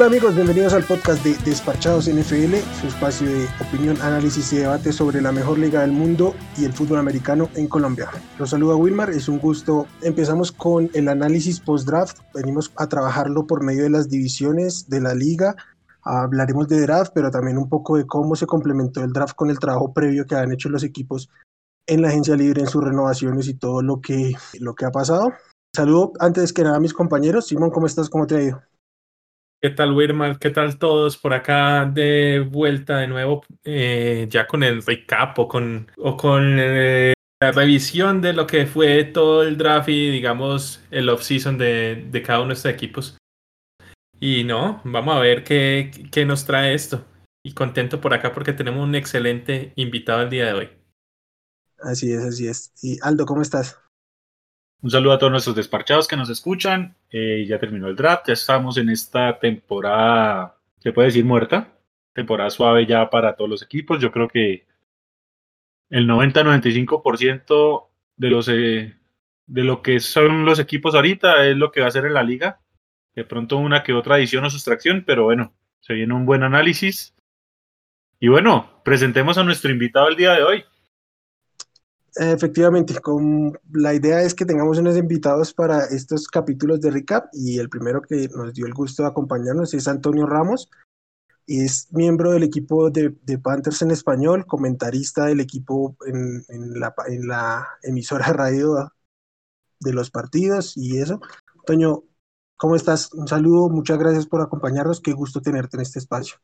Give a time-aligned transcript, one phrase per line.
[0.00, 4.94] Hola amigos, bienvenidos al podcast de Despachados NFL, su espacio de opinión, análisis y debate
[4.94, 8.08] sobre la mejor liga del mundo y el fútbol americano en Colombia.
[8.38, 9.86] Los saluda Wilmar, es un gusto.
[10.00, 15.14] Empezamos con el análisis post-draft, venimos a trabajarlo por medio de las divisiones de la
[15.14, 15.54] liga.
[16.00, 19.58] Hablaremos de draft, pero también un poco de cómo se complementó el draft con el
[19.58, 21.28] trabajo previo que han hecho los equipos
[21.86, 25.34] en la agencia libre, en sus renovaciones y todo lo que, lo que ha pasado.
[25.76, 27.48] Saludo antes que nada a mis compañeros.
[27.48, 28.08] Simón, ¿cómo estás?
[28.08, 28.62] ¿Cómo te ha ido?
[29.62, 30.38] ¿Qué tal, Wirman?
[30.38, 33.44] ¿Qué tal todos por acá de vuelta de nuevo?
[33.62, 38.64] Eh, ya con el recap o con, o con eh, la revisión de lo que
[38.64, 43.18] fue todo el draft y, digamos, el off-season de, de, cada uno de estos equipos.
[44.18, 47.04] Y no, vamos a ver qué, qué nos trae esto.
[47.44, 50.68] Y contento por acá porque tenemos un excelente invitado el día de hoy.
[51.80, 52.72] Así es, así es.
[52.82, 53.76] Y Aldo, ¿cómo estás?
[54.82, 56.96] Un saludo a todos nuestros despachados que nos escuchan.
[57.10, 61.76] Eh, ya terminó el draft, ya estamos en esta temporada, se puede decir muerta,
[62.14, 64.00] temporada suave ya para todos los equipos.
[64.00, 64.66] Yo creo que
[65.90, 68.96] el 90-95% de los eh,
[69.46, 72.22] de lo que son los equipos ahorita es lo que va a ser en la
[72.22, 72.60] liga.
[73.14, 77.14] De pronto una que otra adición o sustracción, pero bueno, se viene un buen análisis.
[78.18, 80.64] Y bueno, presentemos a nuestro invitado el día de hoy.
[82.16, 82.94] Efectivamente,
[83.72, 88.02] la idea es que tengamos unos invitados para estos capítulos de recap y el primero
[88.02, 90.70] que nos dio el gusto de acompañarnos es Antonio Ramos.
[91.46, 93.10] Es miembro del equipo de,
[93.42, 96.44] Panthers en español, comentarista del equipo en,
[96.78, 98.92] la, en la emisora radio
[99.78, 101.20] de los partidos y eso.
[101.58, 102.04] Antonio,
[102.56, 103.12] ¿cómo estás?
[103.14, 106.36] Un saludo, muchas gracias por acompañarnos, qué gusto tenerte en este espacio.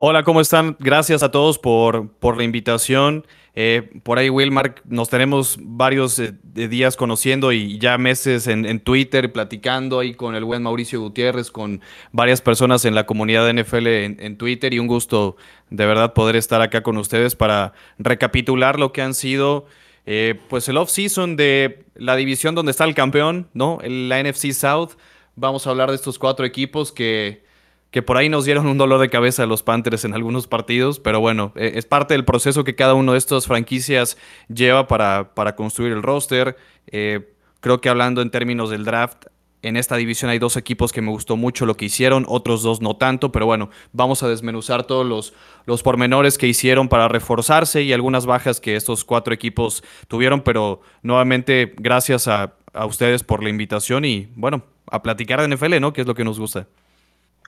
[0.00, 0.76] Hola, ¿cómo están?
[0.78, 3.26] Gracias a todos por, por la invitación.
[3.56, 9.32] Eh, por ahí, Wilmar, nos tenemos varios eh, días conociendo y ya meses en, Twitter
[9.32, 11.80] platicando ahí con el buen Mauricio Gutiérrez, con
[12.12, 15.36] varias personas en la comunidad de NFL en, Twitter y un gusto
[15.68, 19.66] de verdad poder estar acá con ustedes para recapitular lo que han sido
[20.06, 23.80] eh, pues el off-season de la división donde está el campeón, ¿no?
[23.82, 24.90] La NFC South.
[25.34, 27.47] Vamos a hablar de estos cuatro equipos que
[27.90, 31.00] que por ahí nos dieron un dolor de cabeza a los Panthers en algunos partidos,
[31.00, 34.18] pero bueno, e, es parte del proceso que cada uno de estas franquicias
[34.48, 36.56] lleva para, para construir el roster.
[36.86, 39.26] Eh, creo que hablando en términos del draft,
[39.62, 42.80] en esta división hay dos equipos que me gustó mucho lo que hicieron, otros dos
[42.80, 45.32] no tanto, pero bueno, vamos a desmenuzar todos los,
[45.66, 50.80] los pormenores que hicieron para reforzarse y algunas bajas que estos cuatro equipos tuvieron, pero
[51.02, 55.92] nuevamente gracias a, a ustedes por la invitación y bueno, a platicar de NFL, ¿no?
[55.92, 56.68] Que es lo que nos gusta.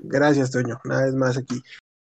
[0.03, 0.79] Gracias, Toño.
[0.85, 1.63] Una vez más aquí.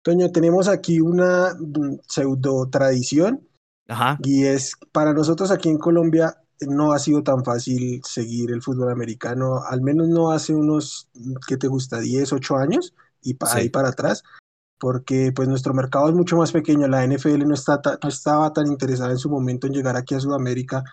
[0.02, 3.46] Toño, tenemos aquí una mm, pseudo tradición.
[3.88, 4.18] Ajá.
[4.22, 8.90] Y es, para nosotros aquí en Colombia no ha sido tan fácil seguir el fútbol
[8.90, 11.08] americano, al menos no hace unos,
[11.46, 12.00] ¿qué te gusta?
[12.00, 14.24] 10, 8 años y para ahí para atrás,
[14.78, 18.66] porque pues nuestro mercado es mucho más pequeño, la NFL no, está no estaba tan
[18.66, 20.84] interesada en su momento en llegar aquí a Sudamérica.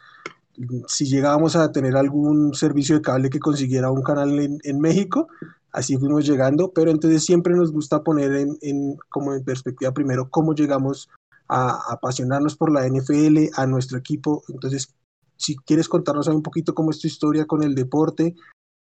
[0.87, 5.27] Si llegábamos a tener algún servicio de cable que consiguiera un canal en, en México,
[5.75, 10.55] así fuimos llegando, pero entonces siempre nos gusta poner en, como en perspectiva primero cómo
[10.55, 11.09] llegamos
[11.49, 14.43] a, apasionarnos por la NFL, a nuestro equipo.
[14.47, 14.95] Entonces,
[15.35, 18.35] si quieres contarnos un poquito cómo es tu historia con el deporte,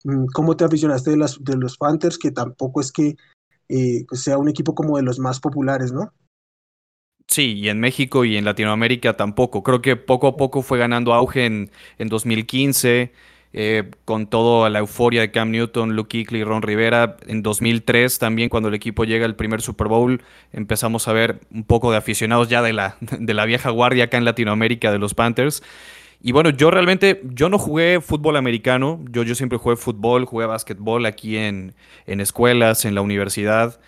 [0.04, 3.16] mm, cómo te aficionaste de, las, de los Panthers, que tampoco es que
[3.68, 6.12] eh, pues sea un equipo como de los más populares, ¿no?
[7.28, 9.62] Sí, y en México y en Latinoamérica tampoco.
[9.62, 13.12] Creo que poco a poco fue ganando auge en, en 2015.
[13.54, 17.16] Eh, con toda la euforia de Cam Newton, Luke Kuechly, Ron Rivera.
[17.26, 20.22] En 2003 también cuando el equipo llega al primer Super Bowl
[20.52, 24.18] empezamos a ver un poco de aficionados ya de la, de la vieja guardia acá
[24.18, 25.62] en Latinoamérica de los Panthers.
[26.20, 30.46] Y bueno, yo realmente, yo no jugué fútbol americano, yo, yo siempre jugué fútbol, jugué
[30.46, 31.74] básquetbol aquí en,
[32.06, 33.80] en escuelas, en la universidad,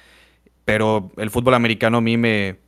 [0.64, 2.58] pero el fútbol americano a mí me,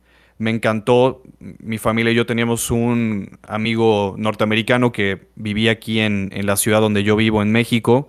[0.43, 1.23] me encantó.
[1.39, 7.03] Mi familia y yo teníamos un amigo norteamericano que vivía aquí en, la ciudad donde
[7.03, 8.07] yo vivo, en México.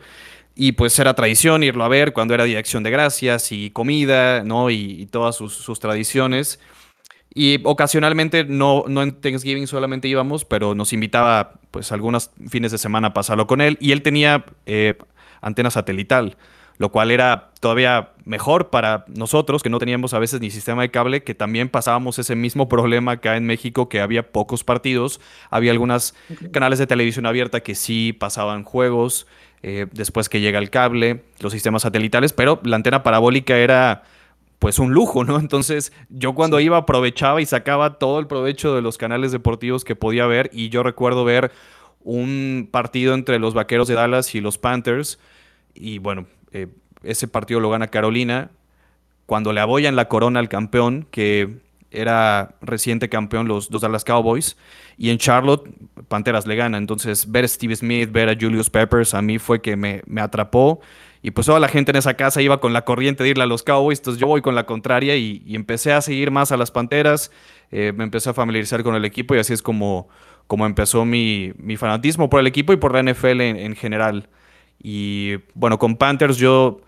[0.56, 4.70] Y pues era tradición irlo a ver cuando era Dirección de Gracias y comida, ¿no?
[4.70, 6.60] Y, todas sus, tradiciones.
[7.32, 12.78] Y ocasionalmente, no, no en Thanksgiving solamente íbamos, pero nos invitaba pues algunos fines de
[12.78, 13.78] semana a pasarlo con él.
[13.80, 14.96] Y él tenía eh,
[15.40, 16.36] antena satelital
[16.78, 20.90] lo cual era todavía mejor para nosotros, que no teníamos a veces ni sistema de
[20.90, 25.72] cable, que también pasábamos ese mismo problema acá en México, que había pocos partidos, había
[25.72, 26.14] algunos
[26.52, 29.26] canales de televisión abierta que sí pasaban juegos,
[29.62, 34.02] eh, después que llega el cable, los sistemas satelitales, pero la antena parabólica era
[34.58, 35.38] pues un lujo, ¿no?
[35.40, 39.96] Entonces yo cuando iba aprovechaba y sacaba todo el provecho de los canales deportivos que
[39.96, 41.52] podía ver y yo recuerdo ver
[42.02, 45.18] un partido entre los Vaqueros de Dallas y los Panthers
[45.74, 46.68] y bueno, eh,
[47.02, 48.50] ese partido lo gana Carolina.
[49.26, 51.58] cuando le aboyan la corona al campeón, que
[51.90, 54.56] era reciente campeón los, dos Dallas Cowboys,
[54.96, 55.68] y en Charlotte
[56.08, 56.78] Panteras le gana.
[56.78, 60.20] Entonces, ver a Steve Smith, ver a Julius Peppers, a mí fue que me, me
[60.20, 60.80] atrapó.
[61.24, 63.46] Y pues toda la gente en esa casa iba con la corriente de irle a
[63.46, 66.70] los Cowboys, entonces yo voy con la contraria y, empecé a seguir más a las
[66.70, 67.30] Panteras,
[67.70, 70.06] eh, me empecé a familiarizar con el equipo y así es como,
[70.46, 74.28] como empezó mi, mi fanatismo por el equipo y por la NFL en, general.
[74.84, 76.82] Y bueno, con Panthers yo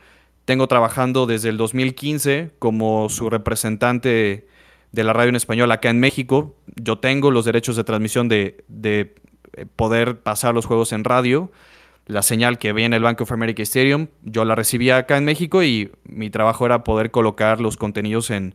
[0.44, 4.46] tengo trabajando desde el 2015 como su representante
[4.92, 6.54] de la radio en español acá en México.
[6.76, 9.14] Yo tengo los derechos de transmisión de, de
[9.54, 11.50] eh, poder pasar los juegos en radio.
[12.06, 15.24] La señal que veía en el Bank of America Stadium, yo la recibía acá en
[15.24, 18.54] México y mi trabajo era poder colocar los contenidos en,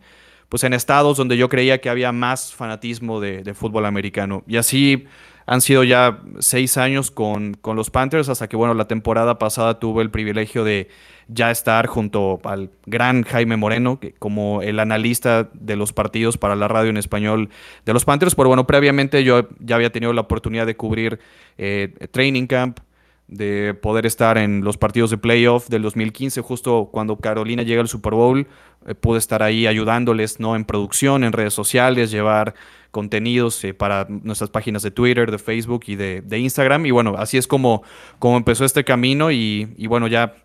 [0.51, 4.43] pues en estados donde yo creía que había más fanatismo de, fútbol americano.
[4.45, 5.05] Y así
[5.51, 9.79] han sido ya seis años con, con, los Panthers, hasta que, bueno, la temporada pasada
[9.79, 10.87] tuve el privilegio de
[11.27, 16.55] ya estar junto al gran Jaime Moreno, que, como el analista de los partidos para
[16.55, 17.49] la radio en español
[17.85, 18.33] de los Panthers.
[18.33, 21.19] Pero bueno, previamente yo ya había tenido la oportunidad de cubrir
[21.57, 22.79] eh, Training Camp,
[23.31, 27.87] de poder estar en los partidos de playoff del 2015, justo cuando Carolina llega al
[27.87, 28.45] Super Bowl,
[28.85, 30.55] eh, pude estar ahí ayudándoles ¿no?
[30.55, 32.53] en producción, en redes sociales, llevar
[32.91, 36.85] contenidos eh, para nuestras páginas de Twitter, de Facebook y de, Instagram.
[36.85, 37.83] Y bueno, así es como,
[38.19, 40.35] como empezó este camino y, y, bueno, ya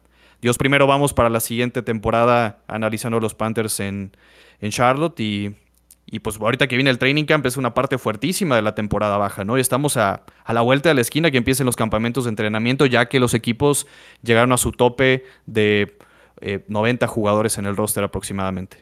[0.40, 4.12] Dios primero vamos para la siguiente temporada analizando los Panthers en,
[4.60, 5.56] en Charlotte y
[6.08, 9.18] y pues ahorita que viene el training camp es una parte fuertísima de la temporada
[9.18, 9.58] baja, ¿no?
[9.58, 13.08] Y estamos a, la vuelta de la esquina que empiecen los campamentos de entrenamiento, ya
[13.08, 13.88] que los equipos
[14.22, 15.98] llegaron a su tope de
[16.68, 18.78] 90 eh, jugadores en el roster aproximadamente.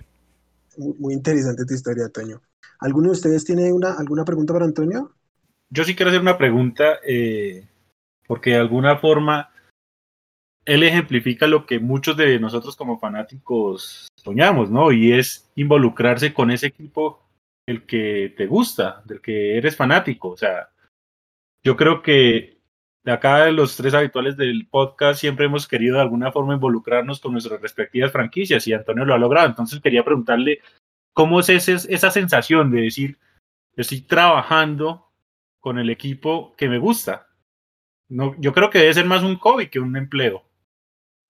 [0.76, 2.42] Muy interesante tu historia, Antonio.
[2.80, 5.12] ¿Alguno de ustedes tiene una, alguna pregunta para Antonio?
[5.70, 7.66] Yo sí quiero hacer una pregunta, eh,
[8.26, 9.48] porque de alguna forma
[10.66, 14.90] él ejemplifica lo que muchos de nosotros como fanáticos soñamos, ¿no?
[14.90, 17.20] Y es involucrarse con ese equipo
[17.66, 20.30] el que te gusta, del que eres fanático.
[20.30, 20.70] O sea,
[21.62, 22.58] yo creo que
[23.04, 27.20] de acá de los tres habituales del podcast siempre hemos querido de alguna forma involucrarnos
[27.20, 29.48] con nuestras respectivas franquicias y Antonio lo ha logrado.
[29.48, 30.60] Entonces quería preguntarle
[31.12, 33.18] cómo es esa sensación de decir,
[33.76, 35.10] estoy trabajando
[35.60, 37.28] con el equipo que me gusta.
[38.08, 40.44] No, yo creo que debe ser más un hobby que un empleo.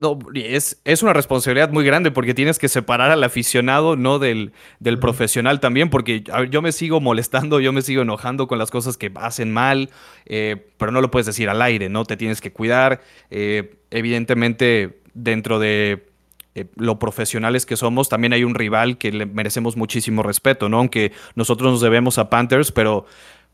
[0.00, 4.52] No, es, es una responsabilidad muy grande porque tienes que separar al aficionado, no del,
[4.80, 8.96] del profesional también, porque yo me sigo molestando, yo me sigo enojando con las cosas
[8.96, 9.90] que hacen mal,
[10.26, 12.04] eh, pero no lo puedes decir al aire, ¿no?
[12.04, 13.02] Te tienes que cuidar.
[13.30, 16.06] Eh, evidentemente, dentro de
[16.56, 20.78] eh, lo profesionales que somos, también hay un rival que le merecemos muchísimo respeto, ¿no?
[20.78, 23.06] Aunque nosotros nos debemos a Panthers, pero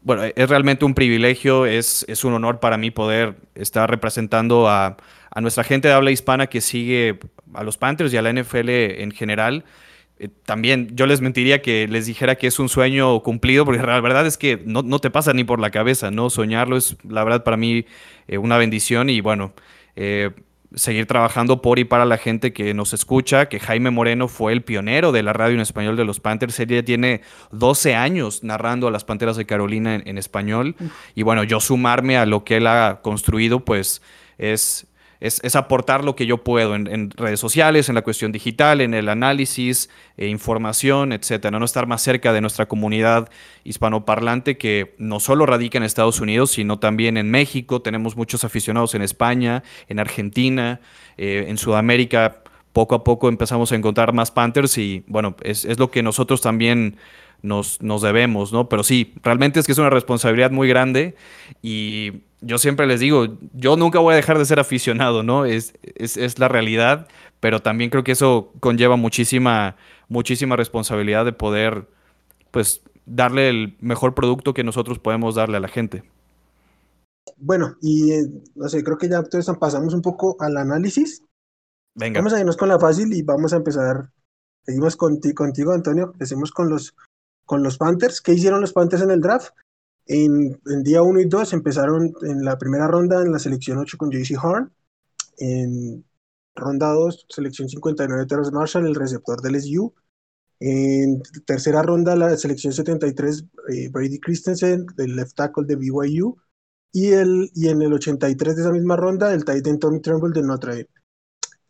[0.03, 4.97] bueno, es realmente un privilegio, es, es un honor para mí poder estar representando a
[5.31, 7.19] a nuestra gente de habla hispana que sigue
[7.55, 9.65] a los Panthers y a la NFL en general.
[10.19, 14.01] Eh, también yo les mentiría que les dijera que es un sueño cumplido, porque la
[14.01, 16.31] verdad es que no, te pasa ni por la cabeza, ¿no?
[16.31, 17.87] Soñarlo es, la verdad, para mí
[18.29, 19.55] eh, una bendición y bueno,
[19.97, 20.31] eh,
[20.75, 24.63] seguir trabajando por y para la gente que nos escucha, que Jaime Moreno fue el
[24.63, 26.61] pionero de la radio en español de los Panthers.
[26.61, 30.77] Él ya tiene 12 años narrando a las Panteras de Carolina en, en español.
[31.15, 34.03] Y bueno, yo sumarme a lo que él ha construido, pues
[34.37, 34.87] es,
[35.21, 39.09] es, aportar lo que yo puedo en, redes sociales, en la cuestión digital, en el
[39.09, 41.59] análisis, e información, etcétera.
[41.59, 43.29] No estar más cerca de nuestra comunidad
[43.65, 47.83] hispanoparlante que no solo radica en Estados Unidos, sino también en México.
[47.83, 50.81] Tenemos muchos aficionados en España, en Argentina,
[51.19, 52.43] eh, en Sudamérica.
[52.73, 56.41] Poco a poco empezamos a encontrar más Panthers y bueno, es, es lo que nosotros
[56.41, 56.97] también
[57.43, 58.69] nos, nos debemos, ¿no?
[58.69, 61.15] Pero sí, realmente es que es una responsabilidad muy grande
[61.63, 65.45] y yo siempre les digo, yo nunca voy a dejar de ser aficionado, ¿no?
[65.45, 67.09] Es, es, la realidad,
[67.41, 69.77] pero también creo que eso conlleva muchísima,
[70.09, 71.87] muchísima responsabilidad de poder,
[72.51, 76.05] pues, darle el mejor producto que nosotros podemos darle a la gente.
[77.37, 81.23] Bueno, y eh, no sé, creo que ya entonces pasamos un poco al análisis.
[81.95, 82.21] Venga.
[82.21, 84.11] Vamos a irnos con la fácil y vamos a empezar.
[84.65, 86.11] Seguimos contigo, contigo Antonio.
[86.13, 86.95] Empecemos con los
[87.51, 88.21] con los Panthers.
[88.21, 89.51] ¿Qué hicieron los Panthers en el draft?
[90.07, 94.09] En, día 1 y 2 empezaron en la primera ronda en la selección 8 con
[94.09, 94.73] JC Horn.
[95.39, 96.05] En
[96.55, 99.93] ronda 2, selección 59 Terrence Marshall, el receptor del SU.
[100.61, 106.37] En tercera ronda, la selección 73, eh, Brady Christensen, el left tackle de BYU.
[106.93, 110.33] Y, el, y en el 83 de esa misma ronda, el tight end Tommy Tremble
[110.33, 111.00] de Notre Dame.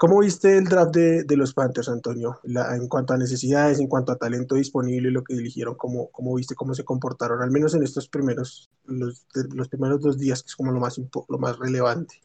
[0.00, 2.40] ¿Cómo viste el draft de, de los Panthers, Antonio?
[2.42, 6.54] en cuanto a necesidades, en cuanto a talento disponible, lo que eligieron, ¿cómo, cómo viste
[6.54, 7.42] cómo se comportaron?
[7.42, 9.26] Al menos en estos primeros, los,
[9.68, 12.22] primeros dos días, que es como lo más, lo más relevante.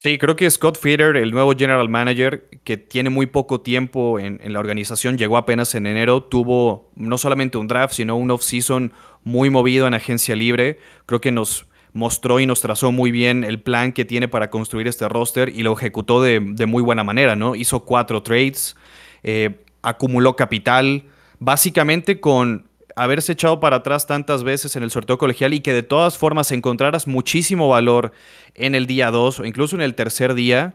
[0.00, 4.40] Sí, creo que Scott Feeder, el nuevo general manager, que tiene muy poco tiempo en,
[4.52, 9.48] la organización, llegó apenas en enero, tuvo no solamente un draft, sino un off-season muy
[9.48, 10.80] movido en agencia libre.
[11.06, 14.86] Creo que nos mostró y nos trazó muy bien el plan que tiene para construir
[14.88, 17.54] este roster y lo ejecutó de, muy buena manera, ¿no?
[17.54, 18.76] Hizo cuatro trades,
[19.22, 21.04] eh, acumuló capital,
[21.38, 25.82] básicamente con haberse echado para atrás tantas veces en el sorteo colegial y que de
[25.84, 28.12] todas formas encontraras muchísimo valor
[28.54, 30.74] en el día 2 o incluso en el tercer día,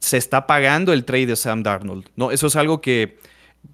[0.00, 2.06] se está pagando el trade de Sam Darnold.
[2.16, 2.30] ¿no?
[2.30, 3.18] Eso es algo que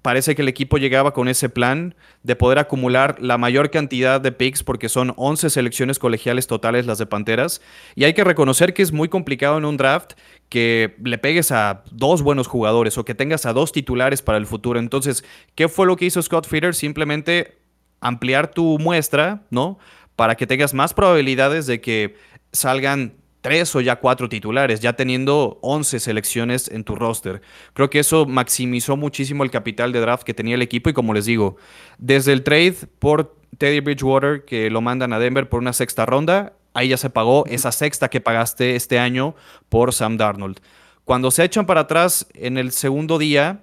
[0.01, 4.31] parece que el equipo llegaba con ese plan de poder acumular la mayor cantidad de
[4.31, 7.61] picks porque son 11 selecciones colegiales totales las de Panteras
[7.95, 10.13] y hay que reconocer que es muy complicado en un draft
[10.49, 14.45] que le pegues a dos buenos jugadores o que tengas a dos titulares para el
[14.45, 14.79] futuro.
[14.79, 15.23] Entonces,
[15.55, 16.75] ¿qué fue lo que hizo Scott Feeder?
[16.75, 17.57] Simplemente
[17.99, 19.79] ampliar tu muestra, ¿no?
[20.15, 22.15] Para que tengas más probabilidades de que
[22.51, 23.15] salgan
[23.45, 27.43] tres o ya cuatro titulares, ya teniendo 11 selecciones en tu roster.
[27.73, 31.13] Creo que eso maximizó muchísimo el capital de draft que tenía el equipo y como
[31.13, 31.55] les digo,
[31.99, 36.53] desde el trade por Teddy Bridgewater que lo mandan a Denver por una sexta ronda,
[36.73, 39.35] ahí ya se pagó esa sexta que pagaste este año
[39.69, 40.59] por Sam Darnold.
[41.03, 43.59] Cuando se echan para atrás en el segundo día,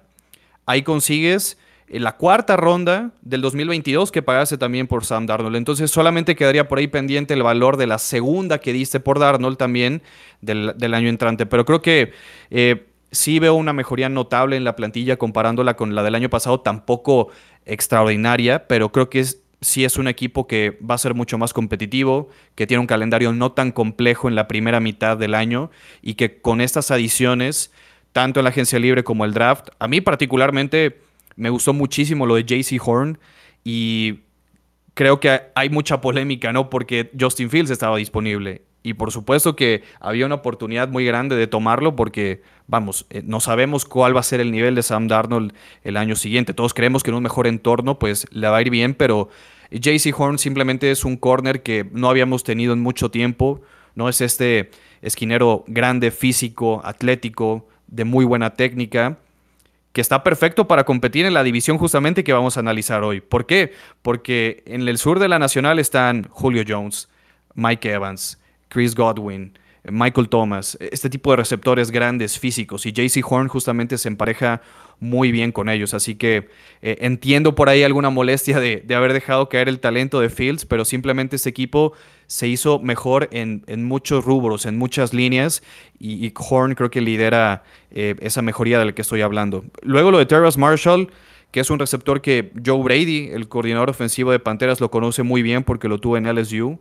[0.65, 5.55] ahí consigues en la cuarta ronda del 2022 que pagase también por Sam Darnold.
[5.55, 9.57] Entonces solamente quedaría por ahí pendiente el valor de la segunda que diste por Darnold
[9.57, 10.01] también
[10.41, 11.45] del, año entrante.
[11.45, 12.13] Pero creo que
[12.49, 16.61] eh, sí veo una mejoría notable en la plantilla comparándola con la del año pasado,
[16.61, 17.29] tampoco
[17.65, 19.23] extraordinaria, pero creo que
[19.61, 23.31] sí es un equipo que va a ser mucho más competitivo, que tiene un calendario
[23.33, 25.71] no tan complejo en la primera mitad del año
[26.01, 27.71] y que con estas adiciones,
[28.11, 31.01] tanto en la agencia libre como el draft, a mí particularmente
[31.35, 33.19] me gustó muchísimo lo de JC Horn
[33.63, 34.19] y
[34.93, 36.69] creo que hay mucha polémica, ¿no?
[36.69, 38.63] Porque Justin Fields estaba disponible.
[38.85, 43.39] Y por supuesto que había una oportunidad muy grande de tomarlo porque, vamos, eh, no
[43.39, 46.53] sabemos cuál va a ser el nivel de Sam Darnold el año siguiente.
[46.53, 49.29] Todos creemos que en un mejor entorno, pues le va a ir bien, pero
[49.71, 53.61] JC Horn simplemente es un corner que no habíamos tenido en mucho tiempo.
[53.95, 54.69] No es este
[55.01, 59.19] esquinero grande, físico, atlético, de muy buena técnica
[59.93, 63.21] que está perfecto para competir en la división justamente que vamos a analizar hoy.
[63.21, 63.73] ¿Por qué?
[64.01, 67.09] Porque en el sur de la Nacional están Julio Jones,
[67.53, 73.49] Mike Evans, Chris Godwin, Michael Thomas, este tipo de receptores grandes, físicos, y JC Horn
[73.49, 74.61] justamente se empareja
[74.99, 75.93] muy bien con ellos.
[75.93, 76.49] Así que
[76.81, 80.65] eh, entiendo por ahí alguna molestia de, de, haber dejado caer el talento de Fields,
[80.65, 81.93] pero simplemente este equipo
[82.33, 85.61] se hizo mejor en, muchos rubros, en muchas líneas,
[85.99, 87.61] y, Horn creo que lidera
[87.91, 89.65] eh, esa mejoría de la que estoy hablando.
[89.83, 91.11] Luego lo de Terrace Marshall,
[91.51, 95.43] que es un receptor que Joe Brady, el coordinador ofensivo de Panteras, lo conoce muy
[95.43, 96.79] bien porque lo tuvo en LSU.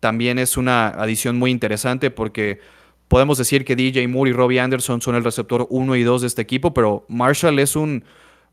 [0.00, 2.60] También es una adición muy interesante porque
[3.08, 6.26] podemos decir que DJ Moore y Robbie Anderson son el receptor 1 y 2 de
[6.26, 8.02] este equipo, pero Marshall es un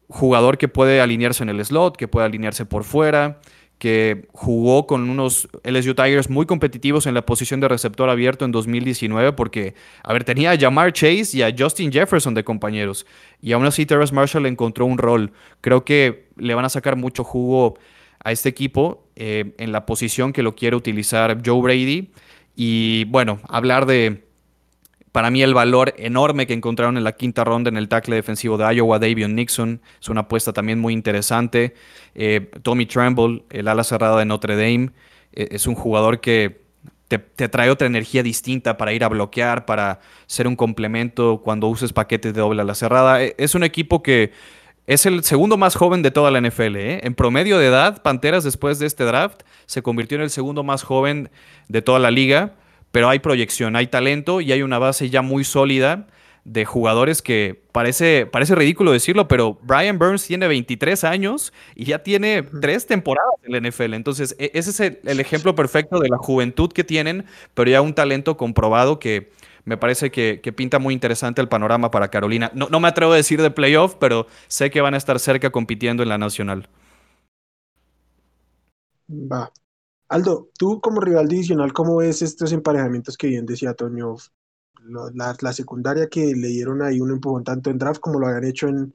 [0.10, 3.40] jugador que puede alinearse en el slot, que puede alinearse por fuera,
[3.78, 8.52] que jugó con unos LSU Tigers muy competitivos en la posición de receptor abierto en
[8.52, 13.06] 2019 porque, a ver, tenía a Jamar Chase y a Justin Jefferson de compañeros
[13.42, 15.32] y aún así Terrace Marshall encontró un rol.
[15.62, 17.78] Creo que le van a sacar mucho jugo
[18.24, 22.10] a este equipo eh, en la posición que lo quiere utilizar Joe Brady
[22.56, 24.27] y bueno, hablar de
[25.18, 28.56] para mí el valor enorme que encontraron en la quinta ronda en el tackle defensivo
[28.56, 31.74] de Iowa, Davion Nixon, es una apuesta también muy interesante.
[32.14, 34.92] Eh, Tommy Tremble, el ala cerrada de Notre Dame,
[35.34, 36.62] eh, es un jugador que
[37.08, 37.18] te,
[37.50, 42.36] trae otra energía distinta para ir a bloquear, para ser un complemento cuando uses paquetes
[42.36, 43.24] de doble ala cerrada.
[43.24, 44.34] E, es un equipo que
[44.86, 46.76] es el segundo más joven de toda la NFL.
[46.76, 47.00] ¿eh?
[47.02, 50.84] En promedio de edad, Panteras después de este draft se convirtió en el segundo más
[50.84, 51.32] joven
[51.70, 52.54] de toda la liga
[52.98, 56.08] pero hay proyección, hay talento y hay una base ya muy sólida
[56.46, 62.02] de jugadores que parece, parece ridículo decirlo, pero Brian Burns tiene 23 años y ya
[62.02, 63.94] tiene tres temporadas en la NFL.
[63.94, 67.94] Entonces, e, ese es el, ejemplo perfecto de la juventud que tienen, pero ya un
[67.94, 69.30] talento comprobado que
[69.64, 72.50] me parece que, pinta muy interesante el panorama para Carolina.
[72.56, 75.52] No, no me atrevo a decir de playoff, pero sé que van a estar cerca
[75.52, 76.68] compitiendo en la nacional.
[79.08, 79.52] Va,
[80.10, 84.16] Aldo, tú como rival divisional, ¿cómo ves estos emparejamientos que bien decía Toño?
[85.14, 88.68] La, secundaria que le dieron ahí un empujón tanto en draft como lo habían hecho
[88.70, 88.94] en,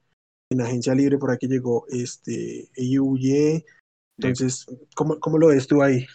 [0.61, 3.65] agencia libre, por aquí llegó este EUY.
[4.19, 6.07] Entonces, ¿cómo, ¿cómo, lo ves tú ahí?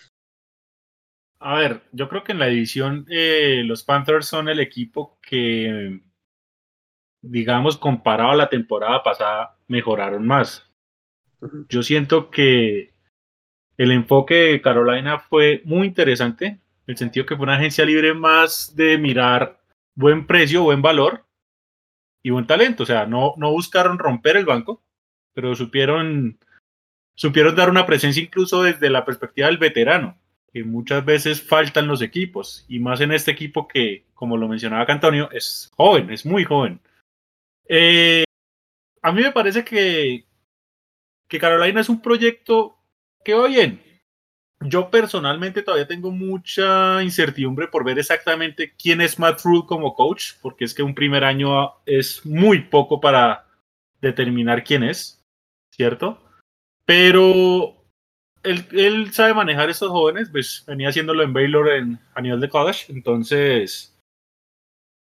[1.40, 6.02] A ver, yo creo que en la división eh, los Panthers son el equipo que,
[7.22, 10.72] digamos, comparado a la temporada pasada, mejoraron más.
[11.70, 12.97] Yo siento que
[13.78, 18.14] el enfoque de Carolina fue muy interesante, en el sentido que fue una agencia libre
[18.14, 19.60] más de mirar
[19.96, 21.26] buen precio, buen valor
[22.24, 22.84] y buen talento.
[22.84, 24.82] O sea, no, no buscaron romper el banco,
[25.34, 26.40] pero supieron,
[27.16, 30.18] supieron dar una presencia incluso desde la perspectiva del veterano,
[30.52, 34.86] que muchas veces faltan los equipos, y más en este equipo que, como lo mencionaba
[34.88, 36.80] Antonio, es joven, es muy joven.
[37.68, 38.24] Eh,
[39.04, 40.26] a mí me parece que,
[41.28, 42.77] que Carolina es un proyecto
[43.28, 43.82] que bien,
[44.62, 50.36] yo personalmente todavía tengo mucha incertidumbre por ver exactamente quién es Matt Rule como coach,
[50.42, 53.46] porque es que un primer año es muy poco para
[54.00, 55.22] determinar quién es,
[55.76, 56.24] ¿cierto?
[56.86, 57.76] Pero
[58.44, 62.94] él, sabe manejar estos jóvenes, pues venía haciéndolo en Baylor en, a nivel de college,
[62.94, 63.94] entonces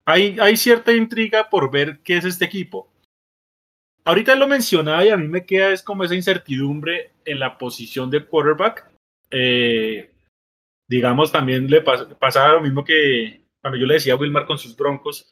[0.03, 2.89] hay, hay cierta intriga por ver qué es este equipo.
[4.05, 8.09] Ahorita lo mencionaba y a mí me queda es como esa incertidumbre en la posición
[8.09, 8.95] de quarterback
[9.31, 10.11] eh,
[10.87, 14.75] digamos, también le pasaba lo mismo que cuando yo le decía a Wilmar con sus
[14.75, 15.29] broncos,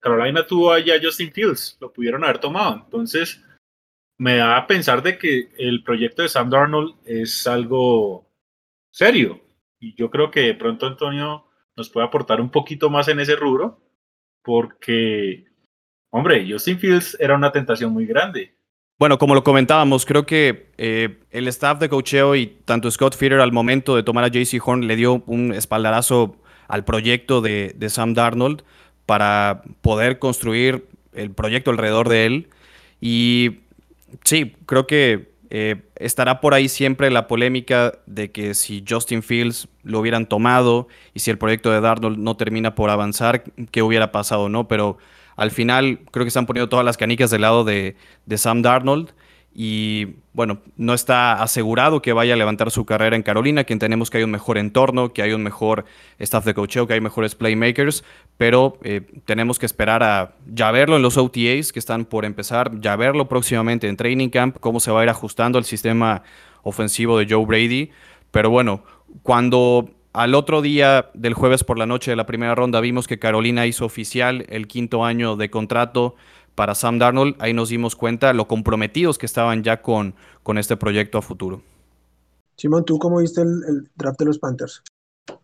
[0.00, 2.82] Carolina tuvo allá a Justin Fields, lo pudieron haber tomado.
[2.84, 3.42] Entonces,
[4.18, 8.26] me da a pensar de que el proyecto de Sam Darnold es algo
[8.90, 9.42] serio.
[9.78, 11.46] Y yo creo que de pronto Antonio
[11.76, 13.80] nos puede aportar un poquito más en ese rubro,
[14.42, 15.45] porque,
[16.16, 18.56] hombre, Justin Fields era una tentación muy grande.
[18.98, 23.40] Bueno, como lo comentábamos, creo que eh, el staff de cocheo y tanto Scott Feeder
[23.40, 28.14] al momento de tomar a JC Horn le dio un espaldarazo al proyecto de, Sam
[28.14, 28.62] Darnold
[29.04, 32.48] para poder construir el proyecto alrededor de él.
[32.98, 33.58] Y
[34.24, 39.68] sí, creo que eh, estará por ahí siempre la polémica de que si Justin Fields
[39.82, 44.10] lo hubieran tomado y si el proyecto de Darnold no termina por avanzar, ¿qué hubiera
[44.10, 44.48] pasado?
[44.48, 44.66] ¿no?
[44.68, 44.96] Pero
[45.36, 47.96] al final creo que están poniendo todas las canicas del lado de,
[48.36, 49.12] Sam Darnold
[49.54, 54.10] y bueno, no está asegurado que vaya a levantar su carrera en Carolina, que entendemos
[54.10, 55.86] que hay un mejor entorno, que hay un mejor
[56.18, 58.04] staff de coaching, que hay mejores playmakers,
[58.36, 62.78] pero eh, tenemos que esperar a ya verlo en los OTAs que están por empezar,
[62.80, 66.22] ya verlo próximamente en Training Camp, cómo se va a ir ajustando el sistema
[66.62, 67.90] ofensivo de Joe Brady.
[68.30, 68.84] Pero bueno,
[69.22, 73.18] cuando al otro día del jueves por la noche de la primera ronda vimos que
[73.18, 76.16] Carolina hizo oficial el quinto año de contrato
[76.54, 77.36] para Sam Darnold.
[77.38, 81.60] Ahí nos dimos cuenta lo comprometidos que estaban ya con, con este proyecto a futuro.
[82.56, 84.82] Simón, ¿tú cómo viste el, draft de los Panthers?
[85.28, 85.34] A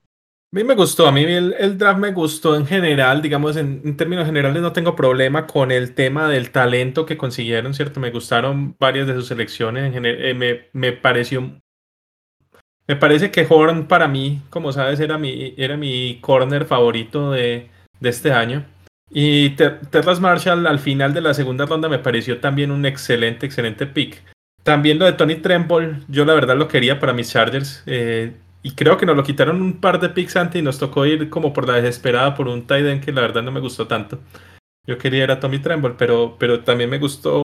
[0.52, 4.62] mí me gustó, a mí el, draft me gustó en general, digamos, en, términos generales
[4.62, 8.00] no tengo problema con el tema del talento que consiguieron, ¿cierto?
[8.00, 11.60] Me gustaron varias de sus selecciones, en eh, me, me, pareció
[12.88, 17.70] me parece que Horn para mí, como sabes, era mi, era mi corner favorito de,
[18.00, 18.64] este año.
[19.10, 23.86] Y Terras Marshall al final de la segunda ronda me pareció también un excelente, excelente
[23.86, 24.22] pick.
[24.62, 27.82] También lo de Tony Tremble, yo la verdad lo quería para mis Chargers.
[27.86, 31.04] Eh, y creo que nos lo quitaron un par de picks antes y nos tocó
[31.04, 33.86] ir como por la desesperada por un tight end que la verdad no me gustó
[33.86, 34.20] tanto.
[34.86, 37.42] Yo quería era Tommy Tremble, pero, pero también me gustó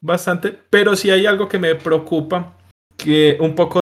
[0.00, 0.58] bastante.
[0.70, 2.56] Pero sí hay algo que me preocupa,
[2.96, 3.80] que un poco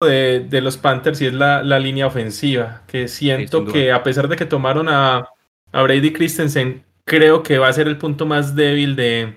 [0.00, 4.46] de, los Panthers y es la, línea ofensiva, que siento que a pesar de que
[4.46, 5.28] tomaron a,
[5.72, 9.34] Brady Christensen, creo que va a ser el punto más débil de,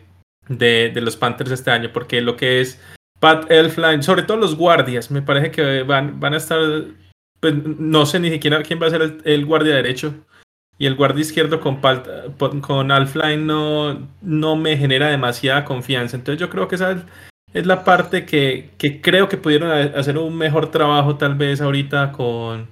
[0.47, 2.79] de, los Panthers este año, porque lo que es
[3.19, 6.59] Pat Elfline, sobre todo los guardias, me parece que van, van a estar,
[7.39, 10.13] pues, no sé ni siquiera quién va a ser el, guardia derecho.
[10.77, 11.79] Y el guardia izquierdo con,
[12.61, 16.17] con Alfline no, no me genera demasiada confianza.
[16.17, 17.05] Entonces yo creo que esa
[17.53, 18.69] es la parte que,
[19.01, 22.67] creo que pudieron hacer un mejor trabajo tal vez ahorita con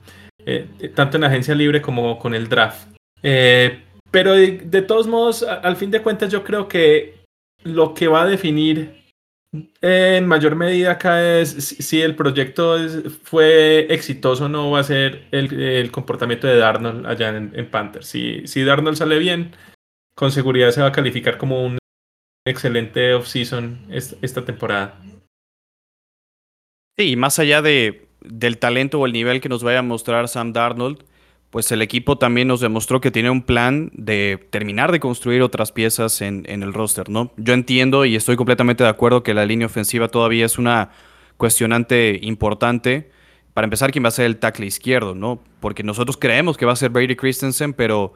[0.45, 2.87] eh, tanto en agencia libre como con el draft.
[3.21, 7.19] Eh, pero de, todos modos, al fin de cuentas yo creo que
[7.63, 8.97] lo que va a definir
[9.81, 12.77] en mayor medida acá es si el proyecto
[13.23, 18.07] fue exitoso o no va a ser el, comportamiento de Darnold allá en, en Panthers.
[18.07, 19.51] Si, si Darnold sale bien,
[20.15, 21.78] con seguridad se va a calificar como un
[22.45, 24.99] excelente off-season esta temporada.
[26.97, 30.51] Sí, más allá de, del talento o el nivel que nos vaya a mostrar Sam
[30.53, 31.03] Darnold,
[31.49, 35.71] pues el equipo también nos demostró que tiene un plan de terminar de construir otras
[35.71, 37.31] piezas en, en, el roster, ¿no?
[37.37, 40.91] Yo entiendo y estoy completamente de acuerdo que la línea ofensiva todavía es una
[41.37, 43.09] cuestionante importante.
[43.53, 45.41] Para empezar, ¿quién va a ser el tackle izquierdo, no?
[45.59, 48.13] Porque nosotros creemos que va a ser Brady Christensen, pero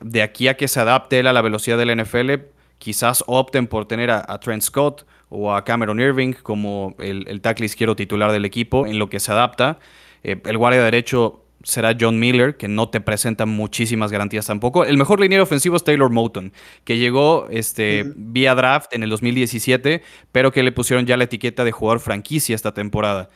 [0.00, 2.32] de aquí a que se adapte él a la velocidad del NFL,
[2.78, 7.96] quizás opten por tener a, Trent Scott o a Cameron Irving como el, tackle izquierdo
[7.96, 9.78] titular del equipo en lo que se adapta.
[10.22, 14.84] Eh, el guardia derecho será John Miller, que no te presenta muchísimas garantías tampoco.
[14.84, 16.52] El mejor liniero ofensivo es Taylor Moton,
[16.84, 21.64] que llegó este, vía draft en el 2017, pero que le pusieron ya la etiqueta
[21.64, 23.30] de jugador franquicia esta temporada.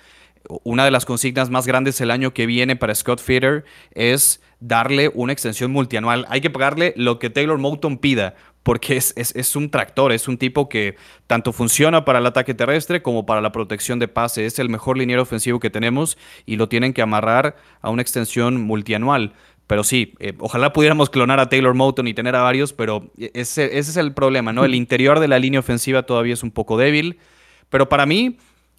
[0.62, 5.10] Una de las consignas más grandes el año que viene para Scott Fitter es darle
[5.14, 6.26] una extensión multianual.
[6.28, 10.36] Hay que pagarle lo que Taylor Moulton pida, porque es, es, un tractor, es un
[10.36, 14.44] tipo que tanto funciona para el ataque terrestre como para la protección de pase.
[14.46, 18.60] Es el mejor liniero ofensivo que tenemos y lo tienen que amarrar a una extensión
[18.60, 19.34] multianual.
[19.66, 23.78] Pero sí, eh, ojalá pudiéramos clonar a Taylor Moulton y tener a varios, pero ese,
[23.78, 24.64] ese es el problema, ¿no?
[24.64, 27.18] El interior de la línea ofensiva todavía es un poco débil.
[27.70, 28.36] Pero para mí,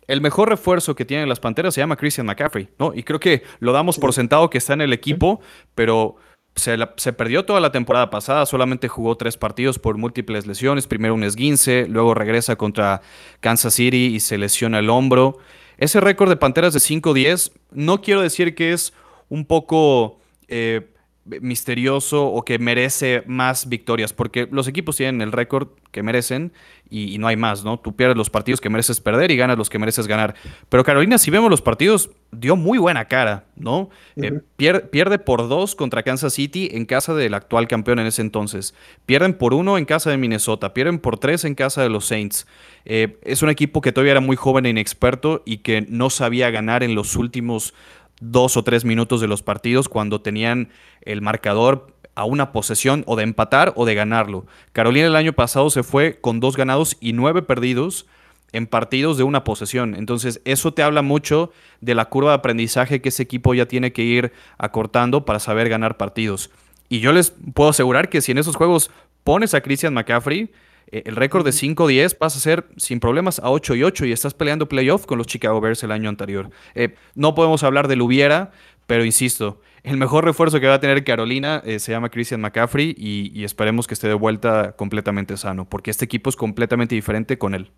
[0.07, 2.93] el mejor refuerzo que tienen las Panteras se llama Christian McCaffrey, ¿no?
[2.93, 5.41] Y creo que lo damos por sentado que está en el equipo,
[5.75, 6.17] pero
[6.55, 11.23] se, perdió toda la temporada pasada, solamente jugó tres partidos por múltiples lesiones, primero un
[11.23, 13.01] esguince, luego regresa contra
[13.39, 15.37] Kansas City y se lesiona el hombro.
[15.77, 18.93] Ese récord de Panteras de 5-10, no quiero decir que es
[19.29, 20.19] un poco...
[20.47, 20.90] Eh,
[21.25, 26.51] misterioso o que merece más victorias, porque los equipos tienen el récord que merecen
[26.89, 27.79] y, no hay más, ¿no?
[27.79, 30.35] Tú pierdes los partidos que mereces perder y ganas los que mereces ganar.
[30.67, 33.89] Pero Carolina, si vemos los partidos, dio muy buena cara, ¿no?
[34.17, 38.73] Eh, pierde, por dos contra Kansas City en casa del actual campeón en ese entonces.
[39.05, 42.45] Pierden por uno en casa de Minnesota, pierden por tres en casa de los Saints.
[42.83, 46.49] Eh, es un equipo que todavía era muy joven e inexperto y que no sabía
[46.49, 47.73] ganar en los últimos
[48.21, 50.69] dos o tres minutos de los partidos cuando tenían
[51.01, 54.45] el marcador a una posesión o de empatar o de ganarlo.
[54.71, 58.05] Carolina el año pasado se fue con dos ganados y nueve perdidos
[58.53, 59.95] en partidos de una posesión.
[59.95, 63.93] Entonces, eso te habla mucho de la curva de aprendizaje que ese equipo ya tiene
[63.93, 66.51] que ir acortando para saber ganar partidos.
[66.89, 68.91] Y yo les puedo asegurar que si en esos juegos
[69.23, 70.51] pones a Christian McCaffrey,
[70.91, 74.33] el récord de 5-10 pasa a ser sin problemas a 8 y 8 y estás
[74.33, 76.49] peleando playoff con los Chicago Bears el año anterior.
[76.75, 78.51] Eh, no podemos hablar del hubiera,
[78.87, 82.93] pero insisto, el mejor refuerzo que va a tener Carolina eh, se llama Christian McCaffrey
[82.97, 87.55] y, esperemos que esté de vuelta completamente sano, porque este equipo es completamente diferente con
[87.55, 87.71] él.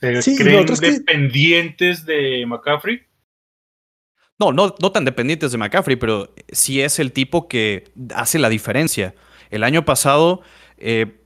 [0.00, 3.02] ¿Se creen dependientes de McCaffrey?
[4.38, 8.50] No, no, no tan dependientes de McCaffrey, pero sí es el tipo que hace la
[8.50, 9.14] diferencia.
[9.50, 10.42] El año pasado
[10.78, 11.20] eh,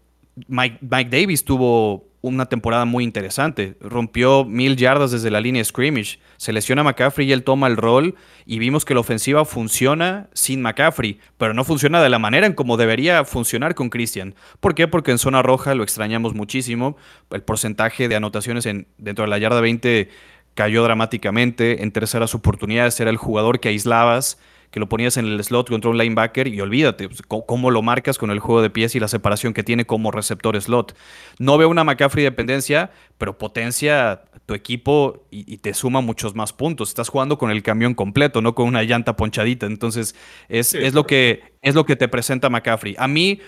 [0.48, 0.78] Mike,
[1.10, 3.76] Davis tuvo una temporada muy interesante.
[3.80, 6.18] Rompió mil yardas desde la línea de scrimmage.
[6.36, 8.14] Se lesiona McCaffrey y él toma el rol.
[8.44, 12.52] Y vimos que la ofensiva funciona sin McCaffrey, pero no funciona de la manera en
[12.52, 14.34] como debería funcionar con Christian.
[14.60, 14.86] ¿Por qué?
[14.86, 16.96] Porque en zona roja lo extrañamos muchísimo.
[17.30, 20.08] El porcentaje de anotaciones en, dentro de la yarda 20
[20.54, 21.82] cayó dramáticamente.
[21.82, 24.38] En terceras oportunidades era el jugador que aislabas
[24.70, 28.18] que lo ponías en el slot contra un linebacker y olvídate, pues, cómo lo marcas
[28.18, 30.96] con el juego de pies y la separación que tiene como receptor slot.
[31.38, 36.88] No veo una McCaffrey dependencia, pero potencia tu equipo y, te suma muchos más puntos.
[36.88, 39.66] Estás jugando con el camión completo, no con una llanta ponchadita.
[39.66, 40.14] Entonces,
[40.48, 42.94] es, es lo, que, es lo que te presenta McCaffrey.
[42.98, 43.40] A mí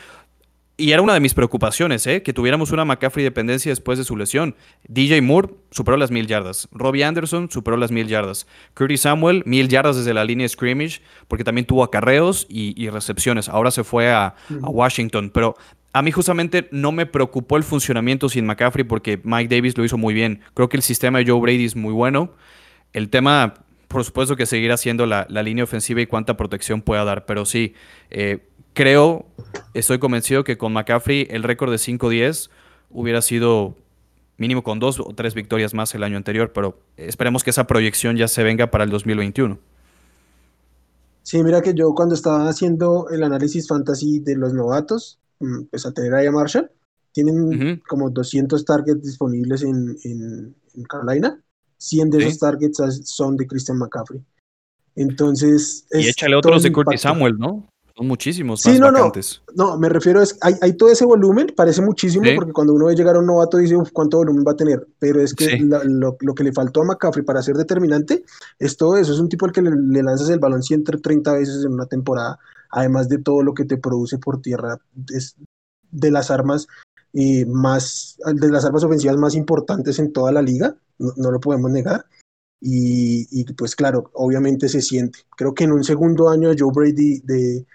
[0.76, 2.22] y era una de mis preocupaciones, ¿eh?
[2.22, 4.56] que tuviéramos una McCaffrey dependencia después de su lesión.
[4.88, 6.68] DJ Moore superó las mil yardas.
[6.72, 8.46] Robbie Anderson superó las mil yardas.
[8.74, 13.48] Curtis Samuel, mil yardas desde la línea de scrimmage, porque también tuvo acarreos y, recepciones.
[13.48, 15.30] Ahora se fue a, a, Washington.
[15.32, 15.56] Pero
[15.92, 19.98] a mí justamente no me preocupó el funcionamiento sin McCaffrey porque Mike Davis lo hizo
[19.98, 20.40] muy bien.
[20.54, 22.32] Creo que el sistema de Joe Brady es muy bueno.
[22.94, 23.54] El tema,
[23.88, 27.26] por supuesto, que seguirá siendo la, la línea ofensiva y cuánta protección pueda dar.
[27.26, 27.74] Pero sí,
[28.11, 28.38] eh,
[28.74, 29.26] creo,
[29.74, 32.50] estoy convencido que con McCaffrey el récord de 5-10
[32.90, 33.76] hubiera sido
[34.38, 38.16] mínimo con dos o tres victorias más el año anterior, pero esperemos que esa proyección
[38.16, 39.58] ya se venga para el 2021.
[41.22, 45.87] Sí, mira que yo cuando estaba haciendo el análisis fantasy de los novatos, mm, pues
[45.87, 46.70] a tener ahí a Marshall,
[47.12, 50.54] tienen como 200 targets disponibles en, en,
[50.88, 51.38] Carolina,
[51.76, 54.20] 100 de esos targets son de Christian McCaffrey.
[54.96, 55.87] Entonces...
[55.92, 57.68] Y échale otros de Curtis Samuel, ¿no?
[57.96, 59.12] Son muchísimos sí, no, No,
[59.55, 62.94] no, me refiero es, hay, hay todo ese volumen, parece muchísimo, porque cuando uno ve
[62.94, 64.87] llegar a un novato dice, ¿cuánto volumen va a tener?
[64.98, 68.24] Pero es que lo, que le faltó a McCaffrey para ser determinante
[68.59, 69.12] es todo eso.
[69.12, 72.38] Es un tipo al que le, lanzas el balón 130 veces en una temporada,
[72.70, 74.78] además de todo lo que te produce por tierra.
[75.14, 75.37] Es
[75.90, 76.66] de las armas
[77.12, 81.70] eh, más, de las armas ofensivas más importantes en toda la liga, no, lo podemos
[81.70, 82.07] negar.
[82.64, 85.18] Y, y, pues claro, obviamente se siente.
[85.37, 87.66] Creo que en un segundo año de Joe Brady de,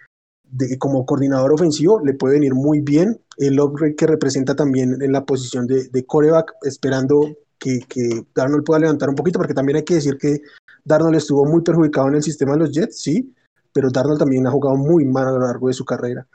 [0.79, 5.25] como coordinador ofensivo le puede venir muy bien el upgrade que representa también en la
[5.25, 9.83] posición de, de coreback, esperando que, que, Darnold pueda levantar un poquito, porque también hay
[9.83, 10.41] que decir que
[10.85, 13.33] Darnold estuvo muy perjudicado en el sistema de los Jets, sí,
[13.73, 16.27] pero Darnold también ha jugado muy mal a lo largo de su carrera.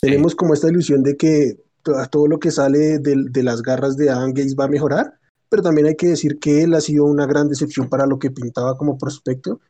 [0.00, 1.58] Tenemos como esta ilusión de que
[2.10, 5.62] todo lo que sale de, de las garras de Adam Gates va a mejorar, pero
[5.62, 8.76] también hay que decir que él ha sido una gran decepción para lo que pintaba
[8.76, 9.60] como prospecto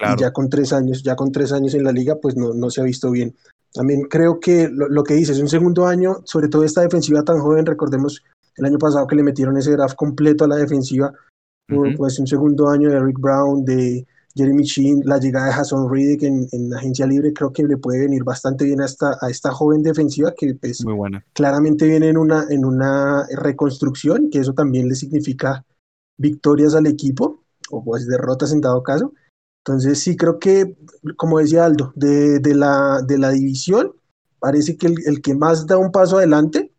[0.00, 2.70] y ya con tres años, ya con tres años en la liga, pues no, no
[2.70, 3.34] se ha visto bien.
[3.72, 7.66] También creo que lo, que dices, un segundo año, sobre todo esta defensiva tan joven,
[7.66, 8.22] recordemos
[8.56, 11.12] el año pasado que le metieron ese draft completo a la defensiva,
[11.96, 16.22] pues un segundo año de Rick Brown, de Jeremy Chin, la llegada de Hassan Riddick
[16.22, 19.50] en, en, agencia libre, creo que le puede venir bastante bien a esta, a esta
[19.50, 21.24] joven defensiva que pues, Muy buena.
[21.34, 25.64] claramente viene en una, en una reconstrucción, que eso también le significa
[26.16, 29.12] victorias al equipo, o pues derrotas en dado caso.
[29.68, 30.74] Entonces sí creo que,
[31.16, 33.92] como decía Aldo, de, de la, de la división,
[34.38, 36.72] parece que el, el, que más da un paso adelante,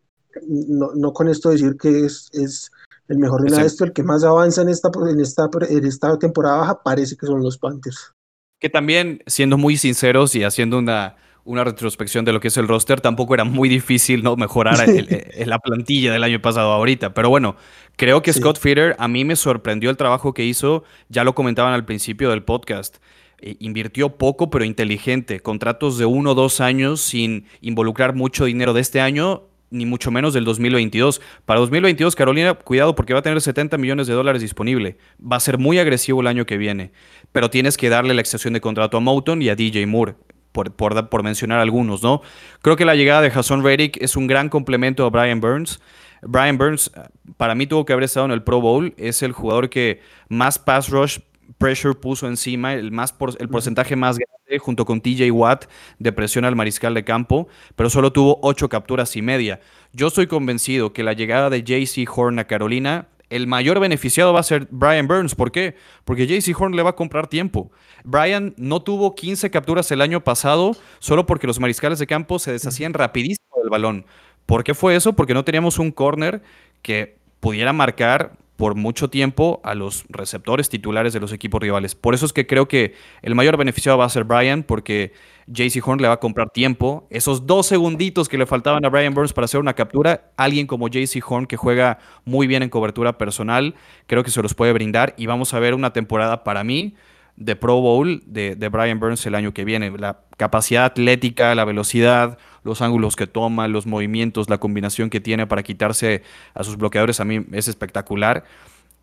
[0.48, 2.68] no, no con esto decir que es, es
[3.06, 6.56] el mejor de esto, el que más avanza en esta, en, esta, en esta temporada
[6.56, 8.12] baja, parece que son los Panthers.
[8.58, 11.14] Que también, siendo muy sinceros y haciendo una,
[11.50, 14.78] una retrospección de lo que es el roster, tampoco era muy difícil no mejorar
[15.46, 17.12] la plantilla del año pasado ahorita.
[17.12, 17.56] Pero bueno,
[17.96, 21.74] creo que Scott Feeder a mí me sorprendió el trabajo que hizo, ya lo comentaban
[21.74, 22.98] al principio del podcast.
[23.40, 28.72] Eh, invirtió poco pero inteligente, contratos de uno o dos años sin involucrar mucho dinero
[28.72, 31.20] de este año ni mucho menos del 2022.
[31.46, 34.98] Para 2022, Carolina, cuidado porque va a tener 70 millones de dólares disponible.
[35.20, 36.92] Va a ser muy agresivo el año que viene,
[37.32, 40.14] pero tienes que darle la extensión de contrato a Mouton y a DJ Moore.
[40.52, 42.22] Por, por, mencionar algunos, ¿no?
[42.60, 45.80] Creo que la llegada de Hassan Reddick es un gran complemento a Brian Burns.
[46.22, 46.90] Brian Burns,
[47.36, 48.92] para mí, tuvo que haber estado en el Pro Bowl.
[48.96, 51.18] Es el jugador que más pass rush
[51.58, 55.66] pressure puso encima, el, más el porcentaje más grande junto con TJ Watt
[55.98, 59.60] de presión al mariscal de campo, pero solo tuvo ocho capturas y media.
[59.92, 64.40] Yo estoy convencido que la llegada de JC Horn a Carolina, el mayor beneficiado va
[64.40, 65.34] a ser Brian Burns.
[65.34, 65.76] ¿Por qué?
[66.04, 67.70] Porque JC Horn le va a comprar tiempo.
[68.04, 72.52] Brian no tuvo 15 capturas el año pasado solo porque los mariscales de campo se
[72.52, 74.04] deshacían rapidísimo del balón.
[74.46, 75.14] ¿Por qué fue eso?
[75.14, 76.42] Porque no teníamos un corner
[76.82, 81.94] que pudiera marcar por mucho tiempo a los receptores titulares de los equipos rivales.
[81.94, 82.92] Por eso es que creo que
[83.22, 85.14] el mayor beneficiado va a ser Brian, porque
[85.46, 87.06] JC Horn le va a comprar tiempo.
[87.08, 90.88] Esos dos segunditos que le faltaban a Brian Burns para hacer una captura, alguien como
[90.88, 95.14] JC Horn que juega muy bien en cobertura personal, creo que se los puede brindar
[95.16, 96.96] y vamos a ver una temporada para mí
[97.36, 99.90] de Pro Bowl de, de Brian Burns el año que viene.
[99.96, 105.46] La capacidad atlética, la velocidad, los ángulos que toma, los movimientos, la combinación que tiene
[105.46, 106.22] para quitarse
[106.54, 108.44] a sus bloqueadores, a mí es espectacular.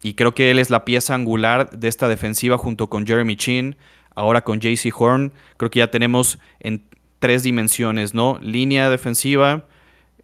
[0.01, 3.75] Y creo que él es la pieza angular de esta defensiva junto con Jeremy Chin,
[4.15, 5.33] ahora con JC Horn.
[5.57, 6.83] Creo que ya tenemos en
[7.19, 8.37] tres dimensiones, ¿no?
[8.41, 9.65] Línea defensiva,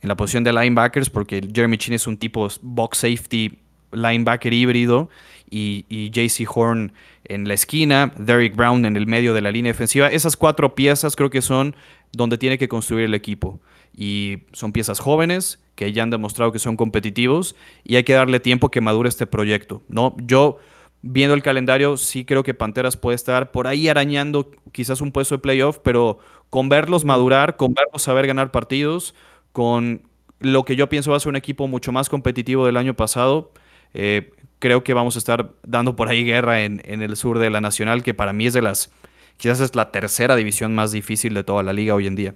[0.01, 3.59] en la posición de linebackers, porque Jeremy Chin es un tipo box safety
[3.91, 5.09] linebacker híbrido
[5.53, 6.93] y, y JC Horn
[7.25, 10.07] en la esquina, Derrick Brown en el medio de la línea defensiva.
[10.07, 11.75] Esas cuatro piezas creo que son
[12.11, 13.59] donde tiene que construir el equipo.
[13.95, 18.39] Y son piezas jóvenes que ya han demostrado que son competitivos y hay que darle
[18.39, 19.83] tiempo que madure este proyecto.
[19.87, 20.15] ¿no?
[20.23, 20.57] Yo,
[21.03, 25.35] viendo el calendario, sí creo que Panteras puede estar por ahí arañando quizás un puesto
[25.35, 26.17] de playoff, pero
[26.49, 29.13] con verlos madurar, con verlos saber ganar partidos,
[29.51, 30.01] con
[30.39, 33.51] lo que yo pienso va a ser un equipo mucho más competitivo del año pasado,
[33.93, 34.31] eh,
[34.63, 37.59] creo que vamos a estar dando por ahí guerra en, en el sur de la
[37.59, 38.91] Nacional, que para mí es de las
[39.35, 42.33] quizás es la tercera división más difícil de toda la liga hoy en día.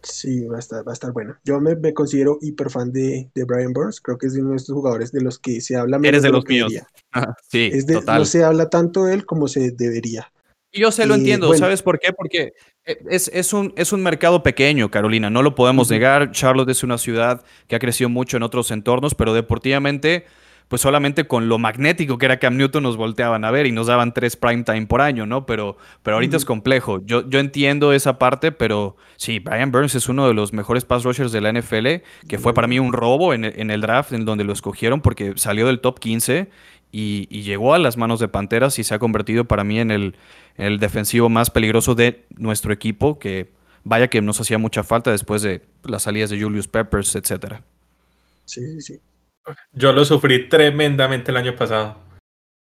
[0.00, 1.34] Sí, va a estar, va a estar bueno.
[1.42, 4.00] Yo me, considero hiper fan de, de, Brian Burns.
[4.00, 6.10] Creo que es uno de estos jugadores de los que se habla menos.
[6.10, 6.72] Eres de, los míos.
[7.50, 7.72] sí,
[8.06, 10.32] No se habla tanto de él como se debería.
[10.72, 11.52] Yo sé, lo entiendo.
[11.54, 12.12] ¿Sabes por qué?
[12.12, 12.52] Porque
[12.84, 15.30] es, es, un, es un mercado pequeño, Carolina.
[15.30, 16.30] No lo podemos negar.
[16.30, 20.26] Charlotte es una ciudad que ha crecido mucho en otros entornos, pero deportivamente
[20.68, 23.86] pues solamente con lo magnético que era Cam Newton nos volteaban a ver y nos
[23.86, 25.46] daban tres prime time por año, ¿no?
[25.46, 27.00] Pero, pero ahorita es complejo.
[27.04, 31.04] Yo, yo entiendo esa parte, pero sí, Brian Burns es uno de los mejores pass
[31.04, 31.86] rushers de la NFL,
[32.28, 35.66] que fue para mí un robo en, el draft en donde lo escogieron porque salió
[35.66, 36.50] del top 15
[36.92, 40.16] y, llegó a las manos de Panteras y se ha convertido para mí en el,
[40.56, 43.50] el defensivo más peligroso de nuestro equipo, que
[43.84, 47.62] vaya que nos hacía mucha falta después de las salidas de Julius Peppers, etcétera.
[48.44, 49.00] Sí, sí, sí.
[49.72, 52.08] Yo lo sufrí tremendamente el año pasado.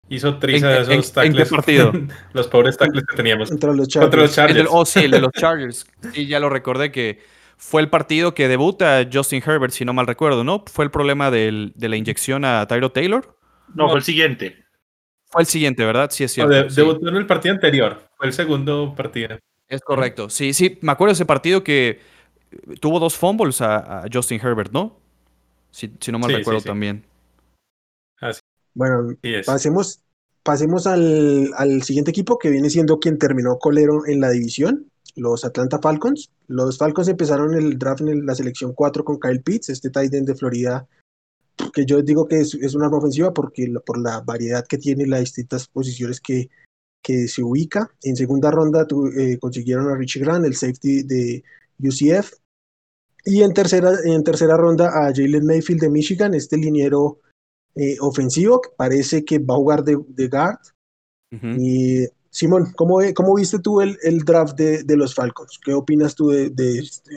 [0.08, 1.48] Hizo triza de esos tackles.
[1.48, 1.92] partido?
[2.32, 3.48] los pobres tackles que teníamos.
[3.48, 4.68] Contra los Chargers.
[4.70, 5.86] oh, sí, el de los Chargers.
[6.14, 7.20] y ya lo recordé que
[7.56, 10.64] fue el partido que debuta Justin Herbert, si no mal recuerdo, ¿no?
[10.66, 13.38] ¿Fue el problema de la inyección a Tyro Taylor?
[13.74, 14.64] No, fue el siguiente.
[15.26, 16.10] Fue el siguiente, ¿verdad?
[16.10, 16.52] Sí, es cierto.
[16.74, 18.08] Debutó en el partido anterior.
[18.16, 19.38] Fue el segundo partido.
[19.68, 20.28] Es correcto.
[20.28, 20.78] Sí, sí.
[20.82, 22.00] Me acuerdo de ese partido que
[22.80, 25.03] tuvo dos fumbles a Justin Herbert, ¿no?
[25.74, 27.04] Si, no mal recuerdo también.
[28.74, 30.00] Bueno, pasemos,
[30.44, 35.80] pasemos al, siguiente equipo que viene siendo quien terminó colero en la división, los Atlanta
[35.82, 36.30] Falcons.
[36.46, 40.28] Los Falcons empezaron el draft en la selección 4 con Kyle Pitts, este tight end
[40.28, 40.86] de Florida,
[41.72, 45.20] que yo digo que es, una arma ofensiva porque por la variedad que tiene, las
[45.20, 46.50] distintas posiciones que,
[47.02, 47.90] que se ubica.
[48.04, 48.86] En segunda ronda
[49.18, 51.42] eh, consiguieron a Richie Grant, el safety de
[51.80, 52.43] UCF,
[53.24, 57.20] y en tercera, en tercera ronda a Jalen Mayfield de Michigan, este liniero
[57.74, 60.58] eh, ofensivo, que parece que va a jugar de, guard.
[61.58, 65.58] Y Simón, ¿cómo, ¿cómo, viste tú el, el draft de, los Falcons?
[65.64, 67.10] ¿Qué opinas tú de, este?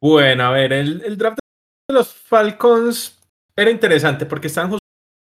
[0.00, 1.38] Bueno, a ver, el, el, draft
[1.88, 3.20] de los Falcons
[3.54, 4.76] era interesante porque están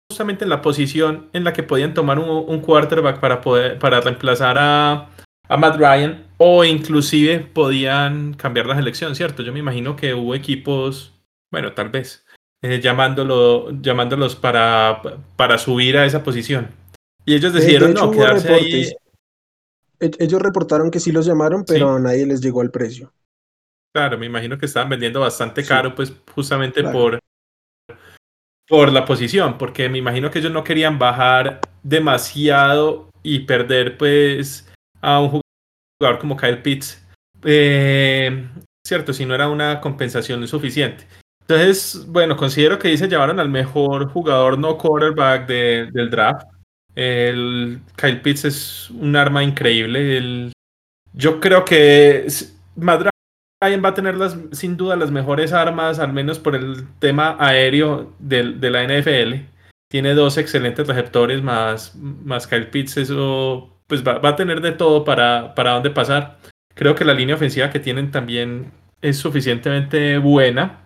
[0.08, 4.00] justamente en la posición en la que podían tomar un, un quarterback para, poder, para
[4.00, 5.10] reemplazar a,
[5.48, 9.42] a Matt Ryan o inclusive podían cambiar la selección, ¿cierto?
[9.42, 11.14] Yo me imagino que hubo equipos,
[11.50, 12.24] bueno, tal vez,
[12.62, 15.00] eh, llamándolo, llamándolos para,
[15.36, 16.68] para subir a esa posición.
[17.24, 18.92] Y ellos decidieron no, quedarse ahí.
[20.00, 23.12] E-, ellos reportaron que sí los llamaron, pero a nadie les llegó al precio.
[23.94, 27.18] Claro, me imagino que estaban vendiendo bastante caro, pues justamente por,
[28.68, 34.70] por la posición, porque me imagino que ellos no querían bajar demasiado y perder pues
[35.00, 35.40] a un
[35.98, 37.04] jugador como Kyle Pitts,
[37.44, 38.48] eh,
[38.86, 41.06] cierto, si no era una compensación suficiente.
[41.48, 46.46] Entonces, bueno, considero que ahí se llevaron al mejor jugador no quarterback del draft.
[46.94, 50.50] El Kyle Pitts es un arma increíble.
[51.12, 52.26] Yo creo que
[52.74, 53.08] Matt
[53.62, 57.36] Ryan va a tener las, sin duda las mejores armas, al menos por el tema
[57.38, 59.46] aéreo de, de la NFL.
[59.88, 62.96] Tiene dos excelentes receptores más, más Kyle Pitts.
[62.96, 66.38] Eso pues va, a tener de todo para, para dónde pasar.
[66.74, 70.80] Creo que la línea ofensiva que tienen también es suficientemente buena.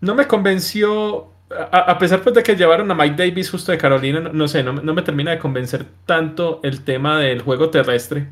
[0.00, 1.32] No me convenció,
[1.70, 4.72] a, pesar pues, de que llevaron a Mike Davis justo de Carolina, no, sé, no,
[4.72, 8.26] me termina de convencer tanto el tema del juego terrestre.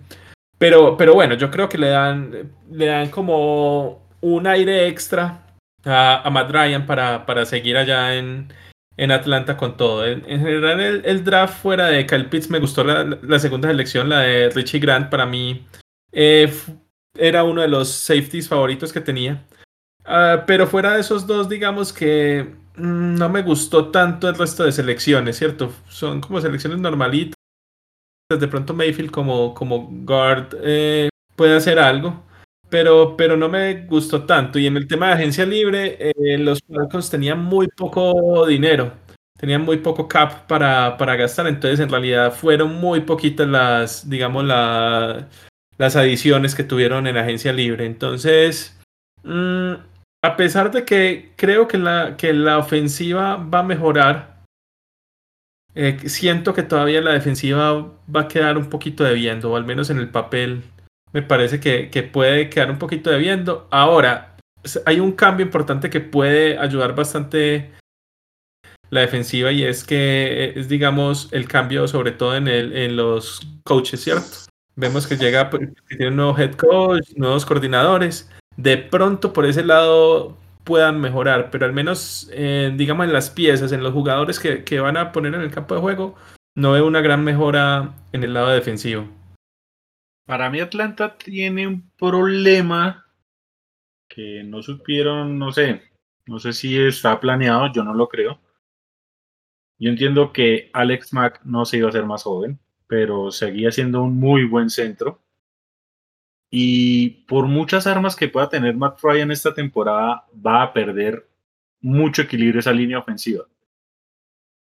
[0.58, 5.46] Pero, pero bueno, yo creo que le dan, le dan como un aire extra
[5.84, 8.52] a, a Matt Ryan para, para seguir allá en,
[8.96, 10.06] en Atlanta con todo.
[10.06, 14.50] En, general, el, draft fuera de Kyle Pitts me gustó la, segunda selección, la de
[14.50, 15.08] Richie Grant.
[15.10, 15.66] Para mí
[16.12, 16.52] eh,
[17.16, 19.44] era uno de los safeties favoritos que tenía.
[20.04, 24.64] Ah, pero fuera de esos dos, digamos que mm, no me gustó tanto el resto
[24.64, 25.72] de selecciones, ¿cierto?
[25.88, 27.34] Son como selecciones normalitas.
[28.28, 32.24] De pronto Mayfield como, como guard eh, puede hacer algo
[32.72, 34.58] pero, pero no me gustó tanto.
[34.58, 38.94] Y en el tema de agencia libre, eh, los Falcons tenían muy poco dinero,
[39.38, 44.44] tenían muy poco cap para, para gastar, entonces en realidad fueron muy poquitas las, digamos,
[44.44, 45.28] la,
[45.76, 47.84] las adiciones que tuvieron en agencia libre.
[47.84, 48.80] Entonces,
[49.22, 49.72] mm,
[50.24, 54.44] a pesar de que creo que la, que la ofensiva va a mejorar,
[55.74, 59.90] eh, siento que todavía la defensiva va a quedar un poquito debiendo, o al menos
[59.90, 60.62] en el papel
[61.12, 63.68] me parece que, puede quedar un poquito debiendo.
[63.70, 64.36] Ahora,
[64.86, 67.72] hay un cambio importante que puede ayudar bastante
[68.90, 73.40] la defensiva y es que es, digamos, el cambio sobre todo en, el, en los
[73.64, 74.46] coaches, ¿cierto?
[74.74, 78.30] Vemos que llega, pues, que tiene un nuevo head coach, nuevos coordinadores.
[78.56, 83.72] De pronto por ese lado puedan mejorar, pero al menos, eh, digamos, en las piezas,
[83.72, 86.14] en los jugadores que, que van a poner en el campo de juego,
[86.54, 89.08] no veo una gran mejora en el lado defensivo.
[90.24, 93.06] Para mí Atlanta tiene un problema
[94.08, 95.82] que no supieron, no sé,
[96.26, 98.40] no sé si está planeado, yo no lo creo.
[99.78, 104.02] Yo entiendo que Alex Mack no se iba a ser más joven, pero seguía siendo
[104.02, 105.20] un muy buen centro.
[106.50, 111.26] Y por muchas armas que pueda tener Matt Ryan esta temporada, va a perder
[111.80, 113.46] mucho equilibrio esa línea ofensiva.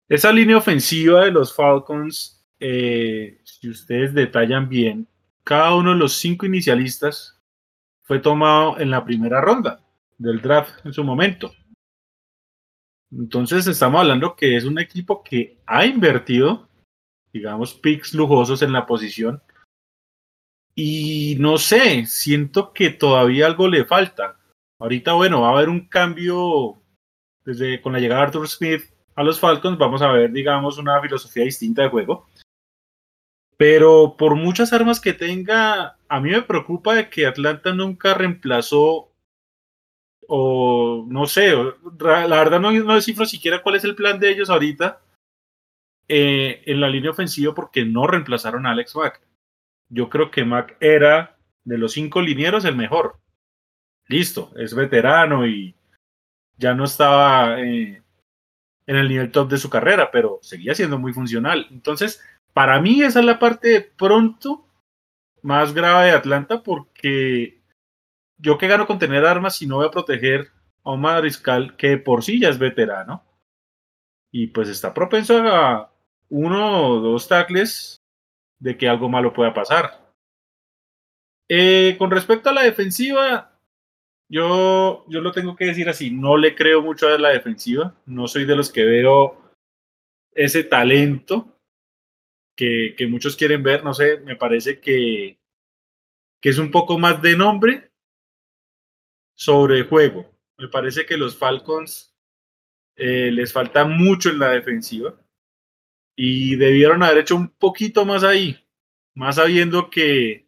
[0.08, 5.08] Esa línea ofensiva de los Falcons, eh, si ustedes detallan bien,
[5.44, 7.40] cada uno de los cinco inicialistas
[8.02, 9.80] fue tomado en la primera ronda
[10.18, 11.52] del draft en su momento.
[13.10, 16.68] Entonces estamos hablando que es un equipo que ha invertido,
[17.32, 19.42] digamos, picks lujosos en la posición.
[20.74, 24.38] Y no sé, siento que todavía algo le falta.
[24.78, 26.82] Ahorita, bueno, va a haber un cambio
[27.44, 28.82] desde con la llegada de Arthur Smith
[29.14, 29.78] a los Falcons.
[29.78, 32.26] Vamos a ver, digamos, una filosofía distinta de juego.
[33.62, 39.12] Pero por muchas armas que tenga, a mí me preocupa de que Atlanta nunca reemplazó
[40.26, 41.54] o no sé,
[42.00, 45.00] la verdad no, no descifro siquiera cuál es el plan de ellos ahorita
[46.08, 49.20] eh, en la línea ofensiva porque no reemplazaron a Alex Mack.
[49.88, 53.20] Yo creo que Mack era de los cinco linieros el mejor.
[54.08, 55.76] Listo, es veterano y
[56.56, 58.02] ya no estaba eh,
[58.88, 61.68] en el nivel top de su carrera, pero seguía siendo muy funcional.
[61.70, 62.20] Entonces,
[62.52, 64.66] para mí esa es la parte de pronto
[65.42, 67.60] más grave de Atlanta porque
[68.38, 70.48] yo que gano con tener armas si no voy a proteger
[70.84, 73.24] a un mariscal que por sí ya es veterano
[74.30, 75.92] y pues está propenso a
[76.28, 78.00] uno o dos tackles
[78.58, 80.00] de que algo malo pueda pasar.
[81.48, 83.48] Eh, con respecto a la defensiva,
[84.30, 88.26] Yo, yo lo tengo que decir así, no le creo mucho a la defensiva, no
[88.26, 89.42] soy de los que veo
[90.34, 91.51] ese talento
[92.56, 95.38] que, muchos quieren ver, no sé, me parece que,
[96.40, 97.92] que es un poco más de nombre
[99.34, 100.30] sobre juego.
[100.58, 102.14] Me parece que los Falcons
[102.96, 105.18] eh, les falta mucho en la defensiva
[106.14, 108.64] y debieron haber hecho un poquito más ahí,
[109.14, 110.46] más sabiendo que,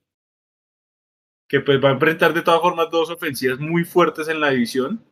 [1.48, 5.04] que pues va a enfrentar de todas formas dos ofensivas muy fuertes en la división,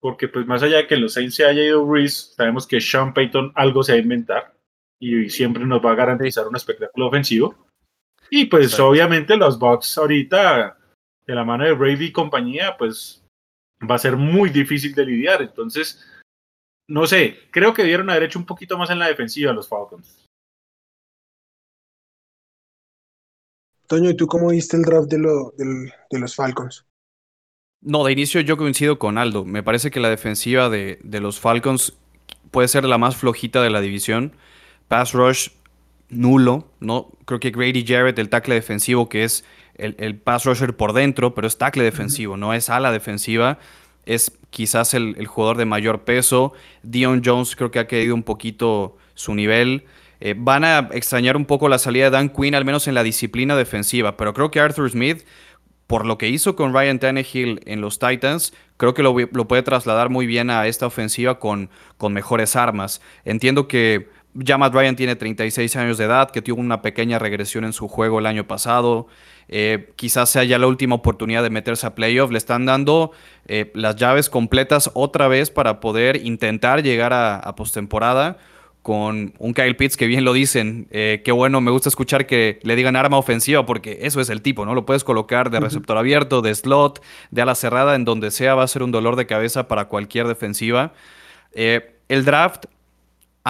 [0.00, 3.52] porque pues más allá de que los Saints se haya ido sabemos que Sean Payton
[3.54, 4.59] algo se va a inventar
[5.00, 7.56] y siempre nos va a garantizar un espectáculo ofensivo.
[8.30, 10.78] Y pues obviamente los Bucks ahorita,
[11.26, 13.24] de la mano de Brady y compañía, pues
[13.88, 15.42] va a ser muy difícil de lidiar.
[15.42, 16.06] Entonces,
[16.86, 20.26] no sé, creo que dieron haber hecho un poquito más en la defensiva los Falcons.
[23.88, 26.86] Toño, ¿y tú cómo viste el draft de, de los Falcons?
[27.82, 29.44] No, de inicio yo coincido con Aldo.
[29.44, 31.98] Me parece que la defensiva de, de, los Falcons
[32.50, 34.36] puede ser la más flojita de la división.
[34.90, 35.48] Pass rush
[36.10, 37.12] nulo, ¿no?
[37.24, 39.44] Creo que Grady Jarrett, el tackle defensivo, que es
[39.76, 43.58] el, el pass rusher por dentro, pero es tackle defensivo, no es ala defensiva
[44.06, 46.52] es quizás el, jugador de mayor peso.
[46.82, 49.84] Dion Jones creo que ha caído un poquito su nivel.
[50.20, 53.02] Eh, van a extrañar un poco la salida de Dan Quinn, al menos en la
[53.02, 55.24] disciplina defensiva, pero creo que Arthur Smith,
[55.86, 60.10] por lo que hizo con Ryan Tannehill en los Titans, creo que lo, puede trasladar
[60.10, 63.00] muy bien a esta ofensiva con, con mejores armas.
[63.24, 67.64] Entiendo que ya Matt Ryan tiene 36 años de edad, que tuvo una pequeña regresión
[67.64, 69.08] en su juego el año pasado.
[69.48, 72.30] Eh, quizás sea ya la última oportunidad de meterse a playoff.
[72.30, 73.10] Le están dando
[73.46, 78.38] eh, las llaves completas otra vez para poder intentar llegar a, postemporada
[78.82, 80.86] con un Kyle Pitts que bien lo dicen.
[80.92, 84.40] Eh, qué bueno, me gusta escuchar que le digan arma ofensiva porque eso es el
[84.40, 84.74] tipo, ¿no?
[84.74, 87.02] Lo puedes colocar de receptor abierto, de slot,
[87.32, 90.28] de ala cerrada, en donde sea, va a ser un dolor de cabeza para cualquier
[90.28, 90.92] defensiva.
[91.52, 92.66] el draft,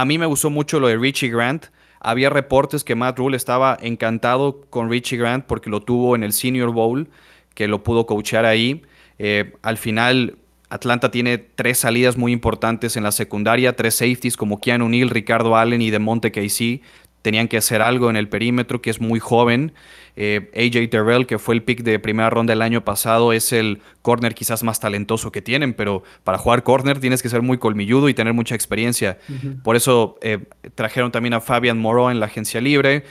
[0.01, 1.66] a mí me gustó mucho lo de Richie Grant.
[2.01, 6.32] Había reportes que Matt Rule estaba encantado con Richie Grant porque lo tuvo en el
[6.32, 7.11] Senior Bowl,
[7.55, 8.80] que lo pudo coachear ahí.
[9.18, 10.38] Eh, al final,
[10.70, 15.55] Atlanta tiene tres salidas muy importantes en la secundaria, tres safeties como Keanu Neal, Ricardo
[15.55, 16.80] Allen y Demonte Casey.
[17.23, 19.73] Tenían que hacer algo en el perímetro, que es muy joven.
[20.16, 23.81] Eh, AJ Terrell, que fue el pick de primera ronda el año pasado, es el
[24.03, 28.09] corner quizás más talentoso que tienen, pero para jugar corner tienes que ser muy colmilludo
[28.09, 29.18] y tener mucha experiencia.
[29.62, 30.39] Por eso eh,
[30.75, 33.05] trajeron también a Fabian Moreau en la agencia libre.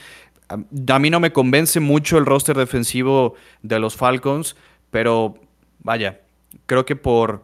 [0.49, 4.55] A mí no me convence mucho el roster defensivo de los Falcons,
[4.89, 5.38] pero
[5.84, 6.22] vaya,
[6.66, 7.43] creo que por,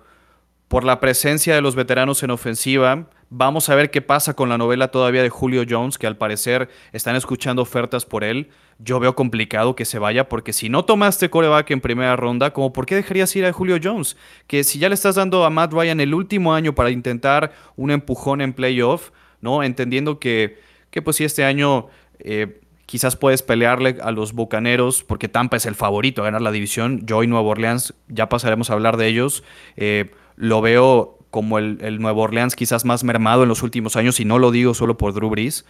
[0.68, 3.08] por la presencia de los veteranos en ofensiva,
[3.38, 6.70] Vamos a ver qué pasa con la novela todavía de Julio Jones, que al parecer
[6.94, 8.48] están escuchando ofertas por él.
[8.80, 12.72] Yo veo complicado que se vaya, porque si no tomaste coreback en primera ronda, como
[12.72, 14.16] por qué dejarías ir a Julio Jones?
[14.48, 17.92] Que si ya le estás dando a Matt Ryan el último año para intentar un
[17.92, 19.10] empujón en playoff,
[19.42, 19.64] ¿no?
[19.64, 20.58] Entendiendo que,
[20.90, 21.88] que pues si este año
[22.20, 26.54] eh, quizás puedes pelearle a los Bucaneros, porque Tampa es el favorito a ganar la
[26.54, 27.02] división.
[27.06, 29.44] Yo y Nueva Orleans, ya pasaremos a hablar de ellos.
[29.76, 34.22] Eh, lo veo como el, el Nuevo Orleans quizás más mermado en los últimos años,
[34.22, 35.66] y no lo digo solo por Drew Brees,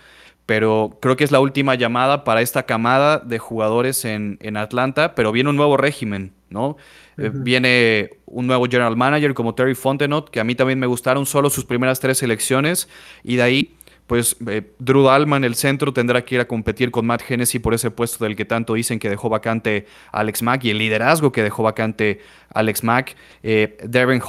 [0.45, 5.15] pero creo que es la última llamada para esta camada de jugadores en, en Atlanta,
[5.15, 6.77] pero viene un nuevo régimen, ¿no?
[7.17, 11.25] Eh, viene un nuevo general manager como Terry Fontenot, que a mí también me gustaron
[11.25, 12.87] solo sus primeras tres elecciones,
[13.23, 13.75] y de ahí
[14.07, 17.73] pues eh, Drew Dalman, el centro, tendrá que ir a competir con Matt Hennessy por
[17.73, 21.41] ese puesto del que tanto dicen que dejó vacante Alex Mack y el liderazgo que
[21.41, 22.19] dejó vacante
[22.53, 23.15] Alex Mack.
[23.41, 23.77] Eh,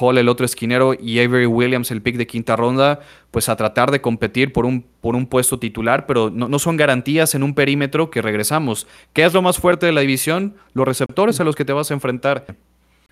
[0.00, 3.00] Hall, el otro esquinero, y Avery Williams, el pick de quinta ronda,
[3.30, 6.76] pues a tratar de competir por un, por un puesto titular, pero no, no son
[6.76, 8.86] garantías en un perímetro que regresamos.
[9.12, 10.54] ¿Qué es lo más fuerte de la división?
[10.72, 12.46] Los receptores a los que te vas a enfrentar.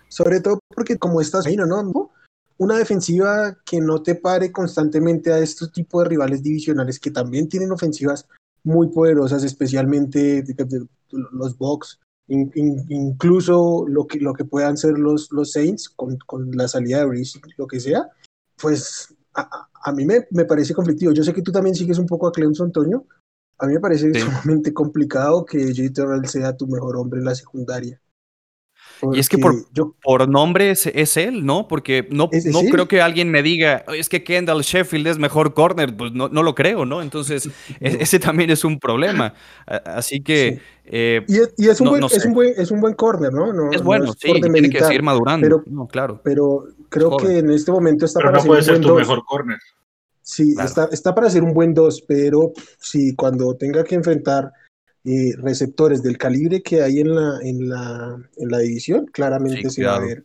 [0.07, 2.11] Sobre todo porque como estás ahí, ¿no?
[2.57, 7.49] Una defensiva que no te pare constantemente a estos tipos de rivales divisionales que también
[7.49, 8.27] tienen ofensivas
[8.63, 10.43] muy poderosas, especialmente
[11.11, 16.67] los Bucks, incluso lo que, lo que puedan ser los, los Saints con, con la
[16.67, 18.09] salida de Brice, lo que sea,
[18.59, 21.11] pues a, a mí me, me, parece conflictivo.
[21.11, 23.05] Yo sé que tú también sigues un poco a Clemson, Antonio.
[23.59, 25.93] A mí me parece sumamente complicado que J.
[25.93, 28.01] Terrell sea tu mejor hombre en la secundaria
[29.13, 29.53] y es que por,
[30.01, 31.67] por nombre es, él, ¿no?
[31.67, 35.95] Porque no, no creo que alguien me diga, es que Kendall Sheffield es mejor corner,
[35.95, 37.01] pues no, no lo creo, ¿no?
[37.01, 37.47] Entonces,
[37.79, 39.33] e, ese también es un problema.
[39.65, 40.59] Así que...
[40.85, 43.71] Eh, y, es, un buen, es, un buen, es un buen corner, ¿no?
[43.71, 45.43] es bueno, sí, tiene que seguir madurando.
[45.43, 46.21] Pero, no, claro.
[46.23, 49.57] pero creo que en este momento está pero para no puede ser, tu mejor corner.
[50.21, 54.51] Sí, está, está para ser un buen 2, pero si cuando tenga que enfrentar
[55.05, 59.85] eh, receptores del calibre que hay en la, en la, en la división, claramente se
[59.85, 60.23] va a ver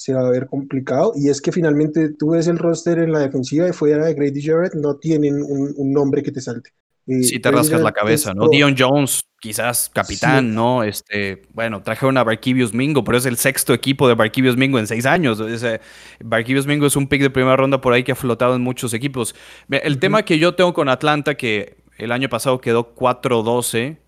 [0.00, 1.12] se va a ver complicado.
[1.14, 4.42] Y es que finalmente tú ves el roster en la defensiva y fuera de Grady
[4.42, 6.70] Jarrett, no tienen un, nombre que te salte.
[7.06, 8.48] Eh, sí, te rascas la cabeza, ¿no?
[8.48, 10.84] Dion Jones, quizás capitán, ¿no?
[10.84, 14.86] Este, bueno, trajeron a Barquivius Mingo, pero es el sexto equipo de Barquivius Mingo en
[14.86, 15.38] seis años.
[15.40, 15.82] Ese,
[16.24, 18.94] Barquivius Mingo es un pick de primera ronda por ahí que ha flotado en muchos
[18.94, 19.34] equipos.
[19.68, 23.98] El tema que yo tengo con Atlanta, que el año pasado quedó 4-12,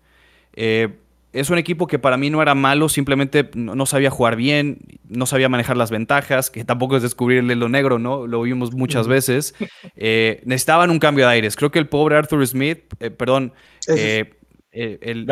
[0.53, 0.89] eh,
[1.33, 4.77] es un equipo que para mí no era malo, simplemente no sabía jugar bien,
[5.09, 8.27] no sabía manejar las ventajas, que tampoco es descubrirle lo negro, ¿no?
[8.27, 9.55] Lo vimos muchas veces.
[9.95, 11.55] Eh, necesitaban un cambio de aires.
[11.55, 13.53] Creo que el pobre Arthur Smith, eh, perdón,
[13.87, 14.33] eh,
[14.71, 15.25] el,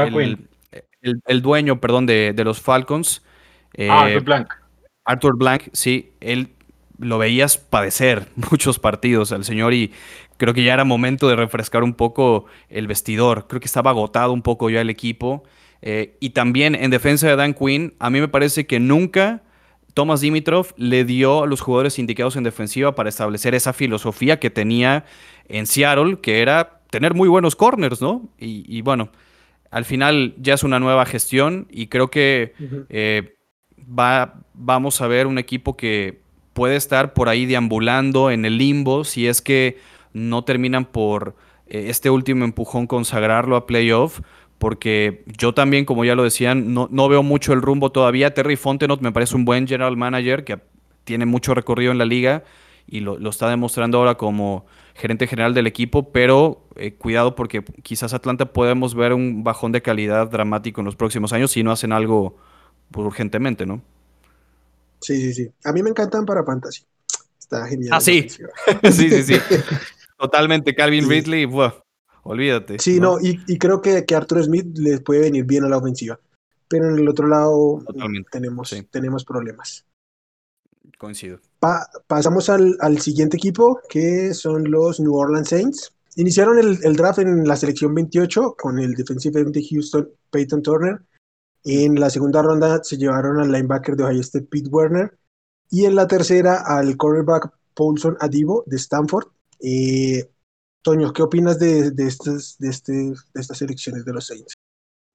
[1.26, 3.22] el, dueño, perdón, de, los Falcons.
[3.78, 4.54] ah, Arthur Blank.
[5.04, 6.50] Arthur Blank, sí, él
[7.00, 9.92] lo veías padecer muchos partidos al señor y
[10.42, 13.46] creo que ya era momento de refrescar un poco el vestidor.
[13.48, 15.44] Creo que estaba agotado un poco ya el equipo.
[15.84, 19.44] Eh, y también en defensa de Dan Quinn, a mí me parece que nunca
[19.94, 24.50] Thomas Dimitrov le dio a los jugadores indicados en defensiva para establecer esa filosofía que
[24.50, 25.06] tenía
[25.48, 28.28] en Seattle, que era tener muy buenos corners, ¿no?
[28.40, 29.12] Y, bueno,
[29.70, 32.56] al final ya es una nueva gestión y creo que
[32.90, 33.36] eh,
[33.78, 36.20] va, vamos a ver un equipo que
[36.54, 39.78] puede estar por ahí deambulando en el limbo si es que
[40.14, 41.36] no terminan por
[41.68, 44.22] eh, este último empujón consagrarlo a playoff
[44.62, 48.36] porque yo también, como ya lo decían, no, veo mucho el rumbo todavía.
[48.36, 50.60] Terry Fontenot me parece un buen general manager que
[51.04, 52.44] tiene mucho recorrido en la liga
[52.86, 58.14] y lo, está demostrando ahora como gerente general del equipo, pero eh, cuidado porque quizás
[58.14, 61.92] Atlanta podemos ver un bajón de calidad dramático en los próximos años si no hacen
[61.92, 62.38] algo
[62.96, 63.82] urgentemente, ¿no?
[65.00, 65.52] Sí, sí, sí.
[65.64, 66.84] A mí me encantan para fantasy.
[67.40, 67.94] Está genial.
[67.94, 68.30] Ah, sí.
[68.30, 69.36] sí, sí, sí.
[70.22, 70.76] Totalmente.
[70.76, 71.48] Calvin Ridley,
[72.24, 72.78] Olvídate.
[72.78, 76.20] Sí, no, y, creo que, que Arthur Smith les puede venir bien a la ofensiva.
[76.68, 77.84] Pero en el otro lado
[78.32, 79.84] tenemos, tenemos problemas.
[81.00, 81.40] Coincido.
[82.06, 85.92] pasamos al, siguiente equipo, que son los New Orleans Saints.
[86.18, 91.02] Iniciaron el, draft en la selección 28 con el defensive end de Houston, Peyton Turner.
[91.64, 95.18] En la segunda ronda se llevaron al linebacker de Ohio State, Pete Werner.
[95.72, 99.26] Y en la tercera al cornerback Paulson Adivo de Stanford.
[99.64, 100.30] Eh,
[100.82, 104.54] Toño, ¿qué opinas de, estas, de, este, de estas elecciones de los Saints?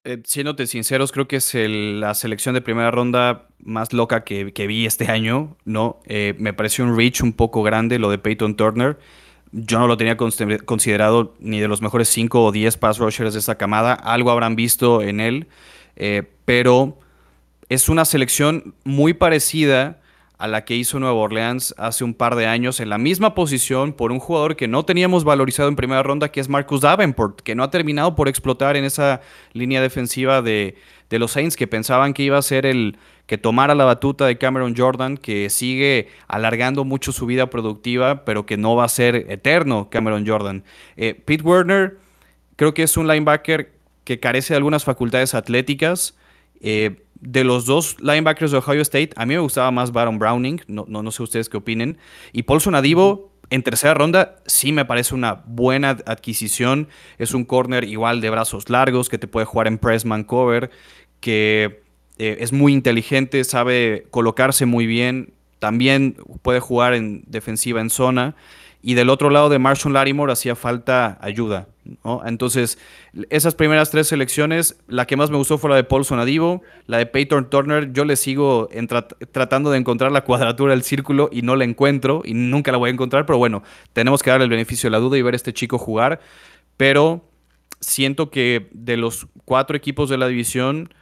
[0.04, 4.86] Eh, siéndote sinceros, creo que es la selección de primera ronda más loca que, vi
[4.86, 5.98] este año, ¿no?
[6.06, 8.98] Eh, me pareció un reach un poco grande lo de Peyton Turner.
[9.50, 13.40] Yo no lo tenía considerado ni de los mejores 5 o 10 pass rushers de
[13.40, 13.94] esa camada.
[13.94, 15.48] Algo habrán visto en él,
[15.96, 17.00] eh, pero
[17.68, 20.00] es una selección muy parecida
[20.38, 23.94] a la que hizo Nueva Orleans hace un par de años en la misma posición
[23.94, 27.54] por un jugador que no teníamos valorizado en primera ronda, que es Marcus Davenport, que
[27.54, 29.22] no ha terminado por explotar en esa
[29.54, 30.76] línea defensiva de,
[31.10, 34.74] los Saints, que pensaban que iba a ser el que tomara la batuta de Cameron
[34.76, 39.88] Jordan, que sigue alargando mucho su vida productiva, pero que no va a ser eterno
[39.90, 40.64] Cameron Jordan.
[40.96, 41.98] Eh, Pete Werner
[42.56, 43.72] creo que es un linebacker
[44.04, 46.16] que carece de algunas facultades atléticas.
[46.60, 50.60] Eh, de los dos linebackers de Ohio State, a mí me gustaba más Baron Browning,
[50.68, 51.98] no, no, no sé ustedes qué opinen.
[52.32, 56.88] Y Paulson Adivo, en tercera ronda, sí me parece una buena adquisición.
[57.18, 60.70] Es un corner igual de brazos largos, que te puede jugar en pressman cover,
[61.20, 61.82] que
[62.18, 65.32] eh, es muy inteligente, sabe colocarse muy bien.
[65.58, 68.36] También puede jugar en defensiva en zona.
[68.82, 71.66] Y del otro lado de Marshall Larimore hacía falta ayuda.
[72.24, 72.78] Entonces,
[73.30, 76.98] esas primeras tres selecciones, la que más me gustó fue la de Paul Sonadivo, la
[76.98, 77.92] de Peyton Turner.
[77.92, 78.68] Yo le sigo
[79.32, 82.90] tratando de encontrar la cuadratura del círculo y no la encuentro y nunca la voy
[82.90, 83.26] a encontrar.
[83.26, 83.62] Pero bueno,
[83.92, 86.20] tenemos que darle el beneficio de la duda y ver a este chico jugar.
[86.76, 87.28] Pero
[87.80, 90.92] siento que de los cuatro equipos de la división,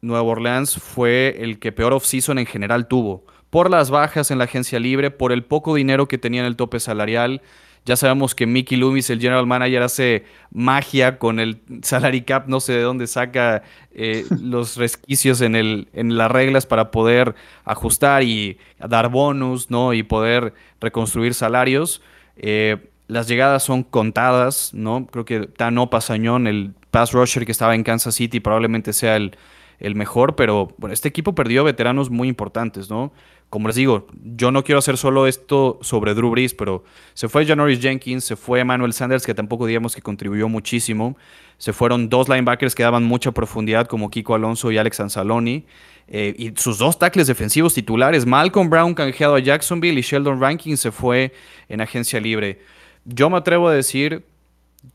[0.00, 4.44] Nueva Orleans fue el que peor off-season en general tuvo por las bajas en la
[4.44, 7.42] agencia libre, por el poco dinero que tenía en el tope salarial.
[7.84, 12.60] Ya sabemos que Mickey Loomis, el general manager, hace magia con el salary cap, no
[12.60, 18.22] sé de dónde saca eh, los resquicios en, el, en las reglas para poder ajustar
[18.22, 19.94] y dar bonus, ¿no?
[19.94, 22.02] Y poder reconstruir salarios.
[22.36, 22.76] Eh,
[23.08, 25.06] las llegadas son contadas, ¿no?
[25.10, 29.36] Creo que Tano Pasañón, el pass rusher que estaba en Kansas City, probablemente sea el,
[29.80, 33.12] el mejor, pero bueno, este equipo perdió veteranos muy importantes, ¿no?
[33.52, 37.44] Como les digo, yo no quiero hacer solo esto sobre Drew Brees, pero se fue
[37.44, 41.18] Janoris Jenkins, se fue Emmanuel Sanders, que tampoco digamos que contribuyó muchísimo.
[41.58, 45.66] Se fueron dos linebackers que daban mucha profundidad, como Kiko Alonso y Alex Anzaloni.
[46.08, 50.78] Eh, y sus dos tackles defensivos titulares, Malcolm Brown canjeado a Jacksonville y Sheldon Rankin
[50.78, 51.34] se fue
[51.68, 52.62] en agencia libre.
[53.04, 54.24] Yo me atrevo a decir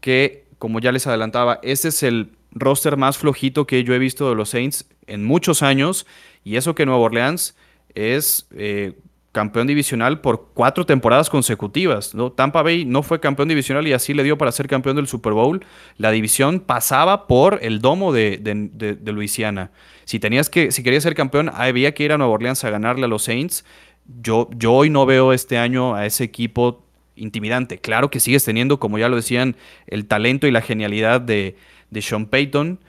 [0.02, 4.28] que, como ya les adelantaba, este es el roster más flojito que yo he visto
[4.28, 6.08] de los Saints en muchos años.
[6.44, 7.56] Y eso que Nueva Orleans
[7.98, 8.94] es eh,
[9.32, 12.16] campeón divisional por cuatro temporadas consecutivas.
[12.16, 12.32] ¿no?
[12.32, 15.34] Tampa Bay no fue campeón divisional y así le dio para ser campeón del Super
[15.34, 15.64] Bowl.
[15.98, 19.72] La división pasaba por el domo de, de, Luisiana.
[20.06, 23.06] Si tenías que, si querías ser campeón, había que ir a Nueva Orleans a ganarle
[23.06, 23.66] a los Saints.
[24.22, 26.84] Yo, yo hoy no veo este año a ese equipo
[27.16, 27.78] intimidante.
[27.78, 29.56] Claro que sigues teniendo, como ya lo decían,
[29.88, 31.58] el talento y la genialidad de,
[31.90, 32.80] de Sean Payton,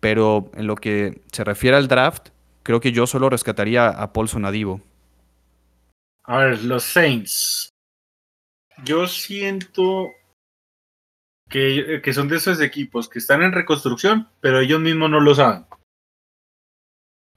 [0.00, 2.28] pero en lo que se refiere al draft,
[2.64, 4.80] creo que yo solo rescataría a Paul Sonadivo.
[6.24, 7.68] A ver, los Saints.
[8.82, 10.10] Yo siento
[11.48, 15.34] que, que, son de esos equipos que están en reconstrucción, pero ellos mismos no lo
[15.34, 15.66] saben.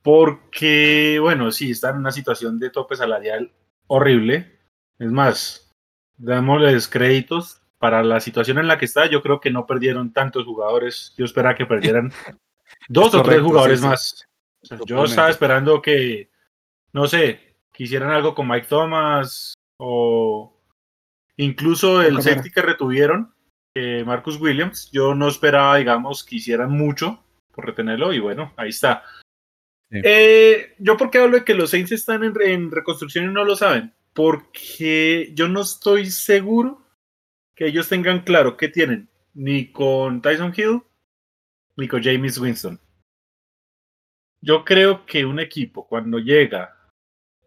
[0.02, 3.52] Porque, bueno, sí, están en una situación de tope salarial
[3.88, 4.58] horrible.
[4.98, 5.70] Es más,
[6.18, 9.06] démosles créditos para la situación en la que está.
[9.08, 11.14] Yo creo que no perdieron tantos jugadores.
[11.18, 12.12] Yo esperaba que perdieran
[12.88, 14.27] dos o tres jugadores más.
[14.86, 16.30] Yo estaba esperando que,
[16.94, 20.60] no sé, que hicieran algo con Mike Thomas o
[21.38, 23.34] incluso el safety que retuvieron,
[24.06, 29.04] Marcus Williams, yo no esperaba, digamos, que hicieran mucho por retenerlo y bueno, ahí está.
[29.90, 33.94] Eh, yo porque hablo de que los Saints están en, reconstrucción y no lo saben,
[34.14, 36.86] porque yo no estoy seguro
[37.56, 40.82] que ellos tengan claro qué tienen, ni con Tyson Hill,
[41.78, 42.80] ni con James Winston.
[44.48, 46.74] Yo creo que un equipo cuando llega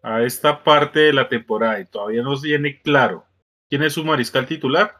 [0.03, 3.25] a esta parte de la temporada y todavía no tiene claro
[3.67, 4.97] quién es su mariscal titular,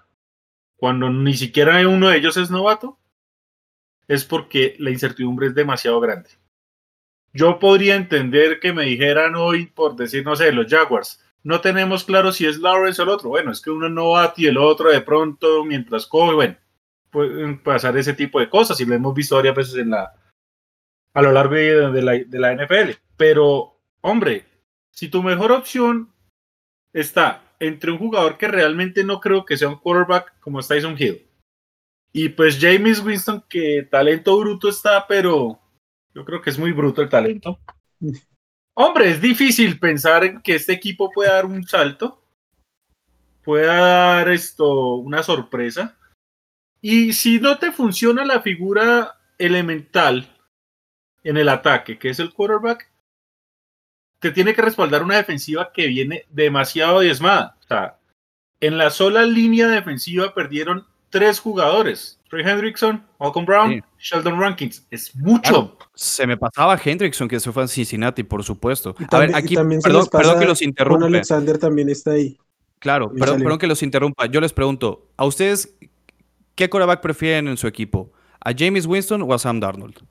[0.78, 2.98] cuando ni siquiera uno de ellos es novato,
[4.08, 6.32] es porque la incertidumbre es demasiado grande.
[7.34, 12.04] Yo podría entender que me dijeran hoy, por decir, no sé, los Jaguars, no tenemos
[12.04, 13.30] claro si es Lawrence o el otro.
[13.30, 16.58] Bueno, es que uno es novato y el otro de pronto, mientras coge, bueno,
[17.12, 20.12] pueden pasar ese tipo de cosas y lo hemos visto varias veces en la,
[21.14, 22.92] a lo largo de la, de la NFL.
[23.18, 24.46] Pero, hombre,
[24.92, 26.12] si tu mejor opción
[26.94, 31.28] está entre un jugador que realmente no creo que sea un quarterback como Tyson Hill,
[32.14, 35.60] y pues James Winston, que talento bruto está, pero
[36.14, 37.60] yo creo que es muy bruto el talento.
[38.74, 42.22] Hombre, es difícil pensar en que este equipo pueda dar un salto,
[43.44, 45.98] pueda dar esto una sorpresa.
[46.82, 50.28] Y si no te funciona la figura elemental
[51.24, 52.90] en el ataque, que es el quarterback,
[54.20, 57.58] te tiene que respaldar una defensiva que viene demasiado diezmada.
[57.64, 57.98] O sea,
[58.60, 62.20] en la sola línea defensiva perdieron tres jugadores.
[62.30, 64.88] Trey Hendrickson, Malcolm Brown, Sheldon Rankins.
[64.90, 65.78] Es mucho.
[65.94, 68.96] se me pasaba Hendrickson que se fue a Cincinnati, por supuesto.
[69.12, 71.08] a ver, aquí, perdón, que los interrumpa.
[71.08, 72.38] Alexander también está ahí.
[72.80, 74.28] Claro, perdón, que los interrumpa.
[74.28, 75.78] Yo les pregunto, ¿a ustedes
[76.56, 78.12] qué coreback prefieren en su equipo?
[78.40, 80.02] ¿A James Winston o a Sam Darnold?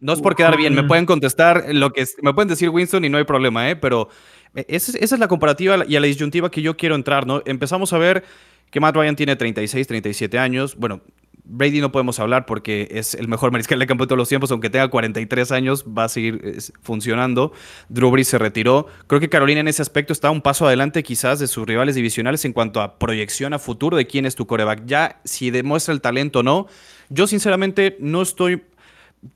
[0.00, 3.10] No es por quedar bien, me pueden contestar lo que me pueden decir Winston y
[3.10, 3.76] no hay problema, ¿eh?
[3.76, 4.08] Pero
[4.54, 7.42] eh, esa es, la comparativa y a la disyuntiva que yo quiero entrar, ¿no?
[7.44, 8.24] Empezamos a ver
[8.70, 10.76] que Matt Ryan tiene 36, 37 años.
[10.76, 11.02] Bueno,
[11.44, 14.50] Brady no podemos hablar porque es el mejor mariscal de campo de todos los tiempos,
[14.52, 17.52] aunque tenga 43 años, va a seguir funcionando.
[17.88, 18.86] Drew Brees se retiró.
[19.06, 22.44] Creo que Carolina en ese aspecto está un paso adelante quizás de sus rivales divisionales
[22.44, 24.86] en cuanto a proyección a futuro de quién es tu coreback.
[24.86, 26.68] Ya si demuestra el talento o no,
[27.08, 28.62] yo sinceramente no estoy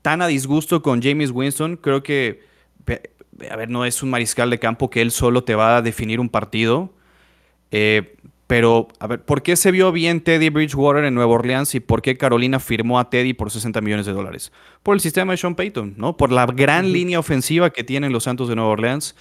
[0.01, 1.77] tan a disgusto con James Winston.
[1.77, 2.41] Creo que,
[3.49, 6.19] a ver, no es un mariscal de campo que él solo te va a definir
[6.19, 6.93] un partido.
[7.71, 8.15] Eh,
[8.47, 12.03] pero, a ver, ¿por qué se vio bien Teddy Bridgewater en Nueva Orleans y por
[12.03, 14.51] qué Carolina firmó a Teddy por 60 millones de dólares?
[14.83, 16.15] Por el sistema de Sean Payton, ¿no?
[16.15, 19.15] Por la gran línea ofensiva que tienen los Santos de Nueva Orleans.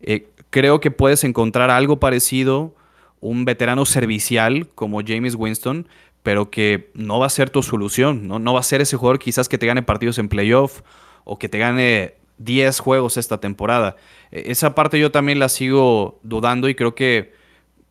[0.00, 2.76] Eh, creo que puedes encontrar algo parecido,
[3.20, 5.88] un veterano servicial como James Winston,
[6.28, 8.38] pero que no va a ser tu solución, ¿no?
[8.38, 10.82] No va a ser ese jugador quizás que te gane partidos en playoff
[11.24, 13.96] o que te gane 10 juegos esta temporada.
[14.30, 17.32] E, esa parte yo también la sigo dudando y creo que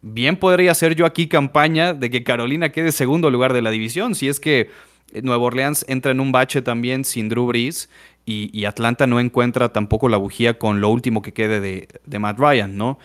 [0.03, 4.13] bien podría hacer yo aquí campaña de que Carolina quede segundo lugar de la división,
[4.13, 4.69] si es que
[5.23, 7.89] Nueva Orleans entra en un bache también sin Drew Brees
[8.23, 12.77] y, Atlanta no encuentra tampoco la bujía con lo último que quede de, Matt Ryan,
[12.77, 12.99] ¿no?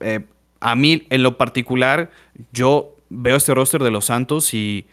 [0.00, 0.20] Eh,
[0.60, 2.10] a mí, en lo particular,
[2.52, 4.86] yo veo este roster de los Santos y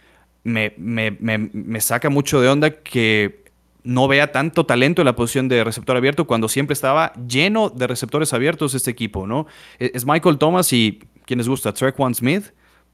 [0.44, 3.46] me, saca mucho de onda que
[3.84, 7.88] no vea tanto talento en la posición de receptor abierto cuando siempre estaba lleno de
[7.88, 9.48] receptores abiertos este equipo, ¿no?
[9.80, 12.46] E, es Michael Thomas y quien les gusta, One Smith.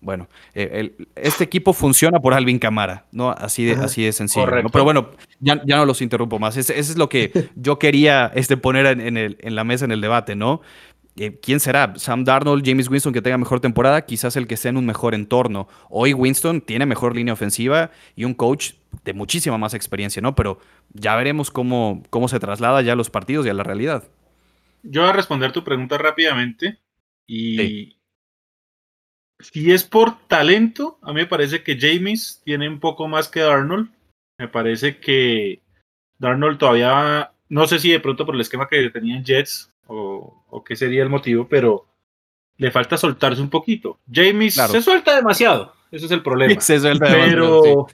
[0.02, 3.30] Bueno, eh, este equipo funciona por Alvin Camara, ¿no?
[3.30, 4.48] Así de, así de sencillo.
[4.72, 6.58] Pero bueno, ya, ya, no los interrumpo más.
[6.58, 10.02] Eso es lo que yo quería este, poner en, el, en la mesa en el
[10.02, 10.62] debate, ¿no?
[11.18, 11.94] Eh, ¿quién será?
[11.98, 15.14] Sam Darnold, James Winston que tenga mejor temporada, quizás el que esté en un mejor
[15.14, 15.68] entorno.
[15.90, 20.36] Hoy Winston tiene mejor línea ofensiva y un coach de muchísima más experiencia, ¿no?
[20.36, 20.60] Pero
[20.94, 24.04] ya veremos cómo, cómo se traslada ya a los partidos y a la realidad.
[24.84, 26.80] yo voy a responder tu pregunta rápidamente.
[27.28, 27.98] Y
[29.40, 33.42] si es por talento, a mí me parece que James tiene un poco más que
[33.42, 33.90] Darnold.
[34.38, 35.62] Me parece que
[36.20, 40.64] Darnold todavía, no sé si de pronto por el esquema que tenían Jets o, o
[40.64, 41.88] qué sería el motivo, pero
[42.58, 44.00] le falta soltarse un poquito.
[44.12, 46.54] James se suelta demasiado, eso es el problema.
[46.62, 47.88] Se suelta pero,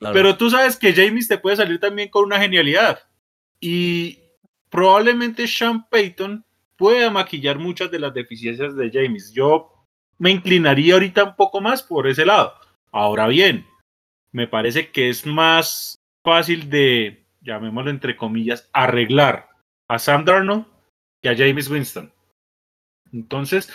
[0.00, 3.00] pero tú sabes que James te puede salir también con una genialidad.
[3.60, 4.18] Y
[4.70, 6.44] probablemente Sean Payton
[6.76, 9.32] pueda maquillar muchas de las deficiencias de James.
[9.32, 9.72] Yo
[10.18, 12.54] me inclinaría ahorita un poco más por ese lado.
[12.90, 13.66] Ahora bien,
[14.32, 19.48] me parece que es más fácil de, llamémoslo entre comillas, arreglar
[19.88, 20.71] a Sam Darnold
[21.22, 22.12] que a James Winston.
[23.12, 23.70] Entonces,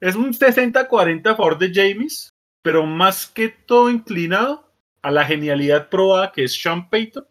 [0.00, 4.70] es un 60-40 a favor de James, pero más que todo inclinado
[5.02, 7.26] a la genialidad probada que es Sean Payton.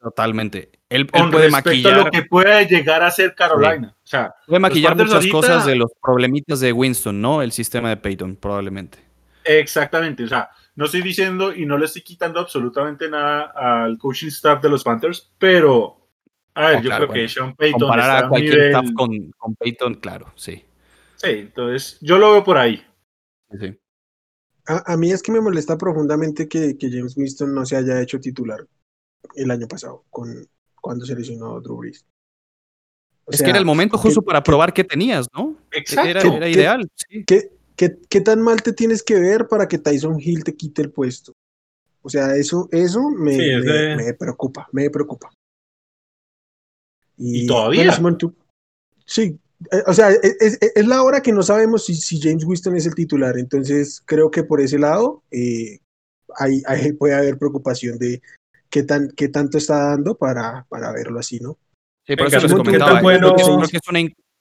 [0.00, 0.70] Totalmente.
[0.88, 3.94] Él, puede maquillar lo que puede llegar a ser Carolina.
[4.02, 7.42] O sea, puede maquillar muchas cosas de los problemitas de Winston, ¿no?
[7.42, 8.98] El sistema de Payton, probablemente.
[9.44, 10.24] Exactamente.
[10.24, 14.62] O sea, no estoy diciendo y no le estoy quitando absolutamente nada al coaching staff
[14.62, 15.99] de los Panthers, pero
[16.54, 17.80] a ver, yo creo que Sean Payton.
[17.80, 20.64] Comparar a cualquier staff con, con, Payton, claro, sí.
[21.16, 22.82] Sí, entonces yo lo veo por ahí.
[23.58, 23.76] Sí.
[24.66, 28.20] A, mí es que me molesta profundamente que, que, James Winston no se haya hecho
[28.20, 28.64] titular
[29.34, 30.46] el año pasado, con,
[30.80, 32.04] cuando se lesionó Drew Brees.
[33.28, 35.56] es que era el momento justo para probar qué tenías, ¿no?
[35.72, 36.36] Exacto.
[36.36, 36.88] Era, ideal.
[37.26, 40.90] ¿qué, qué, tan mal te tienes que ver para que Tyson Hill te quite el
[40.90, 41.32] puesto?
[42.02, 43.36] O sea, eso, eso me,
[43.96, 45.30] me, preocupa, me preocupa.
[47.22, 47.92] Y, todavía.
[49.04, 49.38] sí,
[49.70, 52.76] eh, o sea, e, es, es, la hora que no sabemos si, si, James Winston
[52.76, 53.36] es el titular.
[53.38, 55.80] Entonces, creo que por ese lado eh,
[56.36, 58.22] ahí, puede haber preocupación de
[58.70, 61.58] qué, tan, qué tanto está dando para, para verlo así, ¿no?
[62.06, 63.02] Sí, por eso les comentaba.
[63.02, 63.34] Bueno...
[63.34, 64.00] Creo que es una,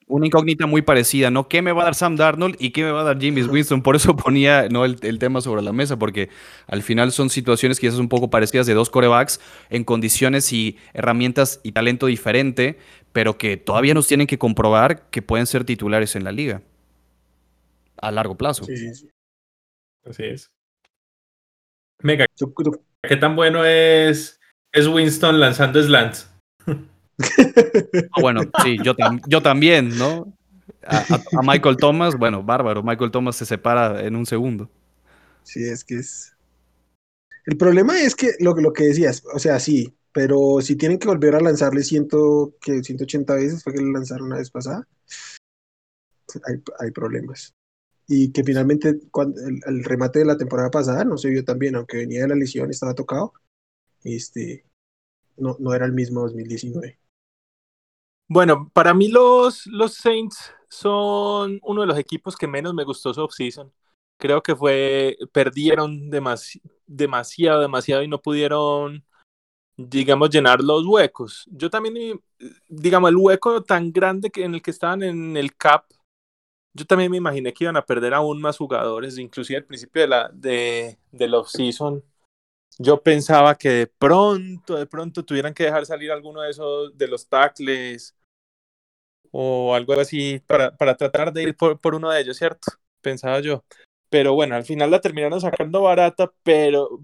[0.09, 1.47] una, incógnita muy parecida, ¿no?
[1.47, 3.81] ¿Qué me va a dar Sam Darnold y qué me va a dar James Winston?
[3.81, 4.83] Por eso ponía ¿no?
[4.83, 6.29] el, el, tema sobre la mesa, porque
[6.67, 9.39] al final son situaciones quizás un poco parecidas de dos corebacks
[9.69, 12.77] en condiciones y herramientas y talento diferente,
[13.13, 16.61] pero que todavía nos tienen que comprobar que pueden ser titulares en la liga
[18.01, 18.65] a largo plazo.
[18.65, 19.09] Sí, sí, sí.
[20.05, 20.51] Así es.
[22.01, 22.25] Mega.
[23.01, 24.39] ¿Qué tan bueno es,
[24.71, 26.28] es Winston lanzando slants?
[28.11, 28.95] Ah, bueno, sí, yo,
[29.27, 30.33] yo también, ¿no?
[30.85, 32.83] A, Michael Thomas, bueno, bárbaro.
[32.83, 34.69] Michael Thomas se separa en un segundo.
[35.43, 36.33] Sí, es que es.
[37.45, 41.35] El problema es que lo, que decías, o sea, sí, pero si tienen que volver
[41.35, 44.87] a lanzarle ciento, que 180 veces, fue que le lanzaron una vez pasada,
[46.79, 47.55] hay, problemas.
[48.07, 51.75] Y que finalmente cuando el, remate de la temporada pasada no se vio tan bien,
[51.75, 53.33] aunque venía de la lesión, estaba tocado,
[54.03, 54.65] este,
[55.37, 56.99] no, no era el mismo 2019.
[58.29, 63.13] Bueno, para mí los, los Saints son uno de los equipos que menos me gustó
[63.13, 63.73] su offseason.
[64.17, 69.03] Creo que fue, perdieron demasiado, demasiado y no pudieron
[69.87, 71.45] digamos, llenar los huecos.
[71.51, 72.19] Yo también,
[72.67, 75.85] digamos, el hueco tan grande que en el que estaban en el CAP,
[76.73, 80.07] yo también me imaginé que iban a perder aún más jugadores, inclusive al principio de
[80.07, 82.03] la de, del off-season.
[82.77, 87.07] Yo pensaba que de pronto, de pronto tuvieran que dejar salir alguno de esos, de
[87.07, 88.15] los tackles
[89.31, 92.71] o algo así para, para tratar de ir por, por uno de ellos, ¿cierto?
[93.01, 93.63] Pensaba yo.
[94.09, 96.99] Pero bueno, al final la terminaron sacando barata, pero,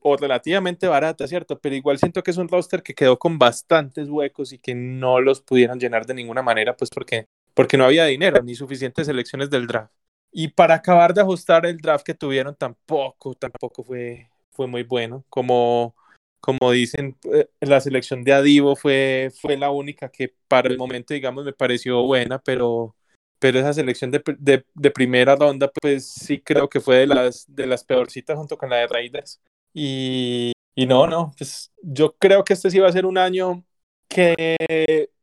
[0.00, 1.58] o relativamente barata, ¿cierto?
[1.58, 5.20] Pero igual siento que es un roster que quedó con bastantes huecos y que no
[5.20, 9.50] los pudieron llenar de ninguna manera, pues porque, porque no había dinero ni suficientes selecciones
[9.50, 9.92] del draft.
[10.32, 15.24] Y para acabar de ajustar el draft que tuvieron tampoco, tampoco fue, fue muy bueno.
[15.28, 15.96] Como,
[16.40, 21.14] como dicen, eh, la selección de Adivo fue, fue la única que para el momento,
[21.14, 22.96] digamos, me pareció buena, pero,
[23.38, 27.44] pero esa selección de, de, de, primera ronda, pues sí creo que fue de las,
[27.48, 29.40] de las peorcitas junto con la de Raiders.
[29.74, 33.64] Y, y no, no, pues yo creo que este sí va a ser un año
[34.08, 34.56] que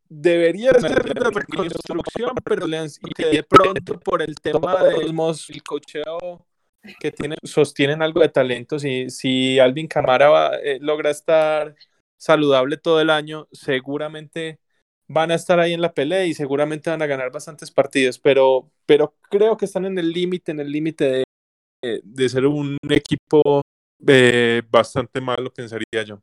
[0.10, 2.66] debería ser de reconstrucción, pero
[3.16, 5.14] que de pronto por el tema del
[5.50, 6.47] el cocheo
[7.00, 11.76] que tiene, sostienen algo de talento, si, si Alvin Camara eh, logra estar
[12.18, 14.60] saludable todo el año, seguramente
[15.08, 18.72] van a estar ahí en la pelea y seguramente van a ganar bastantes partidos, pero,
[18.86, 21.26] pero creo que están en el límite, en el límite
[21.82, 23.62] de, de ser un equipo
[24.06, 26.22] eh, bastante malo, pensaría yo.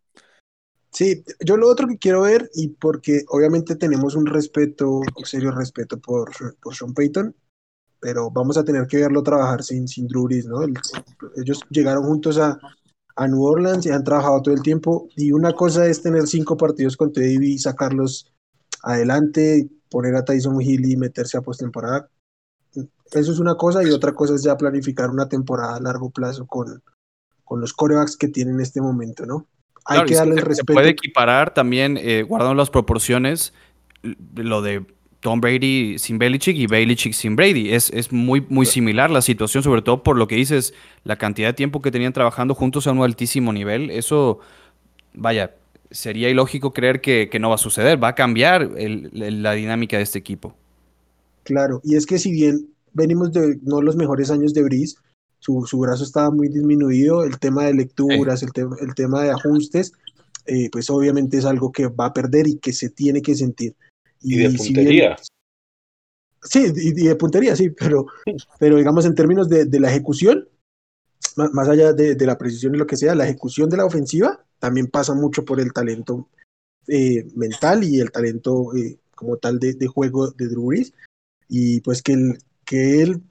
[0.91, 5.51] Sí, yo lo otro que quiero ver, y porque obviamente tenemos un respeto, un serio
[5.51, 7.35] respeto por, por Sean Payton,
[8.05, 10.61] pero vamos a tener que verlo trabajar sin, sin Drew ¿no?
[11.37, 12.59] ellos llegaron juntos a,
[13.17, 16.55] a New Orleans y han trabajado todo el tiempo, y una cosa es tener cinco
[16.55, 18.31] partidos con Teddy y sacarlos
[18.83, 22.11] adelante, poner a Tyson Hill y meterse a postemporada.
[23.11, 26.47] Eso es una cosa y otra cosa es ya planificar una temporada a largo plazo
[26.47, 26.83] con,
[27.43, 29.47] con los corebacks que tienen en este momento, ¿no?
[29.87, 30.73] Hay que darle el respeto.
[30.73, 33.55] Se puede equiparar también, eh, guardando las proporciones,
[34.35, 34.85] lo de
[35.25, 37.73] Tom Brady sin Belichick y Belichick sin Brady.
[37.73, 41.49] Es, es muy, muy similar la situación, sobre todo por lo que dices, la cantidad
[41.49, 43.89] de tiempo que tenían trabajando juntos a un altísimo nivel.
[43.89, 44.41] Eso,
[45.15, 45.55] vaya,
[45.91, 48.05] sería ilógico creer que, no va a suceder.
[48.05, 50.55] Va a cambiar la dinámica de este equipo.
[51.45, 54.97] Claro, y es que si bien venimos de no los mejores años de Breeze,
[55.39, 59.95] su, brazo estaba muy disminuido, el tema de lecturas, el, el, tema de ajustes,
[60.45, 63.75] eh, pues obviamente es algo que va a perder y que se tiene que sentir.
[64.25, 65.17] Y, de puntería.
[66.43, 68.07] sí, y, de puntería, sí, pero,
[68.59, 70.49] pero digamos en términos de, la ejecución,
[71.37, 74.87] más, allá de, la precisión y lo que sea, la ejecución de la ofensiva también
[74.87, 76.29] pasa mucho por el talento
[76.87, 80.93] eh, mental y el talento eh, como tal de, juego de Drew Brees.
[81.49, 83.23] Y pues que, el, que él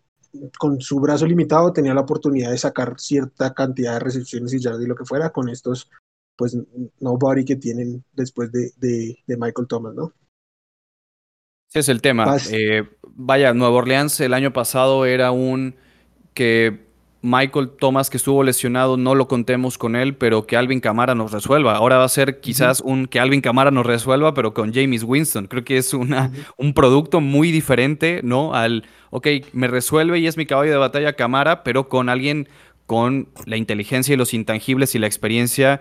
[0.57, 4.77] con su brazo limitado tenía la oportunidad de sacar cierta cantidad de recepciones y ya
[4.77, 5.89] de lo que fuera con estos,
[6.35, 6.57] pues,
[6.99, 10.13] nobody que tienen después de, de, Michael Thomas, ¿no?
[11.73, 12.37] Es el tema.
[12.51, 12.83] Eh,
[13.15, 15.75] vaya, Nueva Orleans el año pasado era un
[16.33, 16.83] que
[17.23, 21.31] Michael Thomas, que estuvo lesionado, no lo contemos con él, pero que Alvin Camara nos
[21.31, 21.75] resuelva.
[21.77, 25.47] Ahora va a ser quizás un que Alvin Camara nos resuelva, pero con James Winston.
[25.47, 28.53] Creo que es una, un producto muy diferente, ¿no?
[28.53, 32.49] Al, ok, me resuelve y es mi caballo de batalla Camara, pero con alguien
[32.85, 35.79] con la inteligencia y los intangibles y la experiencia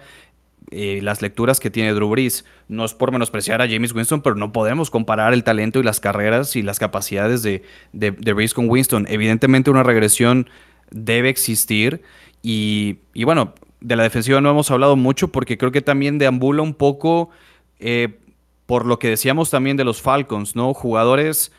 [0.74, 2.46] eh, las lecturas que tiene Drew Brees.
[2.66, 6.00] No es por menospreciar a James Winston, pero no podemos comparar el talento y las
[6.00, 7.62] carreras y las capacidades de,
[7.92, 9.06] de, Brees con Winston.
[9.10, 10.48] Evidentemente una regresión
[10.90, 12.02] debe existir.
[12.42, 16.72] Y, bueno, de la defensiva no hemos hablado mucho porque creo que también deambula un
[16.72, 17.28] poco
[17.78, 18.18] eh,
[18.64, 20.72] por lo que decíamos también de los Falcons, ¿no?
[20.72, 21.52] Jugadores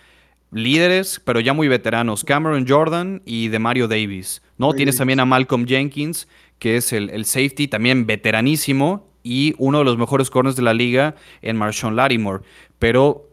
[0.54, 2.24] líderes, pero ya muy veteranos.
[2.24, 4.74] Cameron Jordan y de Mario Davis, ¿no?
[4.74, 6.28] Tienes también a Malcolm Jenkins,
[6.60, 11.16] que es el, safety, también veteranísimo, y uno de los mejores corners de la liga
[11.42, 12.44] en Marshawn Lattimore.
[12.78, 13.30] Pero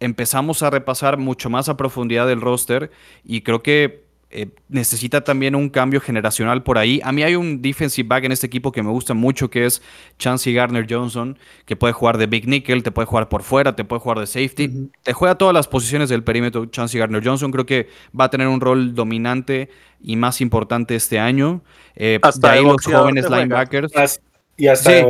[0.00, 2.90] empezamos a repasar mucho más a profundidad el roster
[3.24, 7.00] y creo que eh, necesita también un cambio generacional por ahí.
[7.02, 9.80] A mí hay un defensive back en este equipo que me gusta mucho, que es
[10.18, 13.84] Chancey Garner Johnson, que puede jugar de big nickel, te puede jugar por fuera, te
[13.84, 16.66] puede jugar de safety, te juega todas las posiciones del perímetro.
[16.66, 19.70] Chancey Garner Johnson creo que va a tener un rol dominante
[20.00, 21.62] y más importante este año.
[21.96, 24.20] Eh, hasta ahí los jóvenes linebackers.
[24.58, 25.06] Y hasta sí.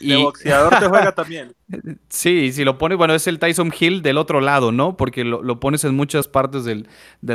[0.00, 0.10] Y...
[0.10, 1.54] De boxeador te juega también.
[2.08, 4.96] Sí, si lo pones, bueno, es el Tyson Hill del otro lado, ¿no?
[4.96, 6.86] Porque lo, pones en muchas partes del,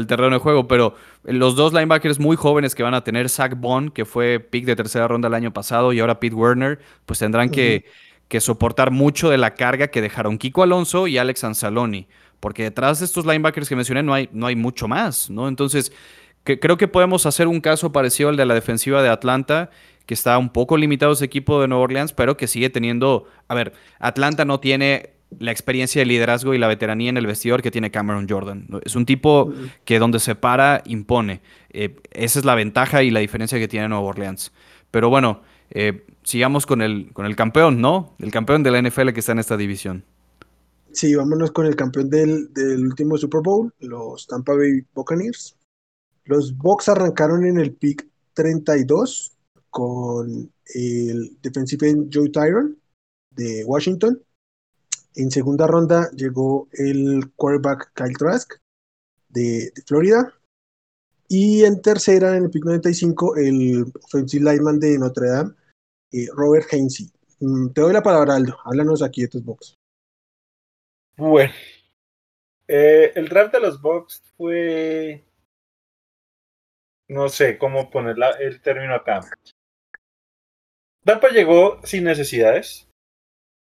[0.08, 3.92] terreno de juego, pero los dos linebackers muy jóvenes que van a tener, Zach Bond,
[3.92, 7.50] que fue pick de tercera ronda el año pasado, y ahora Pete Werner, pues tendrán
[7.50, 7.86] que,
[8.40, 12.08] soportar mucho de la carga que dejaron Kiko Alonso y Alex Anzaloni,
[12.40, 15.50] porque detrás de estos linebackers que mencioné no hay, no hay mucho más, ¿no?
[15.50, 15.92] Entonces,
[16.44, 19.70] creo que podemos hacer un caso parecido al de la defensiva de Atlanta
[20.10, 23.54] que está un poco limitado ese equipo de Nueva Orleans, pero que sigue teniendo, a
[23.54, 27.70] ver, Atlanta no tiene la experiencia de liderazgo y la veteranía en el vestidor que
[27.70, 28.66] tiene Cameron Jordan.
[28.84, 29.54] Es un tipo
[29.86, 31.42] que donde se para, impone.
[31.70, 34.52] Eh, esa es la ventaja y la diferencia que tiene Nueva Orleans.
[34.90, 38.16] Pero bueno, eh, sigamos con el, con el campeón, ¿no?
[38.18, 40.04] El campeón de la NFL que está en esta división.
[40.92, 45.56] Sí, vámonos con el campeón del, del último Super Bowl, los Tampa Bay Buccaneers.
[46.26, 49.36] Los Bucks arrancaron en el pick 32
[49.70, 52.80] con el defensive end Joe Tyron
[53.32, 54.22] de Washington.
[55.16, 58.54] En segunda ronda llegó el quarterback Kyle Trask
[59.30, 60.34] de, Florida.
[61.28, 65.54] Y en tercera, en el pick 95, el offensive lineman de Notre Dame,
[66.12, 67.12] eh, Robert Hainsey.
[67.40, 68.58] Mm, te doy la palabra, Aldo.
[68.66, 69.78] Háblanos aquí de tus box.
[71.18, 71.54] Bueno,
[72.68, 75.26] eh, el draft de los box fue.
[77.08, 79.22] No sé cómo poner el término acá.
[81.04, 82.90] Tampa llegó sin necesidades,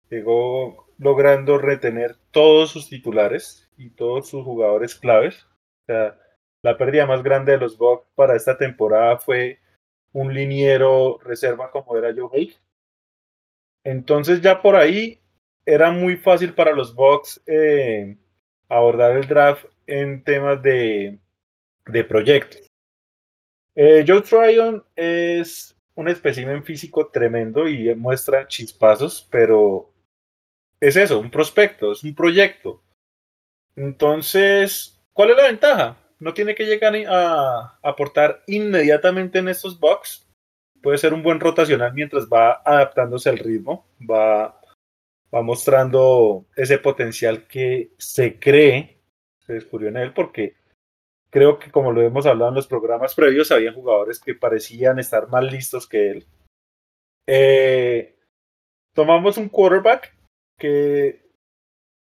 [0.09, 5.47] llegó logrando retener todos sus titulares y todos sus jugadores claves.
[5.87, 9.61] La pérdida más grande de los Bucks para esta temporada fue
[10.13, 12.59] un liniero reserva como era Joe Hake.
[13.85, 15.21] Entonces ya por ahí
[15.65, 18.17] era muy fácil para los Bucks eh,
[18.69, 21.19] abordar el draft en temas de,
[21.87, 22.67] de proyectos.
[23.75, 29.93] Eh, Joe Tryon es un espécimen físico tremendo y muestra chispazos, pero
[30.81, 32.83] es eso, un prospecto, es un proyecto.
[33.75, 35.97] Entonces, ¿cuál es la ventaja?
[36.21, 40.27] No tiene que llegar a aportar inmediatamente en estos box.
[40.81, 44.61] Puede ser un buen rotacional mientras va adaptándose al ritmo, va
[45.35, 48.99] va mostrando ese potencial que se cree,
[49.39, 50.57] se descubrió en él, porque
[51.37, 55.29] creo que como lo hemos hablado en los programas previos, había jugadores que parecían estar
[55.29, 56.27] más listos que él.
[57.27, 58.17] Eh,
[58.95, 60.17] tomamos un quarterback
[60.59, 61.29] que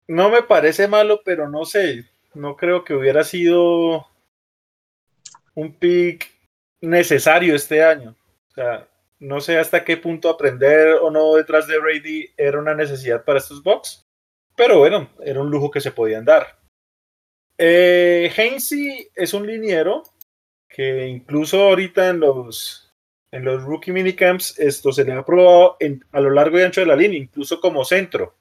[0.09, 4.05] no me parece malo, pero no sé, no creo que hubiera sido
[5.55, 6.29] un pick
[6.81, 8.17] necesario este año.
[8.49, 12.75] O sea, no sé hasta qué punto aprender o no detrás de Brady era una
[12.75, 14.05] necesidad para estos Bucks,
[14.57, 16.60] pero bueno, era un lujo que se podían dar.
[17.63, 20.01] Eh, Hainsey es un liniero
[20.67, 22.91] que incluso ahorita en los,
[23.29, 25.77] en los rookie minicamps esto se le ha probado
[26.11, 28.33] a lo largo y ancho de la línea, incluso como centro,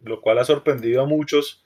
[0.00, 1.64] lo cual ha sorprendido a muchos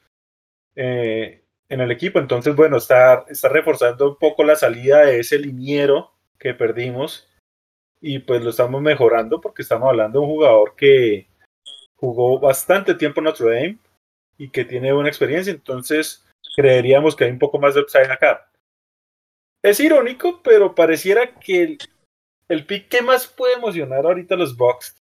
[0.77, 2.19] eh, en el equipo.
[2.19, 7.31] Entonces, bueno, está, está reforzando un poco la salida de ese liniero que perdimos
[7.99, 11.29] y pues lo estamos mejorando porque estamos hablando de un jugador que
[11.97, 13.79] jugó bastante tiempo en Notre Dame
[14.37, 16.28] y que tiene buena experiencia, entonces
[16.59, 18.51] creeríamos que hay un poco más de upside acá.
[19.63, 21.79] Es irónico, pero pareciera que el,
[22.49, 25.01] el pick que más puede emocionar ahorita los Bucks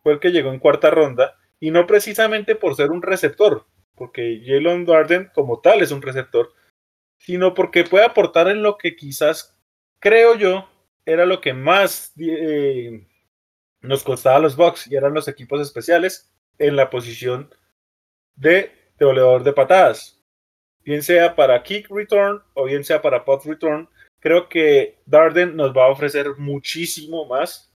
[0.00, 4.42] fue el que llegó en cuarta ronda y no precisamente por ser un receptor, porque
[4.46, 6.52] Jalen Darden como tal es un receptor,
[7.18, 9.58] sino porque puede aportar en lo que quizás,
[9.98, 10.68] creo yo,
[11.04, 13.08] era lo que más eh,
[13.80, 17.52] nos costaba a los Bucks y eran los equipos especiales en la posición
[18.36, 20.21] de devolador de patadas.
[20.84, 23.88] Bien sea para kick return o bien sea para pot return,
[24.20, 27.72] creo que Darden nos va a ofrecer muchísimo más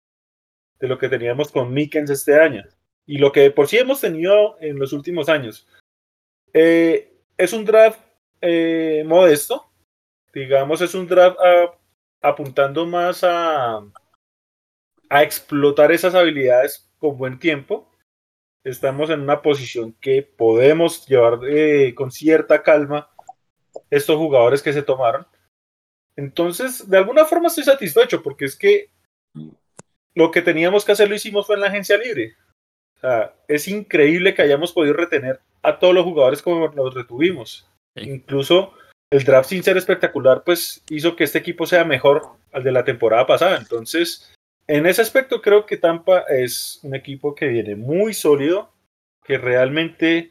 [0.78, 2.64] de lo que teníamos con Mickens este año
[3.06, 5.66] y lo que por sí hemos tenido en los últimos años.
[6.52, 8.00] Eh, es un draft
[8.40, 9.70] eh, modesto,
[10.32, 11.38] digamos, es un draft
[12.20, 13.78] apuntando más a,
[15.08, 17.91] a explotar esas habilidades con buen tiempo.
[18.64, 23.10] Estamos en una posición que podemos llevar eh, con cierta calma
[23.90, 25.26] estos jugadores que se tomaron.
[26.16, 28.90] Entonces, de alguna forma estoy satisfecho porque es que
[30.14, 32.36] lo que teníamos que hacer lo hicimos fue en la agencia libre.
[32.96, 37.68] O sea, es increíble que hayamos podido retener a todos los jugadores como los retuvimos.
[37.96, 38.74] Incluso
[39.10, 42.84] el draft sin ser espectacular, pues hizo que este equipo sea mejor al de la
[42.84, 43.56] temporada pasada.
[43.56, 44.32] Entonces,
[44.66, 48.72] en ese aspecto creo que Tampa es un equipo que viene muy sólido,
[49.24, 50.30] que realmente,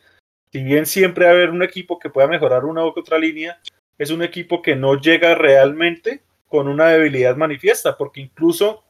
[0.52, 3.60] si bien siempre va a haber un equipo que pueda mejorar una u otra línea,
[3.98, 8.84] es un equipo que no llega realmente con una debilidad manifiesta, porque incluso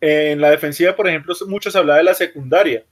[0.00, 2.84] en la defensiva, por ejemplo, mucho se habla de la secundaria.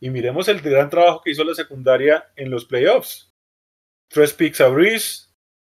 [0.00, 3.32] Y miremos el gran trabajo que hizo la secundaria en los playoffs.
[4.08, 5.28] Tres picks a Breeze,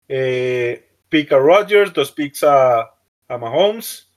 [0.09, 2.81] eh, pick a Rodgers, dos picks a,
[3.29, 4.10] a Mahomes.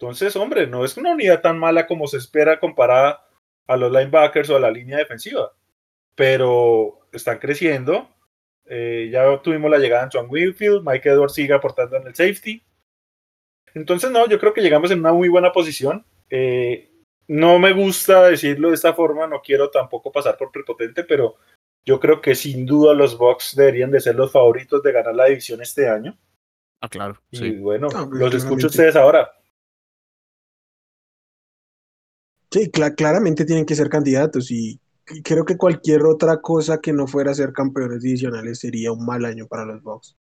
[0.00, 3.26] Entonces, hombre, no es una unidad tan mala como se espera comparada
[3.66, 5.52] a los linebackers o a la línea defensiva.
[6.14, 8.08] Pero están creciendo.
[8.66, 12.62] Eh, ya tuvimos la llegada de John Winfield, Mike Edwards sigue aportando en el safety.
[13.74, 16.04] Entonces, no, yo creo que llegamos en una muy buena posición.
[16.30, 16.90] Eh,
[17.26, 21.36] no me gusta decirlo de esta forma, no quiero tampoco pasar por prepotente, pero
[21.84, 25.24] yo creo que sin duda los Bucks deberían de ser los favoritos de ganar la
[25.24, 26.16] división este año.
[26.80, 27.20] Ah, claro.
[27.30, 29.32] Y bueno, los escucho ustedes ahora.
[32.50, 34.80] Sí, claramente tienen que ser candidatos y
[35.22, 39.46] creo que cualquier otra cosa que no fuera ser campeones divisionales sería un mal año
[39.46, 40.16] para los Bucks.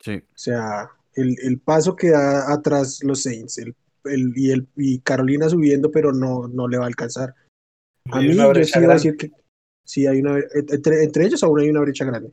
[0.00, 0.16] Sí.
[0.16, 3.74] O sea, el, el paso que da atrás los Saints, el
[4.04, 7.34] y, el, y Carolina subiendo, pero no, no le va a alcanzar.
[8.10, 9.30] A mí yo sí iba a decir que
[9.84, 12.32] sí hay una entre, entre, ellos aún hay una brecha grande.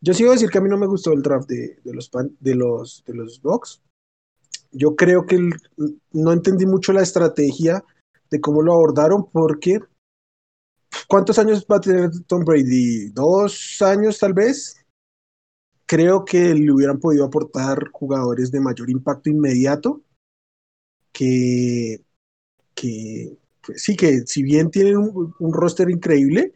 [0.00, 1.94] Yo sí iba a decir que a mí no me gustó el draft de, de
[1.94, 3.80] los de los de los Bucks.
[4.72, 5.50] Yo creo que
[6.12, 7.84] no entendí mucho la estrategia
[8.30, 9.80] de cómo lo abordaron porque
[11.08, 13.10] ¿cuántos años va a tener Tom Brady?
[13.10, 14.76] ¿Dos años tal vez?
[15.86, 20.02] Creo que le hubieran podido aportar jugadores de mayor impacto inmediato
[21.12, 22.04] que,
[22.74, 26.52] que pues sí, que si bien tienen un, roster increíble,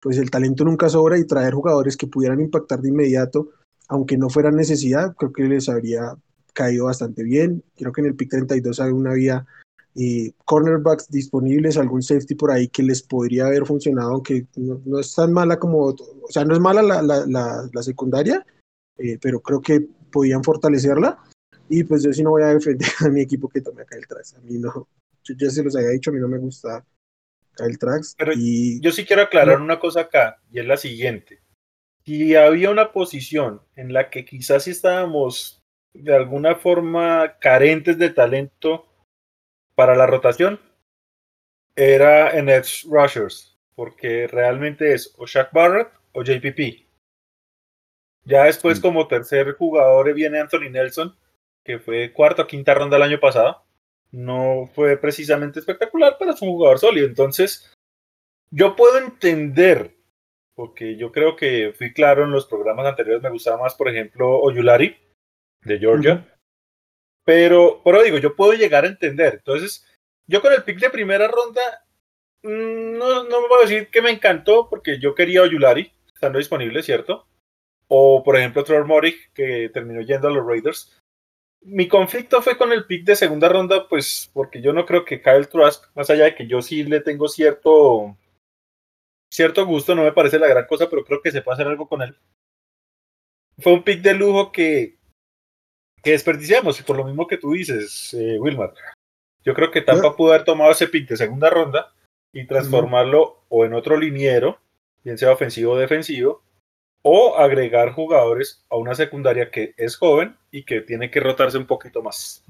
[0.00, 3.50] pues el talento nunca sobra y traer jugadores que pudieran impactar de inmediato,
[3.88, 6.16] aunque no fuera necesidad, creo que les habría
[6.54, 7.62] caído bastante bien.
[7.76, 9.46] Creo que en el pick 32 hay una vía
[10.00, 15.12] eh, cornerbacks disponibles, algún safety por ahí que les podría haber funcionado, aunque no, es
[15.12, 15.96] tan mala como, o
[16.30, 18.46] sea, no es mala la, la, la, secundaria,
[18.96, 21.18] eh, pero creo que podían fortalecerla.
[21.68, 24.06] Y pues yo sí no voy a defender a mi equipo que tome acá el
[24.06, 24.34] Trax.
[24.34, 24.86] A mí no,
[25.24, 26.86] yo ya se los había dicho, a mí no me gusta
[27.58, 28.14] el Trax.
[28.16, 28.80] Pero y...
[28.80, 31.40] yo sí quiero aclarar una cosa acá, y es la siguiente.
[32.04, 35.60] Si había una posición en la que quizás estábamos
[35.92, 38.87] de alguna forma carentes de talento
[39.78, 40.58] para la rotación,
[41.76, 46.84] era en Edge Rushers, porque realmente es o Shaq Barrett o JPP.
[48.24, 51.16] Ya después, como tercer jugador, viene Anthony Nelson,
[51.64, 53.62] que fue cuarta o quinta ronda el año pasado.
[54.10, 57.06] No fue precisamente espectacular, pero es un jugador sólido.
[57.06, 57.72] Entonces,
[58.50, 59.94] yo puedo entender,
[60.56, 64.40] porque yo creo que fui claro en los programas anteriores, me gustaba más, por ejemplo,
[64.40, 64.96] Oyulari
[65.62, 66.37] de Georgia.
[67.28, 69.34] Pero, pero digo, yo puedo llegar a entender.
[69.34, 69.86] Entonces,
[70.26, 71.60] yo con el pick de primera ronda,
[72.42, 76.38] mm, no, no me voy a decir que me encantó, porque yo quería Oyulari, estando
[76.38, 77.28] disponible, ¿cierto?
[77.86, 80.98] O, por ejemplo, Trevor Morick, que terminó yendo a los Raiders.
[81.60, 85.20] Mi conflicto fue con el pick de segunda ronda, pues porque yo no creo que
[85.20, 88.16] Kyle Trask, más allá de que yo sí le tengo cierto,
[89.30, 91.86] cierto gusto, no me parece la gran cosa, pero creo que se puede hacer algo
[91.88, 92.16] con él.
[93.58, 94.97] Fue un pick de lujo que,
[96.02, 98.74] que desperdiciamos, y por lo mismo que tú dices, eh, Wilmar.
[99.44, 101.92] Yo creo que Tampa pudo haber tomado ese pick de segunda ronda
[102.32, 104.58] y transformarlo o en otro liniero,
[105.04, 106.42] bien sea ofensivo o defensivo,
[107.02, 111.66] o agregar jugadores a una secundaria que es joven y que tiene que rotarse un
[111.66, 112.44] poquito más.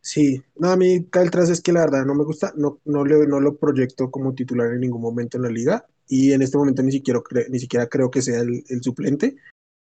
[0.00, 3.24] Sí, no, a mí Caltras es que la verdad no me gusta, no, no, le,
[3.28, 6.82] no lo proyecto como titular en ningún momento en la liga y en este momento
[6.82, 9.36] ni siquiera, ni siquiera creo que sea el, suplente,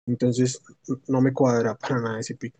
[0.05, 0.61] entonces
[1.07, 2.53] no me cuadra para nada ese pick.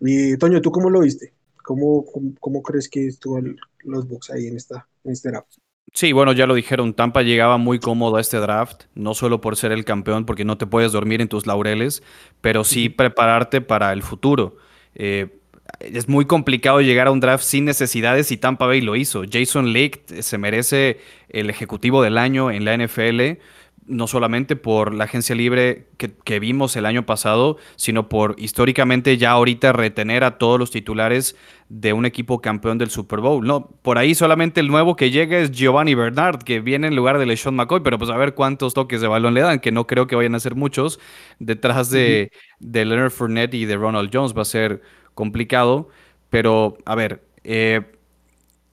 [0.00, 1.32] Y Toño, ¿tú cómo lo viste?
[1.62, 2.04] ¿Cómo,
[2.40, 3.40] cómo, crees que estuvo
[3.84, 5.52] los Bucks ahí en, esta, en este draft?
[5.92, 9.56] Sí, bueno, ya lo dijeron, Tampa llegaba muy cómodo a este draft, no solo por
[9.56, 12.02] ser el campeón, porque no te puedes dormir en tus laureles,
[12.40, 14.56] pero sí prepararte para el futuro.
[14.94, 15.38] Eh,
[15.80, 19.22] es muy complicado llegar a un draft sin necesidades y Tampa Bay lo hizo.
[19.30, 23.40] Jason Lake se merece el ejecutivo del año en la NFL
[23.88, 29.32] no solamente por la agencia libre que, vimos el año pasado, sino por históricamente ya
[29.32, 31.36] ahorita retener a todos los titulares
[31.68, 33.46] de un equipo campeón del Super Bowl.
[33.46, 37.18] No, por ahí solamente el nuevo que llega es Giovanni Bernard, que viene en lugar
[37.18, 39.86] de LeSean McCoy, pero pues a ver cuántos toques de balón le dan, que no
[39.86, 41.00] creo que vayan a ser muchos.
[41.38, 42.30] Detrás de,
[42.60, 44.82] de Leonard Fournette y de Ronald Jones va a ser
[45.14, 45.88] complicado,
[46.30, 47.80] pero a ver, eh,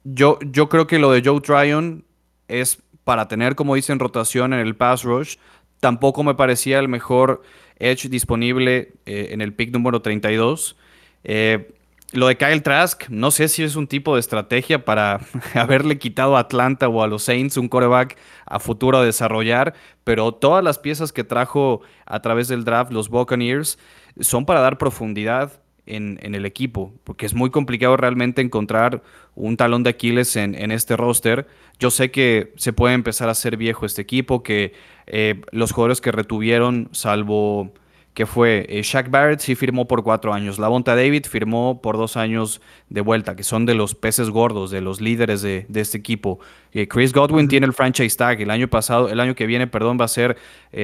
[0.04, 2.06] yo, yo creo que lo de Joe Tryon
[2.48, 5.38] es para tener, como dicen, rotación en el pass rush.
[5.80, 7.44] Tampoco me parecía el mejor
[7.80, 10.76] edge disponible eh, en el pick número 32.
[11.24, 11.72] Eh,
[12.12, 15.22] lo de Kyle Trask, no sé si es un tipo de estrategia para
[15.54, 20.32] haberle quitado a Atlanta o a los Saints un coreback a futuro a desarrollar, pero
[20.32, 23.78] todas las piezas que trajo a través del draft los Buccaneers
[24.20, 29.04] son para dar profundidad en, el equipo, porque es muy complicado realmente encontrar
[29.36, 31.48] un talón de Aquiles en, este roster.
[31.80, 34.74] Yo sé que se puede empezar a hacer viejo este equipo, que
[35.08, 37.74] eh, los jugadores que retuvieron, salvo
[38.14, 40.58] que fue eh, Shaq Barrett, sí firmó por cuatro años.
[40.58, 44.72] La Bonta David firmó por dos años de vuelta, que son de los peces gordos,
[44.72, 46.40] de los líderes de, este equipo.
[46.72, 48.40] Eh, Chris Godwin tiene el franchise tag.
[48.40, 50.38] El año pasado, el año que viene, perdón, va a ser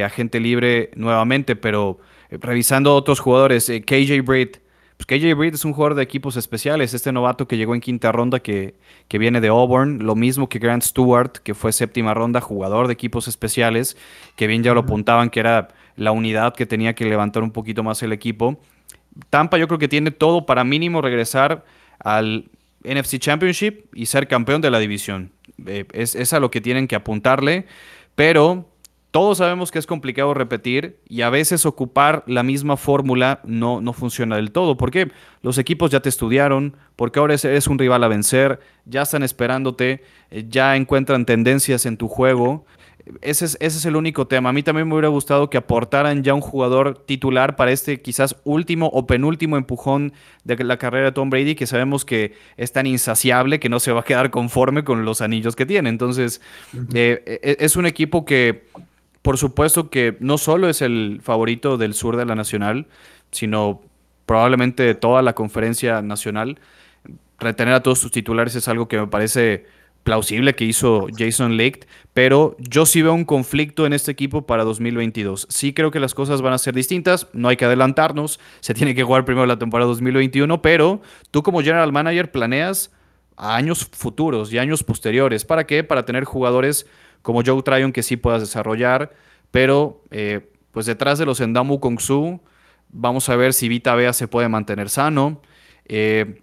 [0.03, 1.99] agente libre nuevamente, pero
[2.29, 4.57] revisando otros jugadores, KJ Britt,
[5.05, 8.11] pues KJ Breed es un jugador de equipos especiales, este novato que llegó en quinta
[8.11, 8.75] ronda que,
[9.07, 12.93] que, viene de Auburn, lo mismo que Grant Stewart, que fue séptima ronda, jugador de
[12.93, 13.97] equipos especiales,
[14.35, 17.83] que bien ya lo apuntaban que era la unidad que tenía que levantar un poquito
[17.83, 18.59] más el equipo.
[19.29, 21.65] Tampa yo creo que tiene todo para mínimo regresar
[21.99, 22.49] al
[22.83, 25.31] NFC Championship y ser campeón de la división.
[25.65, 27.65] Eh, es, es a lo que tienen que apuntarle,
[28.15, 28.70] pero
[29.11, 33.91] todos sabemos que es complicado repetir y a veces ocupar la misma fórmula no, no
[33.91, 34.77] funciona del todo.
[34.77, 35.11] ¿Por qué?
[35.41, 40.01] Los equipos ya te estudiaron, porque ahora eres un rival a vencer, ya están esperándote,
[40.31, 42.65] eh, ya encuentran tendencias en tu juego.
[43.21, 44.49] Ese es, ese es el único tema.
[44.49, 48.37] A mí también me hubiera gustado que aportaran ya un jugador titular para este quizás
[48.45, 50.13] último o penúltimo empujón
[50.45, 53.91] de la carrera de Tom Brady, que sabemos que es tan insaciable que no se
[53.91, 55.89] va a quedar conforme con los anillos que tiene.
[55.89, 56.39] Entonces,
[56.93, 58.67] eh, e, es un equipo que
[59.21, 62.87] por supuesto que no solo es el favorito del sur de la Nacional,
[63.31, 63.81] sino
[64.25, 66.59] probablemente de toda la conferencia nacional.
[67.39, 69.65] Retener a todos sus titulares es algo que me parece
[70.03, 71.81] plausible que hizo Jason Lake,
[72.13, 75.47] pero yo sí veo un conflicto en este equipo para 2022.
[75.49, 78.95] Sí creo que las cosas van a ser distintas, no hay que adelantarnos, se tiene
[78.95, 82.91] que jugar primero la temporada 2021, pero tú como general manager planeas
[83.37, 85.45] a años futuros y años posteriores.
[85.45, 85.83] ¿Para qué?
[85.83, 86.87] Para tener jugadores
[87.21, 89.13] como Joe Tryon que sí puedas desarrollar,
[89.51, 92.39] pero eh, pues detrás de los Endamu Kong Su,
[92.89, 95.41] vamos a ver si Vita Bea se puede mantener sano.
[95.85, 96.41] Eh,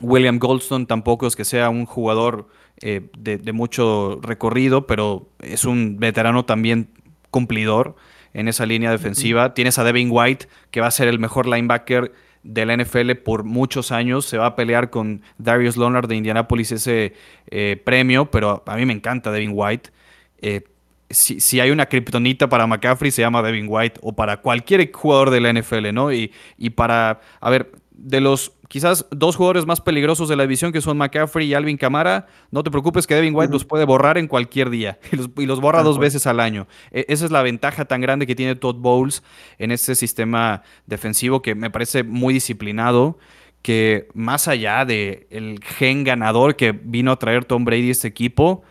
[0.00, 2.48] William Goldstone tampoco es que sea un jugador
[2.82, 6.88] eh, de, mucho recorrido, pero es un veterano también
[7.30, 7.96] cumplidor
[8.32, 9.52] en esa línea defensiva.
[9.52, 12.12] Tienes a Devin White, que va a ser el mejor linebacker
[12.42, 14.24] de la NFL por muchos años.
[14.24, 17.12] Se va a pelear con Darius Leonard de Indianapolis ese
[17.50, 19.90] eh, premio, pero a mí me encanta Devin White.
[20.40, 20.62] Eh,
[21.10, 25.40] si, hay una kriptonita para McCaffrey, se llama Devin White, o para cualquier jugador de
[25.40, 26.12] la NFL, ¿no?
[26.12, 30.72] Y, y para, a ver, de los quizás dos jugadores más peligrosos de la división,
[30.72, 34.16] que son McCaffrey y Alvin Camara, no te preocupes que Devin White los puede borrar
[34.16, 35.00] en cualquier día
[35.36, 36.68] y los, borra dos veces al año.
[36.92, 39.24] E, esa es la ventaja tan grande que tiene Todd Bowles
[39.58, 43.18] en este sistema defensivo que me parece muy disciplinado
[43.60, 48.08] que más allá del el gen ganador que vino a traer Tom Brady a este
[48.08, 48.62] equipo,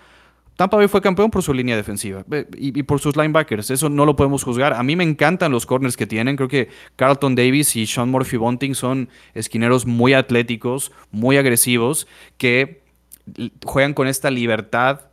[0.59, 2.25] Tampa Bay fue campeón por su línea defensiva
[2.57, 3.69] y, por sus linebackers.
[3.71, 4.73] Eso no lo podemos juzgar.
[4.73, 6.35] A mí me encantan los corners que tienen.
[6.35, 6.67] Creo que
[6.97, 12.81] Carlton Davis y Sean Murphy Bunting son esquineros muy atléticos, muy agresivos, que
[13.63, 15.03] juegan con esta libertad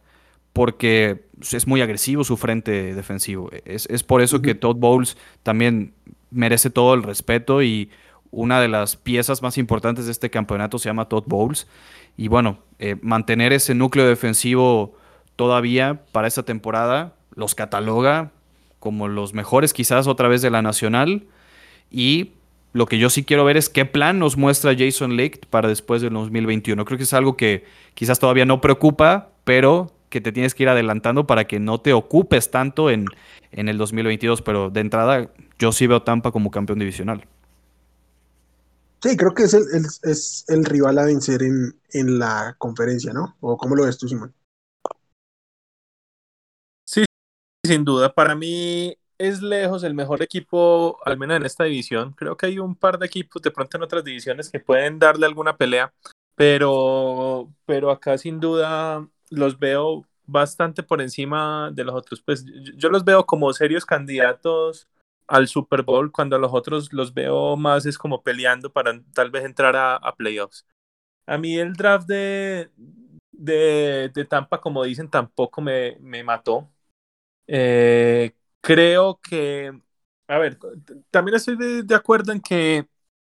[0.53, 3.49] porque es muy agresivo su frente defensivo.
[3.65, 5.95] Es, por eso que Todd Bowles también
[6.33, 7.89] merece todo el respeto y
[8.33, 11.69] una de las piezas más importantes de este campeonato se llama Todd Bowles.
[12.17, 14.97] Y bueno, eh, mantener ese núcleo defensivo
[15.37, 18.33] todavía para esta temporada los cataloga
[18.81, 21.25] como los mejores quizás otra vez de la nacional
[21.91, 22.33] y
[22.77, 26.03] lo que yo sí quiero ver es qué plan nos muestra Jason Licht para después
[26.03, 26.85] del 2021.
[26.85, 27.65] Creo que es algo que
[27.95, 31.95] quizás todavía no preocupa, pero que te tienes que ir adelantando para que no te
[31.95, 33.07] ocupes tanto en,
[33.51, 34.43] en el 2022.
[34.43, 37.27] Pero de entrada, yo sí veo Tampa como campeón divisional.
[39.03, 39.63] Sí, creo que es el,
[40.03, 43.37] es el rival a vencer en, en la conferencia, ¿no?
[43.41, 44.35] ¿O cómo lo ves tú, Simón?
[47.67, 52.13] Sin duda, para mí es lejos el mejor equipo, al menos en esta división.
[52.13, 55.27] Creo que hay un par de equipos de pronto en otras divisiones que pueden darle
[55.27, 55.93] alguna pelea,
[56.37, 62.23] pero, pero acá sin duda los veo bastante por encima de los otros.
[62.23, 62.45] Pues
[62.77, 64.89] yo los veo como serios candidatos
[65.27, 69.31] al Super Bowl, cuando a los otros los veo más es como peleando para tal
[69.33, 70.65] vez entrar a, playoffs.
[71.27, 72.71] A mí el draft de,
[73.33, 76.71] de, de Tampa, como dicen, tampoco me, me mató
[77.47, 79.73] eh, creo que,
[80.29, 80.59] a ver,
[81.11, 82.87] también estoy de, acuerdo en que,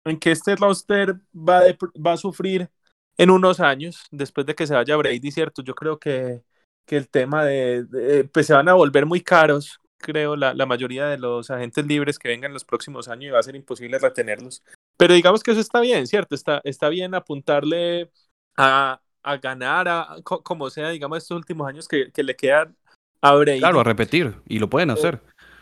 [0.06, 1.62] en que este roster va,
[2.06, 2.70] va a sufrir
[3.18, 5.62] en unos años, después de que se vaya Brady, ¿cierto?
[5.62, 6.44] Yo creo que,
[6.86, 11.06] que el tema de, pues se van a volver muy caros, creo, la, la, mayoría
[11.08, 14.00] de los agentes libres que vengan en los próximos años y va a ser imposible
[14.00, 14.64] retenerlos.
[14.98, 16.34] Pero digamos que eso está bien, ¿cierto?
[16.34, 18.12] Está, está bien apuntarle
[18.58, 22.76] a, a ganar, a, como sea, digamos, estos últimos años que, que le quedan
[23.22, 25.22] Claro, a repetir, y lo pueden hacer.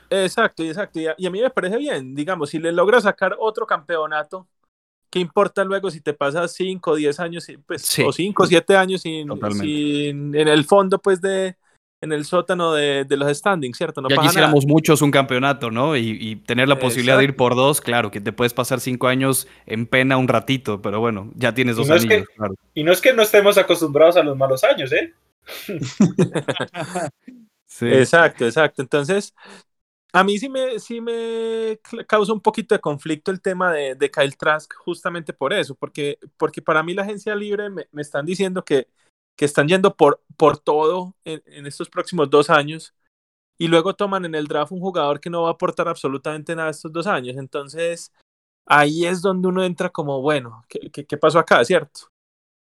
[0.09, 0.99] exacto, exacto.
[0.99, 4.47] Y a, mí me parece bien, digamos, si le logras sacar otro campeonato,
[5.09, 8.75] ¿qué importa luego si te pasas 5 o 10 años, pues, o 5 o 7
[8.75, 9.27] años sin,
[9.59, 11.55] sin, en el fondo, pues, de,
[12.01, 14.01] en el sótano de, de los standings, ¿cierto?
[14.01, 15.97] No ya quisiéramos muchos un campeonato, ¿no?
[15.97, 19.47] Y, tener la posibilidad de ir por dos, claro, que te puedes pasar cinco años
[19.65, 22.25] en pena un ratito, pero bueno, ya tienes dos años.
[22.73, 25.13] Y no es que no estemos acostumbrados a los malos años, ¿eh?
[27.81, 28.81] Exacto, exacto.
[28.81, 29.33] Entonces,
[30.13, 34.11] a mí sí me, sí me causa un poquito de conflicto el tema de, de
[34.11, 38.25] Kyle Trask justamente por eso, porque, porque para mí la agencia libre me, me están
[38.25, 38.87] diciendo que,
[39.35, 42.93] que están yendo por, por todo en, en, estos próximos dos años
[43.57, 46.69] y luego toman en el draft un jugador que no va a aportar absolutamente nada
[46.71, 47.37] estos dos años.
[47.37, 48.13] Entonces,
[48.65, 52.01] ahí es donde uno entra como, bueno, ¿qué, qué, qué pasó acá, cierto?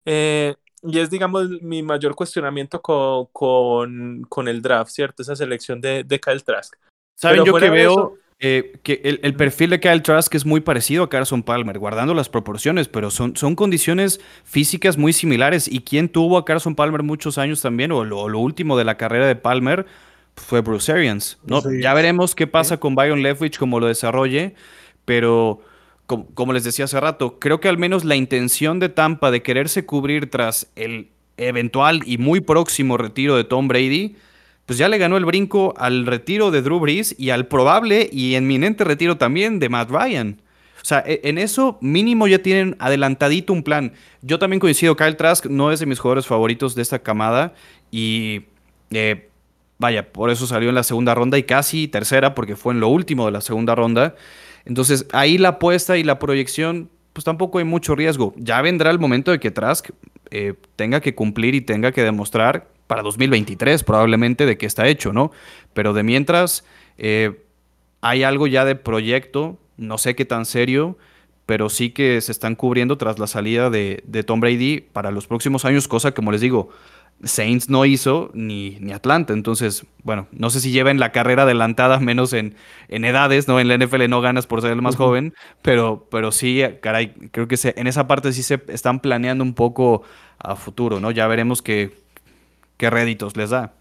[0.06, 5.22] Eh, y es, digamos, mi mayor cuestionamiento con, con, con el draft, ¿cierto?
[5.22, 6.76] Esa selección de, de Kyle Trask.
[7.16, 8.18] ¿Saben yo que veo?
[8.40, 12.14] Eh, que el, el, perfil de Kyle Trask es muy parecido a Carson Palmer, guardando
[12.14, 15.68] las proporciones, pero son, son condiciones físicas muy similares.
[15.68, 17.92] ¿Y quién tuvo a Carson Palmer muchos años también?
[17.92, 19.88] O lo, lo último de la carrera de Palmer
[20.36, 21.40] fue Bruce Arians.
[21.46, 21.62] ¿no?
[21.82, 24.54] Ya veremos qué pasa con Byron Leftwich, cómo lo desarrolle,
[25.04, 25.62] pero
[26.08, 29.86] como, les decía hace rato, creo que al menos la intención de Tampa de quererse
[29.86, 34.16] cubrir tras el eventual y muy próximo retiro de Tom Brady,
[34.66, 38.36] pues ya le ganó el brinco al retiro de Drew Brees y al probable y
[38.36, 40.42] inminente retiro también de Matt Ryan.
[40.82, 43.94] O sea, e, en eso mínimo ya tienen adelantadito un plan.
[44.22, 47.54] Yo también coincido, Kyle Trask no es de mis jugadores favoritos de esta camada
[47.92, 48.44] y
[48.92, 49.30] eh,
[49.78, 52.88] vaya, por eso salió en la segunda ronda y casi tercera porque fue en lo
[52.90, 54.16] último de la segunda ronda.
[54.66, 58.34] Entonces, ahí la apuesta y la proyección, pues tampoco hay mucho riesgo.
[58.38, 59.90] Ya vendrá el momento de que Trask
[60.32, 65.14] eh, tenga que cumplir y tenga que demostrar para 2023 probablemente de que está hecho,
[65.14, 65.32] ¿no?
[65.74, 66.66] Pero de mientras,
[66.98, 67.44] eh,
[68.02, 70.98] hay algo ya de proyecto, no sé qué tan serio,
[71.46, 75.28] pero sí que se están cubriendo tras la salida de, de Tom Brady para los
[75.28, 76.70] próximos años, cosa como les digo,
[77.24, 79.34] Saints no hizo ni, ni Atlanta.
[79.34, 82.56] Entonces, bueno, no sé si lleven la carrera adelantada, menos en,
[82.88, 83.60] en edades, ¿no?
[83.60, 87.48] En la NFL no ganas por ser el más joven, pero, pero sí, caray, creo
[87.48, 90.04] que en esa parte sí se están planeando un poco
[90.38, 91.12] a futuro, ¿no?
[91.12, 91.92] Ya veremos qué,
[92.78, 93.74] qué réditos les da.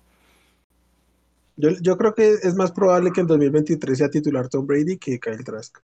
[1.58, 5.18] Yo, yo, creo que es más probable que en 2023 sea titular Tom Brady que
[5.18, 5.78] Kyle Trask.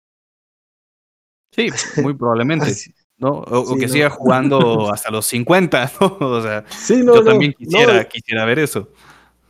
[1.53, 1.69] Sí,
[2.03, 2.75] muy probablemente.
[3.21, 3.29] ¿No?
[3.29, 6.17] O, que siga jugando hasta los 50, ¿no?
[6.19, 8.89] O sea, yo también quisiera, quisiera ver eso.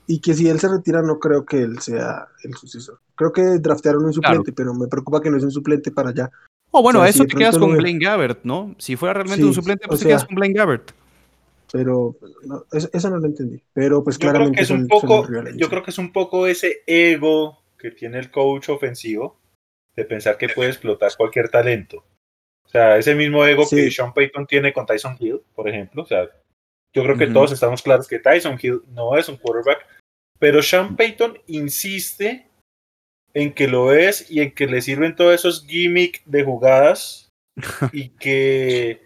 [0.07, 2.99] Y que si él se retira, no creo que él sea el sucesor.
[3.15, 6.31] Creo que draftearon un suplente, pero me preocupa que no es un suplente para allá.
[6.73, 8.75] Oh, bueno, eso te quedas con Blaine Gabbert, ¿no?
[8.79, 10.91] Si fuera realmente un suplente, pues te quedas con Blaine Gabbert.
[11.73, 12.17] Pero
[12.73, 13.63] eso, no lo entendí.
[13.73, 14.57] Pero pues claramente.
[14.57, 15.27] Creo que es un poco,
[15.57, 19.39] yo creo que es un poco ese ego que tiene el coach ofensivo
[19.95, 22.05] de pensar que puede explotar cualquier talento.
[22.71, 26.05] O sea, ese mismo ego que Sean Payton tiene con Tyson Hill, por ejemplo.
[26.05, 26.31] O sea,
[26.95, 29.85] yo creo que todos estamos claros que Tyson Hill no es un quarterback,
[30.39, 32.47] pero Sean Payton insiste
[33.35, 37.29] en que lo es y en que le sirven todos esos gimmicks de jugadas
[37.93, 39.03] y que,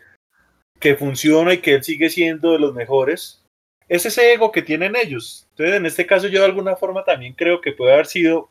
[0.78, 3.42] que funciona y que él sigue siendo de los mejores.
[3.88, 5.46] Es ese ego que tienen ellos.
[5.52, 8.50] Entonces, en este caso, yo de alguna forma también creo que puede haber sido,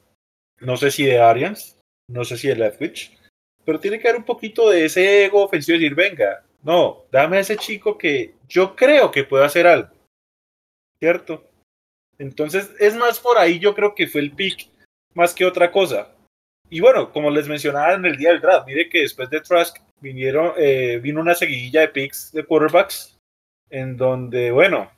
[0.59, 1.77] no sé si de Arians,
[2.09, 3.15] no sé si de Leftwich,
[3.65, 7.37] pero tiene que haber un poquito de ese ego ofensivo de decir, venga, no, dame
[7.37, 9.89] a ese chico que yo creo que puede hacer algo.
[10.99, 11.43] ¿Cierto?
[12.17, 14.69] Entonces, es más por ahí, yo creo que fue el pick
[15.13, 16.09] más que otra cosa.
[16.69, 19.77] Y bueno, como les mencionaba en el día del draft, mire que después de Trask
[19.99, 23.17] vinieron, eh, vino una seguidilla de picks de quarterbacks,
[23.69, 24.91] en donde, bueno,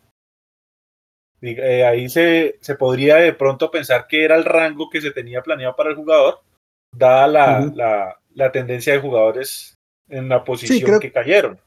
[1.42, 5.42] eh, ahí se, se podría de pronto pensar que era el rango que se tenía
[5.42, 6.40] planeado para el jugador,
[6.96, 8.20] dada la, la
[8.52, 9.76] tendencia de jugadores
[10.10, 11.60] en la posición que cayeron.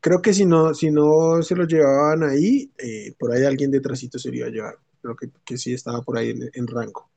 [0.00, 4.18] Creo que si no, si no se lo llevaban ahí, eh, por ahí alguien detrásito
[4.18, 4.74] se lo iba a llevar.
[5.00, 7.08] Creo que, que sí estaba por ahí en, rango.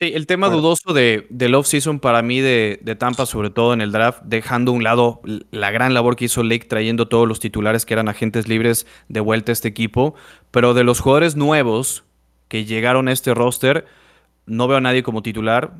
[0.00, 3.80] Sí, el tema dudoso de, del off-season para mí de, de, Tampa, sobre todo en
[3.80, 5.20] el draft, dejando a un lado
[5.52, 9.20] la gran labor que hizo Lake trayendo todos los titulares que eran agentes libres de
[9.20, 10.16] vuelta a este equipo,
[10.50, 12.02] pero de los jugadores nuevos
[12.48, 13.86] que llegaron a este roster,
[14.46, 15.74] no veo a nadie como titular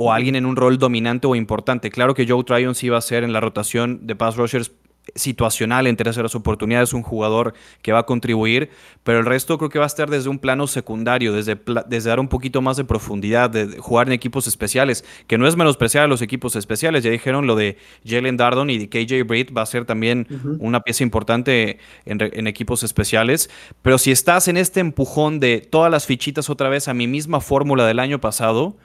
[0.00, 1.90] o alguien en un rol dominante o importante.
[1.90, 4.70] Claro que Joe Tryon sí va a ser en la rotación de pass rushers
[5.16, 7.52] situacional en terceras oportunidades, un jugador
[7.82, 8.70] que va a contribuir,
[9.02, 11.58] pero el resto creo que va a estar desde un plano secundario, desde,
[11.88, 15.56] desde dar un poquito más de profundidad, de jugar en equipos especiales, que no es
[15.56, 17.76] menospreciar a los equipos especiales, ya dijeron lo de
[18.06, 20.28] Jalen Dardon y de KJ Britt va a ser también
[20.60, 23.50] una pieza importante en, en, equipos especiales,
[23.82, 27.40] pero si estás en este empujón de todas las fichitas otra vez a mi misma
[27.40, 28.76] fórmula del año pasado,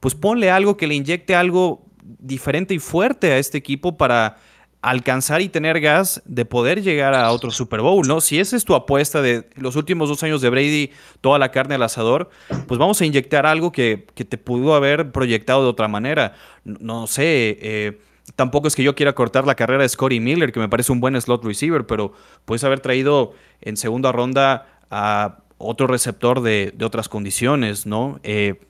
[0.00, 4.38] pues ponle algo que le inyecte algo diferente y fuerte a este equipo para
[4.82, 8.20] alcanzar y tener gas de poder llegar a otro Super Bowl, ¿no?
[8.20, 10.90] Si esa es tu apuesta de los últimos dos años de Brady,
[11.20, 12.30] toda la carne al asador,
[12.66, 16.34] pues vamos a inyectar algo que, te pudo haber proyectado de otra manera.
[16.64, 18.00] No, sé, eh,
[18.36, 21.00] tampoco es que yo quiera cortar la carrera de Scotty Miller, que me parece un
[21.00, 22.14] buen slot receiver, pero
[22.46, 28.18] puedes haber traído en segunda ronda a otro receptor de, otras condiciones, ¿no?
[28.22, 28.60] Eh,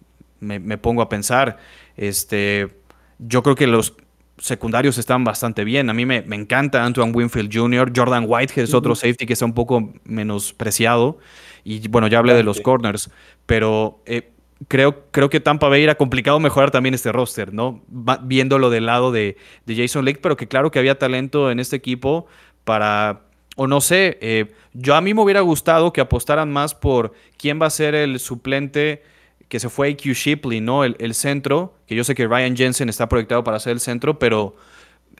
[0.40, 1.58] me, pongo a pensar.
[1.96, 2.68] Este,
[3.18, 3.94] yo creo que los
[4.38, 5.90] secundarios están bastante bien.
[5.90, 9.54] A mí me, encanta Antoine Winfield Jr., Jordan Whitehead es otro safety que está un
[9.54, 11.18] poco menospreciado.
[11.62, 13.10] Y bueno, ya hablé de los corners,
[13.46, 14.32] pero eh,
[14.68, 17.82] creo, creo que Tampa Bay era complicado mejorar también este roster, ¿no?
[18.22, 19.36] viéndolo del lado de,
[19.66, 22.26] Jason Lake, pero que claro que había talento en este equipo
[22.64, 23.22] para
[23.56, 27.60] o no sé, eh, yo a mí me hubiera gustado que apostaran más por quién
[27.60, 29.02] va a ser el suplente
[29.50, 30.84] que se fue AQ Shipley, ¿no?
[30.84, 34.54] El, centro, que yo sé que Ryan Jensen está proyectado para ser el centro, pero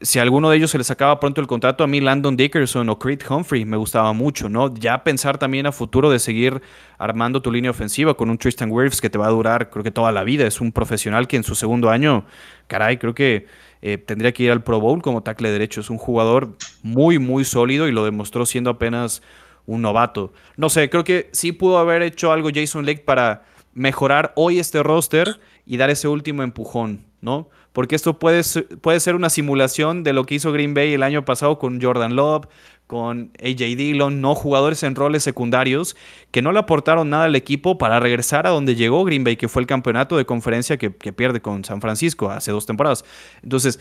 [0.03, 2.89] si a alguno de ellos se le sacaba pronto el contrato, a mí Landon Dickerson
[2.89, 4.73] o Creed Humphrey me gustaba mucho, ¿no?
[4.73, 6.63] Ya pensar también a futuro de seguir
[6.97, 9.91] armando tu línea ofensiva con un Tristan Wirfs que te va a durar, creo que
[9.91, 10.47] toda la vida.
[10.47, 12.25] Es un profesional que en su segundo año,
[12.69, 13.47] caray, creo que
[13.83, 15.81] eh, tendría que ir al Pro Bowl como tackle derecho.
[15.81, 19.23] Es un jugador muy, muy sólido y lo demostró siendo apenas
[19.67, 20.33] un novato.
[20.57, 24.83] No sé, creo que sí pudo haber hecho algo Jason Lake para mejorar hoy este
[24.83, 27.49] roster y dar ese último empujón, ¿no?
[27.73, 28.43] Porque esto puede,
[28.81, 32.17] puede ser una simulación de lo que hizo Green Bay el año pasado con Jordan
[32.17, 32.47] Love,
[32.89, 35.97] con AJ Dillon, no jugadores en roles secundarios
[36.33, 39.49] que no le aportaron nada al equipo para regresar a donde llegó Green Bay, que
[39.49, 43.05] fue el campeonato de conferencia que, que pierde con San Francisco hace dos temporadas.
[43.45, 43.79] Entonces,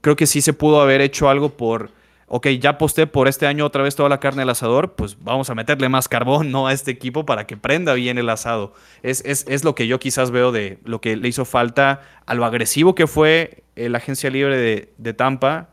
[0.00, 1.90] creo que sí se pudo haber hecho algo por
[2.36, 5.50] ok, ya aposté por este año otra vez toda la carne al asador, pues vamos
[5.50, 6.66] a meterle más carbón ¿no?
[6.66, 8.72] a este equipo para que prenda bien el asado.
[9.04, 12.44] Es, es, lo que yo quizás veo de lo que le hizo falta a lo
[12.44, 15.70] agresivo que fue la agencia libre de, Tampa,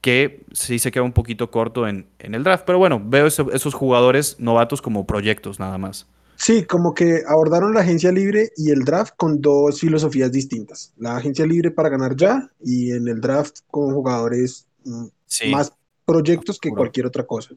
[0.00, 2.64] que sí se queda un poquito corto en, en el draft.
[2.66, 6.06] Pero bueno, veo esos jugadores novatos como proyectos nada más.
[6.36, 10.94] Sí, como que abordaron la agencia libre y el draft con dos filosofías distintas.
[10.96, 15.06] La agencia libre para ganar ya y en el draft con jugadores mm,
[15.50, 15.72] más
[16.08, 17.54] proyectos que cualquier otra cosa.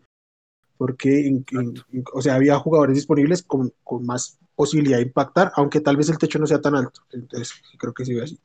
[0.78, 1.41] Porque,
[2.14, 6.18] o sea, había jugadores disponibles con, con, más posibilidad de impactar, aunque tal vez el
[6.18, 7.02] techo no sea tan alto.
[7.11, 8.38] Entonces, creo que sí así.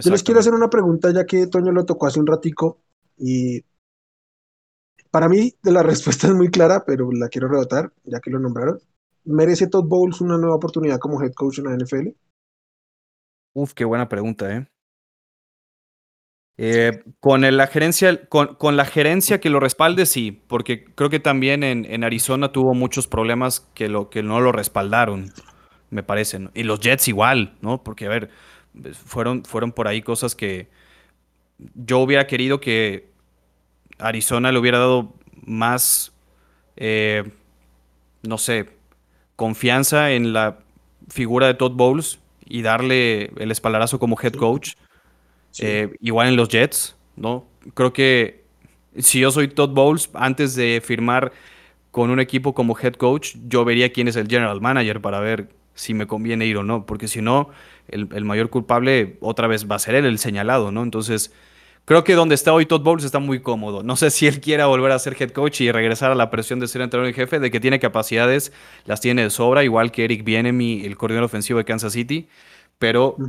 [0.00, 2.78] Yo les quiero hacer una pregunta, ya que Toño lo tocó hace un ratico,
[3.18, 3.62] y
[5.10, 8.80] para mí la respuesta es muy clara, pero la quiero rebotar, ya que lo nombraron.
[9.24, 12.08] ¿Merece Todd Bowles una nueva oportunidad como head coach en la NFL?
[13.52, 14.66] Uf, qué buena pregunta, ¿eh?
[16.58, 21.62] Eh con, la gerencia, con, la gerencia que lo respalde, sí, porque creo que también
[21.64, 25.32] en, Arizona tuvo muchos problemas que, lo, que no lo respaldaron,
[25.90, 26.48] me parece.
[26.54, 27.82] Y los Jets igual, ¿no?
[27.82, 28.30] Porque, a ver,
[28.92, 30.68] fueron, fueron por ahí cosas que
[31.74, 33.10] yo hubiera querido que
[33.98, 35.14] Arizona le hubiera dado
[35.44, 36.12] más,
[36.76, 37.30] eh,
[38.22, 38.70] no sé,
[39.36, 40.58] confianza en la
[41.08, 44.74] figura de Todd Bowles y darle el espaldarazo como head coach.
[45.58, 47.46] Eh, igual en los Jets, ¿no?
[47.74, 48.44] Creo que
[48.98, 51.32] si yo soy Todd Bowles, antes de firmar
[51.90, 55.50] con un equipo como head coach, yo vería quién es el general manager para ver
[55.74, 57.50] si me conviene ir o no, porque si no,
[57.88, 60.82] el, el mayor culpable otra vez va a ser él, el señalado, ¿no?
[60.82, 61.32] Entonces,
[61.84, 63.82] Creo que donde está hoy Todd Bowles está muy cómodo.
[63.82, 66.60] No sé si él quiera volver a ser head coach y regresar a la presión
[66.60, 68.52] de ser entrenador en jefe, de que tiene capacidades,
[68.84, 72.28] las tiene de sobra, igual que Eric Bienemy, el coordinador ofensivo de Kansas City.
[72.78, 73.24] Pero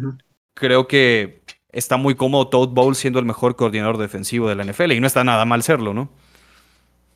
[0.53, 1.40] creo que
[1.71, 5.07] está muy cómodo Todd Bowles siendo el mejor coordinador defensivo de la NFL y no
[5.07, 6.09] está nada mal serlo, ¿no?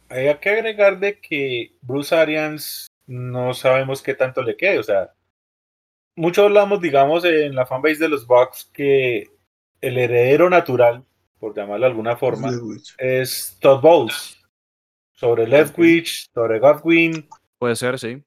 [0.10, 4.80] Hay que agregar de que Bruce Arians no sabemos qué tanto le quede.
[4.80, 5.14] O sea,
[6.16, 9.28] mucho hablamos, digamos, en la fanbase de los Bucks que
[9.82, 11.04] el heredero natural
[11.40, 12.50] por llamarlo de alguna forma,
[12.98, 14.42] es Todd Bowles.
[15.14, 17.28] Sobre Leftwich, sobre Godwin.
[17.58, 18.24] Puede ser, sí.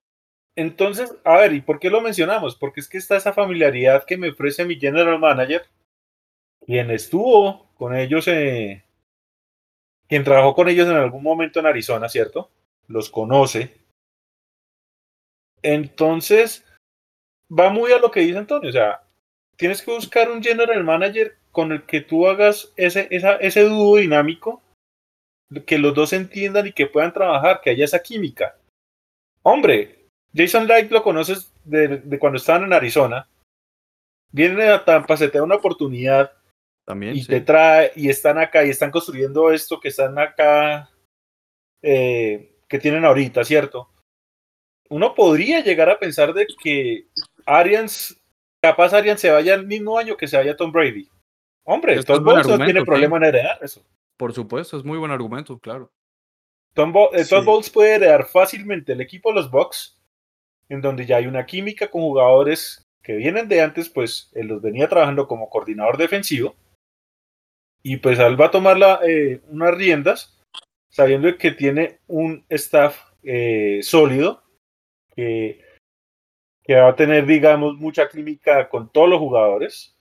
[0.57, 2.57] Entonces, a ver, ¿y por qué lo mencionamos?
[2.57, 5.67] Porque es que está esa familiaridad que me ofrece mi general manager,
[6.65, 8.85] quien estuvo con ellos, eh,
[10.09, 12.51] quien trabajó con ellos en algún momento en Arizona, ¿cierto?
[12.87, 13.77] Los conoce.
[15.63, 16.65] Entonces,
[17.51, 19.03] va muy a lo que dice Antonio, o sea,
[19.57, 24.63] tienes que buscar un general manager con el que tú hagas ese, ese dúo dinámico,
[25.67, 28.57] que los dos entiendan y que puedan trabajar, que haya esa química.
[29.43, 33.29] Hombre, Jason Light lo conoces de, cuando estaban en Arizona.
[34.31, 36.33] Viene a Tampa, se te da una oportunidad.
[36.89, 40.89] También, y te trae, y están acá, y están construyendo esto que están acá,
[41.83, 43.91] eh, que tienen ahorita, ¿cierto?
[44.89, 47.09] Uno podría llegar a pensar de que
[47.45, 48.19] Arians,
[48.63, 51.07] capaz Arians se vaya el mismo año que se vaya Tom Brady.
[51.65, 53.85] Hombre, Todd Bowles no tiene problema en heredar eso.
[54.17, 55.93] Por supuesto, es muy buen argumento, claro.
[56.73, 60.01] Tom eh, Todd Bowles puede heredar fácilmente el equipo de los Bucks,
[60.71, 64.63] en donde ya hay una química con jugadores que vienen de antes, pues él los
[64.63, 66.57] venía trabajando como coordinador defensivo.
[67.83, 68.77] Y pues él va a tomar
[69.07, 70.39] eh, unas riendas,
[70.89, 74.43] sabiendo que tiene un staff eh, sólido,
[75.15, 75.65] que,
[76.71, 79.97] va a tener, digamos, mucha química con todos los jugadores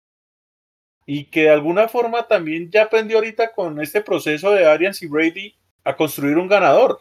[1.05, 5.07] y que de alguna forma también ya aprendió ahorita con este proceso de Arians y
[5.07, 5.55] Brady
[5.85, 6.99] a construir un ganador,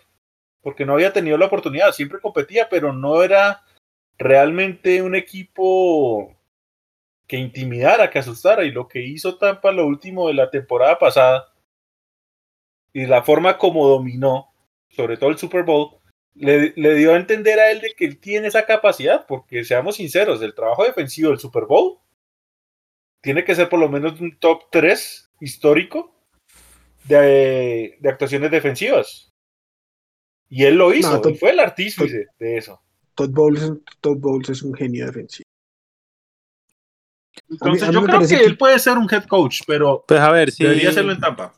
[0.62, 3.64] porque no había tenido la oportunidad, siempre competía, pero no era
[4.16, 6.35] realmente un equipo
[7.26, 11.52] que intimidara, que asustara, y lo que hizo Tampa lo último de la temporada pasada,
[12.92, 14.52] y la forma como dominó,
[14.88, 15.98] sobre todo el Super Bowl,
[16.34, 19.96] le, le, dio a entender a él de que él tiene esa capacidad, porque seamos
[19.96, 21.98] sinceros, el trabajo defensivo del Super Bowl
[23.26, 26.14] tiene que ser por lo menos un top 3 histórico
[27.04, 29.32] de, actuaciones defensivas.
[30.48, 32.80] Y él lo hizo, fue el artífice de eso.
[33.16, 35.48] Todd Bowles, Todd Bowles es un genio defensivo.
[37.48, 40.64] Entonces yo creo que, él puede ser un head coach, pero pues a ver, si
[40.64, 41.52] debería hacerlo en Tampa.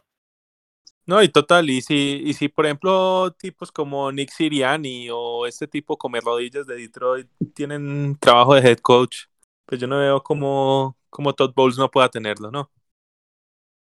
[1.06, 5.66] No, y total, y si, y si por ejemplo tipos como Nick Siriani o este
[5.66, 9.20] tipo come rodillas de Detroit tienen trabajo de head coach,
[9.64, 12.70] pues yo no veo como como Todd Bowles no pueda tenerlo, ¿no?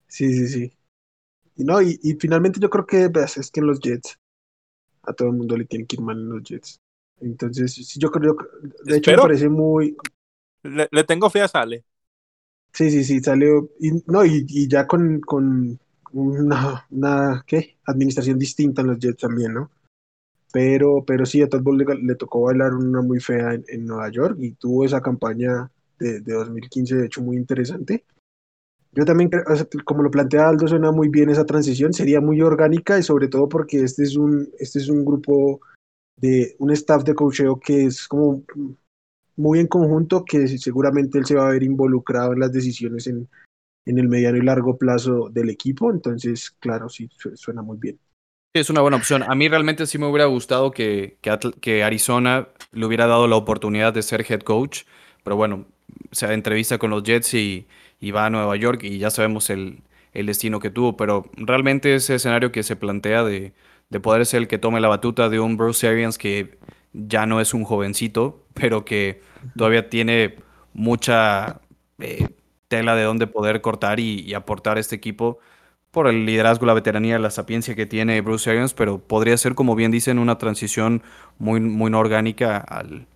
[0.07, 0.73] Sí, sí, sí.
[1.55, 4.19] Y no, y, finalmente yo creo que pues, es que en los Jets
[5.03, 6.79] a todo el mundo le tiene que ir mal en los Jets.
[7.21, 8.45] Entonces, sí, yo creo que
[8.83, 9.95] de hecho me parece muy
[10.65, 11.83] le, tengo fe a Sale.
[12.73, 15.79] Sí, sí, sí, salió y no y, y ya con, con
[16.11, 17.77] una, una ¿qué?
[17.85, 19.71] administración distinta en los Jets también, ¿no?
[20.51, 24.09] Pero, pero sí, a Todd Bowles le, tocó bailar una muy fea en, en Nueva
[24.09, 25.69] York y tuvo esa campaña
[25.99, 28.05] de, 2015, de hecho muy interesante.
[28.93, 29.29] Yo también,
[29.83, 33.49] como lo plantea Aldo, suena muy bien esa transición, sería muy orgánica y sobre todo
[33.49, 35.59] porque este es un, este es un grupo
[36.15, 38.43] de un staff de coacheo que es como
[39.37, 43.27] muy en conjunto, que seguramente él se va a ver involucrado en las decisiones en,
[43.85, 47.99] en el mediano y largo plazo del equipo, entonces, claro, sí, suena muy bien.
[48.53, 49.23] Es una buena opción.
[49.23, 51.17] A mí realmente sí me hubiera gustado que,
[51.61, 54.83] que, Arizona le hubiera dado la oportunidad de ser head coach,
[55.23, 55.65] pero bueno,
[56.11, 57.67] se entrevista con los Jets y,
[57.99, 59.81] y va a Nueva York y ya sabemos el,
[60.13, 63.51] el, destino que tuvo, pero realmente ese escenario que se plantea de,
[63.89, 66.57] de, poder ser el que tome la batuta de un Bruce Arians que
[66.95, 69.21] ya no es un jovencito, pero que
[69.57, 70.37] todavía tiene
[70.73, 71.61] mucha
[71.99, 72.29] eh,
[72.67, 75.39] tela de donde poder cortar y, aportar este equipo
[75.91, 79.75] por el liderazgo, la veteranía, la sapiencia que tiene Bruce Arians, pero podría ser, como
[79.75, 81.03] bien dicen, una transición
[81.37, 83.07] muy, muy orgánica al,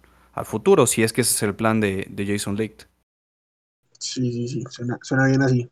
[0.45, 2.83] futuro, si es que ese es el plan de, Jason Licht.
[3.99, 4.63] Sí, sí, sí,
[5.01, 5.69] suena, bien así.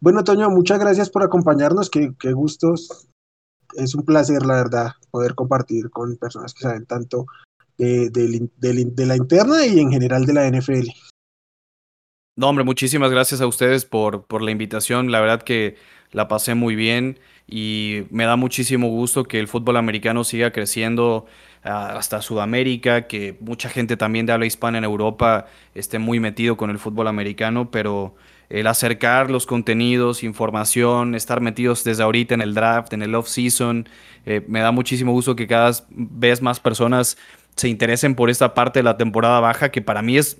[0.00, 3.06] Bueno, Toño, muchas gracias por acompañarnos, qué, qué gustos.
[3.74, 7.26] Es un placer, la verdad, poder compartir con personas que saben tanto
[7.78, 10.88] de, de la interna y en general de la NFL.
[12.34, 15.10] No, hombre, muchísimas gracias a ustedes por, la invitación.
[15.10, 15.76] La verdad que
[16.12, 21.26] la pasé muy bien y me da muchísimo gusto que el fútbol americano siga creciendo
[21.62, 26.56] ah, hasta Sudamérica, que mucha gente también de habla hispana en Europa esté muy metido
[26.56, 28.14] con el fútbol americano, pero
[28.52, 33.88] el acercar los contenidos, información, estar metidos desde ahorita en el draft, en el off-season,
[34.26, 37.16] eh, me da muchísimo gusto que cada vez más personas
[37.56, 40.38] se interesen por esta parte de la temporada baja, que para mí es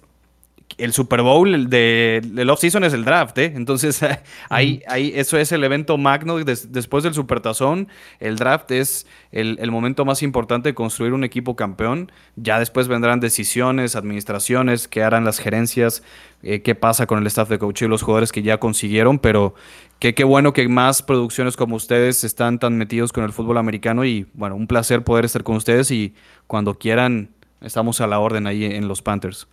[0.78, 3.52] el Super Bowl de, del off-season es el draft, ¿eh?
[3.54, 4.00] Entonces,
[4.48, 7.88] ahí, ahí, eso es el evento magno después del Supertazón.
[8.20, 12.12] El draft es el, momento más importante de construir un equipo campeón.
[12.36, 16.02] Ya después vendrán decisiones, administraciones, qué harán las gerencias,
[16.42, 19.18] eh, qué pasa con el staff de coach y los jugadores que ya consiguieron.
[19.18, 19.54] Pero
[19.98, 24.04] qué, qué bueno que más producciones como ustedes están tan metidos con el fútbol americano.
[24.04, 25.90] Y bueno, un placer poder estar con ustedes.
[25.90, 26.14] Y
[26.46, 27.30] cuando quieran,
[27.60, 29.48] estamos a la orden ahí en los Panthers.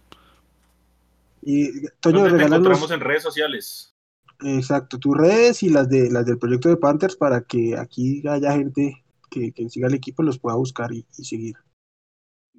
[1.42, 3.96] Y Toño, te encontramos en redes sociales.
[4.42, 8.54] Exacto, tus redes y las de las del proyecto de Panthers para que aquí haya
[8.54, 11.56] gente que, siga el equipo los pueda buscar y, seguir.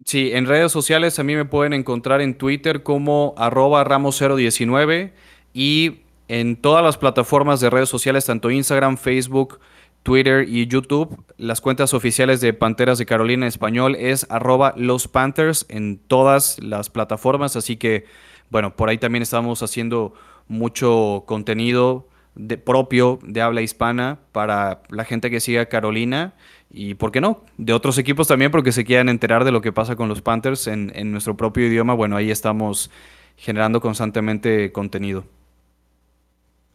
[0.05, 5.13] Sí, en redes sociales a mí me pueden encontrar en Twitter como arroba ramos019
[5.53, 9.59] y en todas las plataformas de redes sociales, tanto Instagram, Facebook,
[10.03, 11.23] Twitter y YouTube.
[11.37, 16.63] Las cuentas oficiales de Panteras de Carolina en español es arroba los Panthers en todas
[16.63, 18.05] las plataformas, así que
[18.51, 20.13] bueno, por ahí también estamos haciendo
[20.49, 26.35] mucho contenido de, propio de habla hispana para la gente que siga Carolina
[26.71, 29.73] y, ¿por qué no?, de otros equipos también porque se quieran enterar de lo que
[29.73, 31.95] pasa con los Panthers en, nuestro propio idioma.
[31.95, 32.91] Bueno, ahí estamos
[33.37, 35.25] generando constantemente contenido.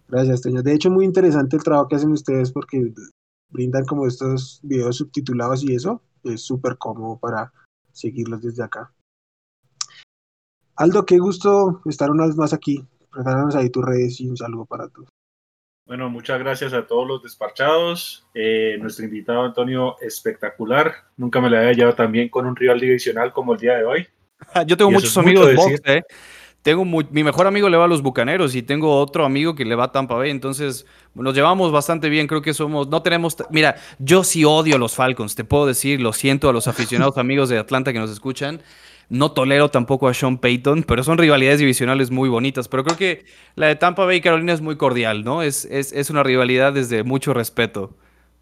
[0.07, 0.61] Gracias, Toño.
[0.61, 2.93] De hecho, muy interesante el trabajo que hacen ustedes porque
[3.49, 7.51] brindan como estos videos subtitulados y eso es súper cómodo para
[7.91, 8.91] seguirlos desde acá.
[10.77, 12.83] Aldo, qué gusto estar una vez más aquí.
[13.11, 15.07] Regálanos ahí tus redes y un saludo para todos.
[15.87, 18.27] Bueno, muchas gracias a todos los despachados.
[18.33, 20.93] Eh, nuestro invitado Antonio, espectacular.
[21.15, 23.85] Nunca me lo había llevado tan bien con un rival divisional como el día de
[23.85, 24.07] hoy.
[24.67, 26.03] Yo tengo muchos amigos de box, ¿eh?
[26.61, 29.75] Tengo mi mejor amigo le va a los Bucaneros y tengo otro amigo que le
[29.75, 33.75] va a Tampa Bay, entonces nos llevamos bastante bien, creo que somos, no tenemos, mira,
[33.99, 37.49] yo sí odio a los Falcons, te puedo decir, lo siento a los aficionados amigos
[37.49, 38.63] de Atlanta que nos escuchan,
[39.09, 42.67] no tolero tampoco a Sean Payton, pero son rivalidades divisionales muy bonitas.
[42.67, 43.25] Pero creo que
[43.55, 45.41] la de Tampa Bay y Carolina es muy cordial, ¿no?
[45.41, 47.97] Es, es, una rivalidad desde mucho respeto.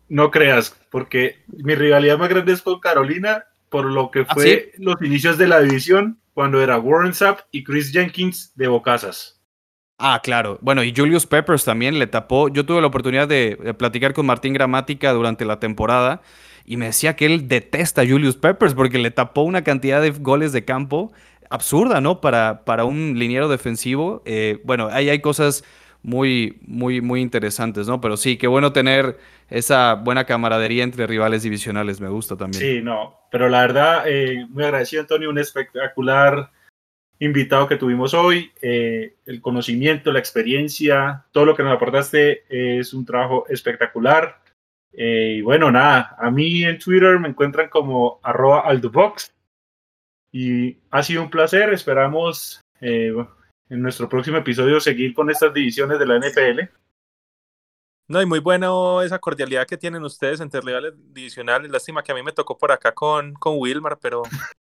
[0.10, 4.72] No creas, porque mi rivalidad más grande es con Carolina por lo que ¿Ah, fue
[4.78, 9.42] los inicios de la división cuando era Warren Sapp y Chris Jenkins de Bocasas.
[10.06, 10.58] Ah, claro.
[10.60, 12.50] Bueno, y Julius Peppers también le tapó.
[12.50, 16.22] Yo tuve la oportunidad de platicar con Martín Gramática durante la temporada
[16.66, 20.12] y me decía que él detesta a Julius Peppers porque le tapó una cantidad de
[20.12, 21.14] goles de campo
[21.50, 22.20] absurda, ¿no?
[22.20, 24.22] Para, para un liniero defensivo.
[24.26, 25.64] Eh, bueno, ahí hay cosas
[26.02, 28.02] muy, muy, muy interesantes, ¿no?
[28.02, 29.18] Pero sí, qué bueno tener
[29.50, 32.62] esa buena camaradería entre rivales divisionales, me gusta también.
[32.62, 36.52] Sí, no, pero la verdad, eh, muy agradecido, Antonio, un espectacular
[37.24, 38.52] invitado que tuvimos hoy.
[38.62, 44.42] Eh, el conocimiento, la experiencia, todo lo que nos aportaste es un trabajo espectacular.
[44.92, 49.34] Eh, y bueno, nada, a mí en Twitter me encuentran como arroba aldobox.
[50.32, 53.14] Y ha sido un placer, esperamos eh,
[53.70, 56.70] en nuestro próximo episodio seguir con estas divisiones de la NPL.
[58.10, 61.72] No, y muy bueno esa cordialidad que tienen ustedes entre rivales divisionales.
[61.72, 64.24] Lástima que a mí me tocó por acá con, con Wilmar, pero,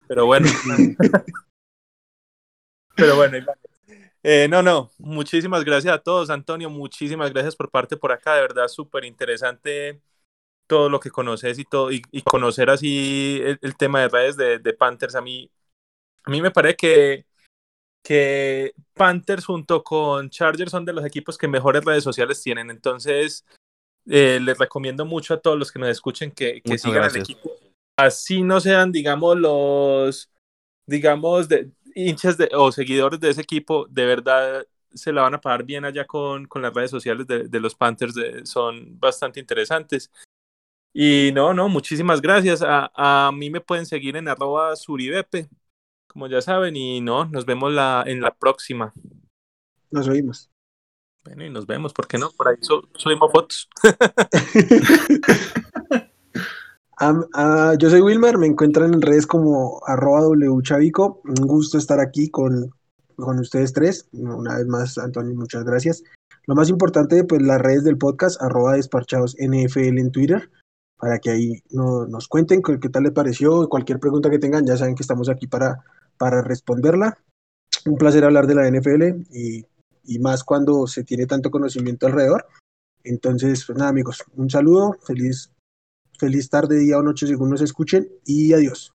[0.07, 0.47] pero bueno.
[2.99, 3.37] pero bueno,
[4.21, 8.41] Eh, no, no, muchísimas gracias a todos, Antonio, muchísimas gracias por parte por acá, de
[8.41, 10.01] verdad súper interesante
[10.67, 14.73] todo lo que conoces y todo, y, conocer así el, tema de redes de, de,
[14.73, 15.49] Panthers, a mí,
[16.23, 17.25] a mí me parece que,
[18.03, 23.45] que Panthers junto con Chargers son de los equipos que mejores redes sociales tienen, entonces
[24.05, 27.51] eh, les recomiendo mucho a todos los que nos escuchen que, que sigan el equipo,
[27.97, 30.29] así no sean, digamos, los,
[30.85, 35.41] digamos, de, hinchas de, o seguidores de ese equipo, de verdad se la van a
[35.41, 40.11] pagar bien allá con, con las redes sociales de, de los Panthers, son bastante interesantes.
[40.93, 42.61] Y no, no, muchísimas gracias.
[42.63, 45.47] A, a mí me pueden seguir en arroba suribepe,
[46.07, 48.91] como ya saben, y no, nos vemos la, en la próxima.
[49.91, 50.49] Nos oímos.
[51.23, 52.31] Bueno, y nos vemos, ¿por qué no?
[52.31, 52.55] Por ahí
[52.95, 53.69] subimos fotos.
[57.79, 61.21] yo soy Wilmer, me encuentran en redes como arroba wchavico.
[61.23, 62.71] Un gusto estar aquí con,
[63.15, 64.07] con ustedes tres.
[64.11, 66.03] Una vez más, Antonio, muchas gracias.
[66.45, 70.49] Lo más importante, pues las redes del podcast, arroba desparchados NFL en Twitter,
[70.97, 74.75] para que ahí no, nos cuenten qué tal les pareció, cualquier pregunta que tengan, ya
[74.75, 75.83] saben que estamos aquí para,
[76.17, 77.17] para responderla.
[77.85, 79.65] Un placer hablar de la NFL y,
[80.03, 82.45] y más cuando se tiene tanto conocimiento alrededor.
[83.03, 85.51] Entonces, pues nada amigos, un saludo, feliz
[86.19, 88.93] Feliz tarde, día o noche según nos escuchen y adiós.